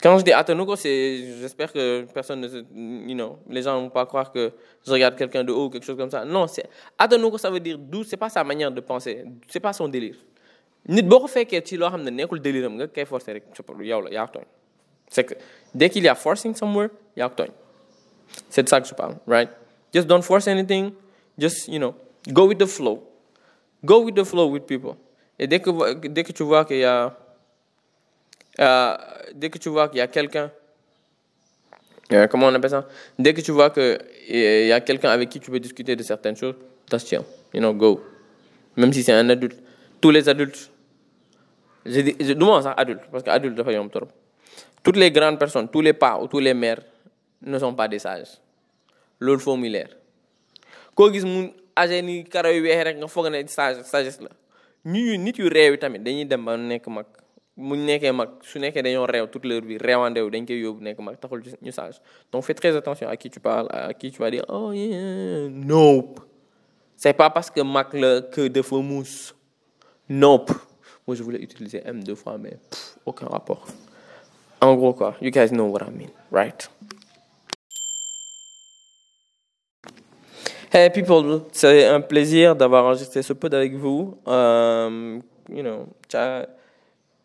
Quand 0.00 0.18
je 0.18 0.24
dis 0.24 0.32
atanu 0.32 0.64
ko 0.66 0.76
c'est 0.76 1.38
j'espère 1.40 1.72
que 1.72 2.04
personne 2.12 2.40
ne 2.42 3.52
les 3.52 3.62
gens 3.62 3.80
vont 3.80 3.88
pas 3.88 4.04
croire 4.06 4.30
que 4.30 4.52
je 4.86 4.92
regarde 4.92 5.16
quelqu'un 5.16 5.42
de 5.42 5.52
haut 5.52 5.64
ou 5.64 5.70
quelque 5.70 5.84
chose 5.84 5.96
comme 5.96 6.10
ça. 6.10 6.24
Non, 6.24 6.46
c'est 6.46 6.68
atanu 6.98 7.30
ko 7.30 7.38
ça 7.38 7.50
veut 7.50 7.60
dire 7.60 7.78
d'où 7.78 8.04
c'est 8.04 8.18
pas 8.18 8.28
sa 8.28 8.44
manière 8.44 8.70
de 8.70 8.80
penser, 8.80 9.24
c'est 9.48 9.58
pas 9.58 9.72
son 9.72 9.88
délire 9.88 10.16
nit 10.88 11.02
boo 11.08 11.20
ko 11.20 11.26
fekkee 11.26 11.60
ci 11.64 11.76
loo 11.76 11.90
xam 11.90 12.02
ne 12.04 12.10
nekkul 12.10 12.40
déliram 12.40 12.74
nga 12.76 12.86
kay 12.86 13.04
forcer 13.04 13.34
rek 13.34 13.44
yow 13.84 14.00
la 14.00 14.10
yaa 14.10 14.26
tooñ. 14.26 14.44
C'est 15.08 15.24
que 15.24 15.34
dès 15.74 15.90
qu'il 15.90 16.04
y 16.04 16.08
a 16.08 16.14
forcing 16.14 16.54
somewhere 16.54 16.90
yaa 17.16 17.28
tooñ. 17.28 17.48
C'est 18.50 18.62
de 18.62 18.68
ça 18.68 18.80
que 18.80 18.86
je 18.88 18.94
parle 18.94 19.16
right? 19.26 19.48
Just 19.92 20.06
don't 20.06 20.22
force 20.22 20.46
anything. 20.48 20.92
Just 21.38 21.68
you 21.68 21.78
know 21.78 21.94
go 22.28 22.46
with 22.46 22.58
the 22.58 22.66
flow. 22.66 23.02
Go 23.84 24.04
with 24.04 24.14
the 24.14 24.24
flow 24.24 24.48
with 24.50 24.66
people. 24.66 24.96
Et 25.38 25.46
dès 25.46 25.60
que 25.60 25.70
dès 26.08 26.22
que 26.22 26.32
tu 26.32 26.42
vois 26.44 26.64
qu'il 26.64 26.78
y 26.78 26.84
a 26.84 27.16
euh, 28.60 28.96
dès 29.34 29.50
que 29.50 29.58
tu 29.58 29.68
vois 29.68 29.88
qu'il 29.88 29.98
y 29.98 30.00
a 30.00 30.06
quelqu'un 30.06 30.50
euh, 32.12 32.28
comment 32.28 32.46
on 32.46 32.54
appelle 32.54 32.70
ça? 32.70 32.86
Dès 33.18 33.34
que 33.34 33.40
tu 33.40 33.50
vois 33.50 33.70
que 33.70 33.98
il 34.28 34.66
y 34.68 34.72
a 34.72 34.80
quelqu'un 34.80 35.10
avec 35.10 35.28
qui 35.28 35.40
tu 35.40 35.50
peux 35.50 35.58
discuter 35.60 35.96
de 35.96 36.02
certaines 36.04 36.36
choses 36.36 36.54
that's 36.88 37.04
chill. 37.06 37.22
You 37.52 37.60
know 37.60 37.72
go. 37.74 38.00
Même 38.76 38.92
si 38.92 39.02
c'est 39.02 39.12
un 39.12 39.28
adulte. 39.28 39.58
Tous 40.00 40.10
les 40.10 40.28
adultes 40.28 40.70
je 41.86 42.00
dis 42.00 42.34
du 42.34 42.44
ma 42.44 42.62
sax 42.62 42.74
adulte 42.80 43.02
parce 43.10 43.22
que 43.22 43.30
adulte 43.30 43.56
dafa 43.56 43.72
yomb 43.72 43.88
trop. 43.90 44.08
Toutes 44.82 44.96
les 44.96 45.10
grandes 45.10 45.38
personnes 45.38 45.68
tous 45.68 45.80
les 45.80 45.92
pas 45.92 46.18
ou 46.20 46.26
tous 46.28 46.38
les 46.40 46.54
mères 46.54 46.82
ne 47.42 47.58
sont 47.58 47.74
pas 47.74 47.88
des 47.88 47.98
sages. 47.98 48.38
Loolu 49.20 49.40
foo 49.40 49.56
muy 49.56 49.68
leer. 49.70 49.90
Koo 50.94 51.10
gis 51.12 51.24
mu 51.24 51.50
âgé 51.76 52.02
ni 52.02 52.24
karaw 52.24 52.52
yu 52.52 52.62
weex 52.62 52.84
rek 52.84 52.96
nga 52.98 53.08
foog 53.08 53.28
ne 53.30 53.46
sage 53.46 53.82
sagesse 53.84 54.20
la. 54.20 54.30
Ñu 54.84 55.16
nit 55.18 55.38
yu 55.38 55.48
réew 55.48 55.72
yi 55.72 55.78
tamit 55.78 55.98
dañuy 56.02 56.24
dem 56.26 56.44
ba 56.44 56.56
nekk 56.56 56.86
mag. 56.88 57.06
Mu 57.56 57.76
nekkee 57.76 58.12
mag 58.12 58.28
su 58.42 58.58
nekkee 58.58 58.82
dañoo 58.82 59.06
réew 59.06 59.26
toute 59.26 59.44
leur 59.46 59.62
vie 59.62 59.78
réewandew 59.78 60.30
dañ 60.30 60.46
koy 60.46 60.60
yóbbu 60.60 60.82
nekk 60.82 60.98
mag 61.00 61.18
taxul 61.20 61.42
ñu 61.62 61.72
sage. 61.72 62.00
Donc 62.32 62.44
fais 62.44 62.54
très 62.54 62.74
attention 62.76 63.08
à 63.08 63.16
qui 63.16 63.30
tu 63.30 63.40
parles 63.40 63.68
à 63.70 63.92
qui 63.94 64.10
tu 64.10 64.18
vas 64.18 64.30
dire 64.30 64.44
oh 64.48 64.72
yeah 64.72 65.48
nope. 65.50 66.20
C'est 66.96 67.12
pas 67.12 67.28
parce 67.30 67.50
que 67.50 67.60
mag 67.60 67.86
la 67.92 68.22
que 68.22 68.48
dafa 68.48 68.76
muus. 68.76 69.34
Nope 70.08 70.52
moi, 71.06 71.14
je 71.14 71.22
voulais 71.22 71.40
utiliser 71.40 71.82
M 71.84 72.02
deux 72.02 72.16
fois, 72.16 72.36
mais 72.36 72.58
aucun 73.04 73.26
rapport. 73.26 73.66
En 74.60 74.74
gros, 74.74 74.92
quoi. 74.92 75.14
You 75.20 75.30
guys 75.30 75.50
know 75.50 75.66
what 75.66 75.82
I 75.82 75.90
mean, 75.90 76.10
right? 76.32 76.68
Hey 80.72 80.90
people, 80.90 81.42
c'est 81.52 81.86
un 81.86 82.00
plaisir 82.00 82.56
d'avoir 82.56 82.84
enregistré 82.84 83.22
ce 83.22 83.32
pod 83.32 83.54
avec 83.54 83.74
vous. 83.74 84.18
Um, 84.26 85.22
you 85.48 85.62
know, 85.62 85.86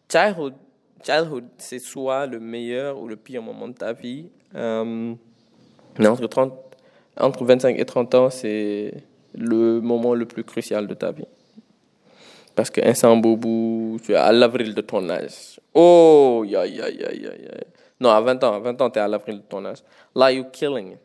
childhood, 0.07 0.53
childhood 1.03 1.45
c'est 1.57 1.79
soit 1.79 2.27
le 2.27 2.39
meilleur 2.39 2.99
ou 2.99 3.07
le 3.07 3.15
pire 3.15 3.41
moment 3.41 3.67
de 3.67 3.73
ta 3.73 3.93
vie. 3.93 4.29
Mais 4.53 6.07
entre, 6.07 6.27
30, 6.27 6.53
entre 7.17 7.43
25 7.43 7.79
et 7.79 7.85
30 7.85 8.15
ans, 8.15 8.29
c'est 8.29 8.93
le 9.33 9.81
moment 9.81 10.13
le 10.13 10.25
plus 10.25 10.43
crucial 10.43 10.87
de 10.87 10.93
ta 10.93 11.11
vie. 11.11 11.25
Parce 12.55 12.69
que 12.69 12.81
instant 12.81 13.15
boubou, 13.17 13.97
tu 14.03 14.11
es 14.11 14.15
à 14.15 14.31
l'avril 14.31 14.73
de 14.73 14.81
ton 14.81 15.09
âge. 15.09 15.59
Oh, 15.73 16.43
ya, 16.45 16.65
ya, 16.65 16.89
ya, 16.89 17.13
ya, 17.13 17.31
ya. 17.35 17.51
Non, 17.99 18.09
à 18.09 18.19
20 18.19 18.43
ans, 18.43 18.53
à 18.53 18.59
20 18.59 18.81
ans, 18.81 18.89
tu 18.89 18.99
es 18.99 19.01
à 19.01 19.07
l'avril 19.07 19.37
de 19.37 19.43
ton 19.43 19.63
âge. 19.65 19.77
Là, 20.15 20.31
you're 20.31 20.49
killing 20.51 20.93
it. 20.93 20.99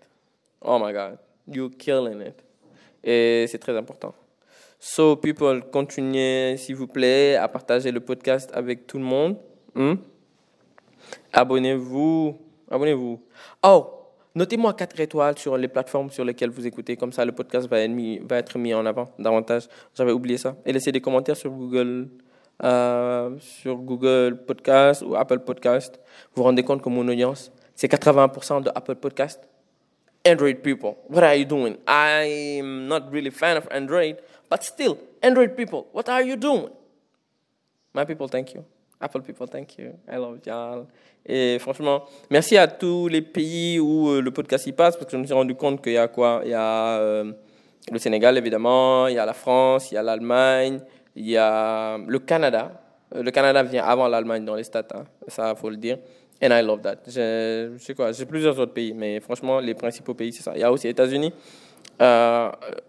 Oh 0.60 0.78
my 0.78 0.92
God, 0.92 1.18
you're 1.46 1.70
killing 1.78 2.20
it. 2.20 2.42
Et 3.04 3.46
c'est 3.48 3.58
très 3.58 3.76
important. 3.76 4.14
So, 4.78 5.16
people, 5.16 5.62
continuez, 5.70 6.56
s'il 6.56 6.76
vous 6.76 6.86
plaît, 6.86 7.36
à 7.36 7.48
partager 7.48 7.90
le 7.92 8.00
podcast 8.00 8.50
avec 8.52 8.86
tout 8.86 8.98
le 8.98 9.04
monde. 9.04 9.36
Hmm? 9.74 9.94
Abonnez-vous. 11.32 12.36
Abonnez-vous. 12.70 13.20
Oh, 13.62 13.95
Notez-moi 14.36 14.74
4 14.74 15.00
étoiles 15.00 15.38
sur 15.38 15.56
les 15.56 15.66
plateformes 15.66 16.10
sur 16.10 16.22
lesquelles 16.22 16.50
vous 16.50 16.66
écoutez. 16.66 16.94
Comme 16.94 17.10
ça, 17.10 17.24
le 17.24 17.32
podcast 17.32 17.66
va 17.68 17.80
être 17.80 17.90
mis, 17.90 18.18
va 18.18 18.36
être 18.36 18.58
mis 18.58 18.74
en 18.74 18.84
avant 18.84 19.08
davantage. 19.18 19.66
J'avais 19.94 20.12
oublié 20.12 20.36
ça. 20.36 20.54
Et 20.66 20.74
laissez 20.74 20.92
des 20.92 21.00
commentaires 21.00 21.38
sur 21.38 21.50
Google, 21.50 22.10
euh, 22.62 23.34
sur 23.38 23.76
Google 23.76 24.44
Podcast 24.46 25.00
ou 25.00 25.16
Apple 25.16 25.38
Podcast. 25.38 25.98
Vous 26.34 26.42
vous 26.42 26.42
rendez 26.42 26.62
compte 26.62 26.82
que 26.82 26.88
mon 26.90 27.08
audience, 27.08 27.50
c'est 27.74 27.90
80% 27.90 28.62
de 28.64 28.70
Apple 28.74 28.96
Podcast. 28.96 29.40
Android 30.28 30.56
people, 30.62 30.96
what 31.08 31.22
are 31.22 31.34
you 31.34 31.46
doing? 31.46 31.76
I'm 31.88 32.86
not 32.88 33.10
really 33.10 33.30
fan 33.30 33.56
of 33.56 33.66
Android, 33.70 34.16
but 34.50 34.62
still, 34.62 34.98
Android 35.22 35.56
people, 35.56 35.86
what 35.94 36.10
are 36.10 36.22
you 36.22 36.36
doing? 36.36 36.68
My 37.94 38.04
people, 38.04 38.28
thank 38.28 38.52
you. 38.52 38.64
Apple 39.00 39.20
people, 39.20 39.46
thank 39.46 39.78
you. 39.78 39.92
I 40.08 40.16
love 40.16 40.40
y'all. 40.46 40.86
Et 41.28 41.58
franchement, 41.58 42.04
merci 42.30 42.56
à 42.56 42.66
tous 42.66 43.08
les 43.08 43.20
pays 43.20 43.78
où 43.78 44.08
euh, 44.08 44.22
le 44.22 44.30
podcast 44.30 44.66
y 44.66 44.72
passe, 44.72 44.96
parce 44.96 45.06
que 45.06 45.12
je 45.12 45.20
me 45.20 45.24
suis 45.24 45.34
rendu 45.34 45.54
compte 45.54 45.82
qu'il 45.82 45.92
y 45.92 45.98
a 45.98 46.08
quoi? 46.08 46.40
Il 46.44 46.50
y 46.50 46.54
a 46.54 46.98
euh, 46.98 47.32
le 47.90 47.98
Sénégal, 47.98 48.38
évidemment, 48.38 49.08
il 49.08 49.14
y 49.14 49.18
a 49.18 49.26
la 49.26 49.34
France, 49.34 49.90
il 49.90 49.96
y 49.96 49.98
a 49.98 50.02
l'Allemagne, 50.02 50.80
il 51.14 51.28
y 51.28 51.36
a 51.36 51.98
le 51.98 52.18
Canada. 52.20 52.80
Euh, 53.14 53.22
le 53.22 53.30
Canada 53.30 53.62
vient 53.64 53.84
avant 53.84 54.08
l'Allemagne 54.08 54.44
dans 54.44 54.54
les 54.54 54.64
stats, 54.64 54.86
hein, 54.94 55.04
ça, 55.28 55.54
faut 55.56 55.68
le 55.68 55.76
dire. 55.76 55.98
And 56.42 56.50
I 56.52 56.62
love 56.62 56.80
that. 56.82 56.96
Je 57.06 57.76
sais 57.78 57.94
quoi, 57.94 58.12
j'ai 58.12 58.24
plusieurs 58.24 58.58
autres 58.58 58.72
pays, 58.72 58.94
mais 58.94 59.20
franchement, 59.20 59.58
les 59.58 59.74
principaux 59.74 60.14
pays, 60.14 60.32
c'est 60.32 60.42
ça. 60.42 60.52
Il 60.54 60.60
y 60.60 60.64
a 60.64 60.70
aussi 60.72 60.86
les 60.86 60.92
États-Unis, 60.92 61.32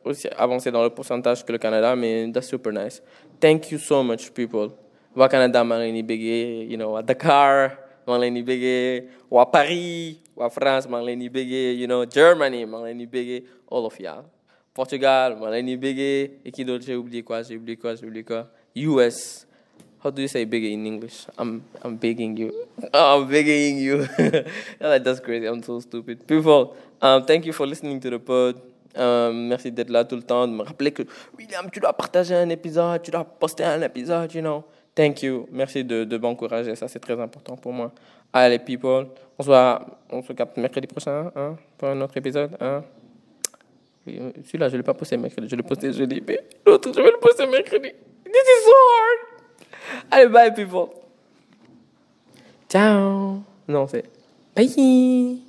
aussi 0.04 0.28
avancé 0.38 0.70
dans 0.70 0.84
le 0.84 0.90
pourcentage 0.90 1.44
que 1.44 1.52
le 1.52 1.58
Canada, 1.58 1.96
mais 1.96 2.30
that's 2.32 2.48
super 2.48 2.72
nice. 2.72 3.02
Thank 3.40 3.72
you 3.72 3.78
so 3.78 4.04
much, 4.04 4.32
people. 4.32 4.70
Wa 5.18 5.26
Canada, 5.28 5.64
maa 5.66 5.80
ngi 5.82 6.04
leen 6.06 6.70
you 6.70 6.78
know, 6.78 6.96
à 6.96 7.02
Dakar, 7.02 7.76
di 8.06 9.02
wa 9.32 9.46
Paris, 9.46 10.18
wa 10.36 10.48
France, 10.48 10.86
di 10.86 11.74
you 11.74 11.88
know, 11.88 12.06
Germany, 12.06 12.66
di 12.66 13.44
all 13.68 13.86
of 13.88 14.00
y'all. 14.00 14.26
Portugal, 14.76 15.36
di 15.64 15.74
et 16.46 16.52
qui 16.52 16.64
d'autre, 16.64 16.86
j'ai 16.86 16.94
oublié 16.96 17.24
quoi, 17.24 17.42
j'ai 17.42 17.56
oublié 17.58 17.76
quoi, 17.78 17.96
j'ai 17.96 18.06
oublié 18.06 18.24
quoi. 18.24 18.48
US, 18.76 19.48
how 20.04 20.12
do 20.12 20.22
you 20.22 20.28
say 20.28 20.46
bigger 20.46 20.68
in 20.70 20.86
English? 20.86 21.26
I'm 21.40 21.64
I'm 21.84 21.98
begging 21.98 22.38
you. 22.38 22.52
I'm 22.94 23.28
begging 23.28 23.80
you. 23.80 24.06
That's 24.80 25.20
crazy. 25.20 25.48
I'm 25.48 25.64
so 25.64 25.80
stupid. 25.80 26.28
People, 26.28 26.76
um, 27.02 27.26
thank 27.26 27.44
you 27.48 27.54
for 27.54 27.66
listening 27.66 28.00
to 28.02 28.12
the 28.12 28.20
pod. 28.20 28.62
Um, 28.96 29.48
merci 29.50 29.72
d'être 29.72 29.90
là 29.90 30.06
tout 30.06 30.16
le 30.16 30.22
temps, 30.24 30.48
de 30.48 30.54
me 30.54 30.62
rappeler 30.64 30.92
que 30.92 31.04
William, 31.38 31.70
tu 31.72 31.80
dois 31.80 31.94
partager 31.94 32.36
un 32.36 32.50
épisode, 32.50 33.02
tu 33.02 33.10
dois 33.10 33.24
poster 33.26 33.64
un 33.64 33.82
épisode, 33.82 34.32
you 34.36 34.42
know. 34.42 34.64
Thank 34.98 35.22
you. 35.22 35.48
Merci 35.52 35.84
de, 35.84 36.06
de 36.06 36.18
m'encourager. 36.18 36.76
Ça, 36.76 36.88
c'est 36.88 37.00
très 37.00 37.20
important 37.22 37.56
pour 37.56 37.72
moi. 37.72 37.92
Allez, 38.34 38.58
people. 38.58 39.06
On 39.38 39.44
se 39.44 39.48
voit, 39.48 39.86
on 40.10 40.24
se 40.24 40.34
capte 40.34 40.58
mercredi 40.58 40.88
prochain, 40.88 41.32
hein, 41.36 41.56
pour 41.78 41.88
un 41.88 42.02
autre 42.02 42.18
épisode, 42.18 42.58
hein. 42.60 42.84
Celui-là, 44.08 44.70
je 44.70 44.74
ne 44.74 44.78
l'ai 44.78 44.84
pas 44.84 44.94
posté 44.96 45.18
mercredi, 45.18 45.48
je 45.50 45.56
l'ai 45.56 45.62
posté 45.62 45.94
jeudi, 45.94 46.24
mais 46.26 46.40
l'autre, 46.66 46.92
je 46.96 47.00
vais 47.00 47.12
le 47.12 47.20
poster 47.20 47.46
mercredi. 47.46 47.90
This 48.24 48.34
is 48.34 48.66
so 48.66 48.72
hard! 48.72 50.08
Allez, 50.10 50.30
bye, 50.30 50.52
people. 50.52 50.88
Ciao. 52.68 53.42
Non, 53.68 53.86
c'est 53.86 54.06
bye. 54.56 55.44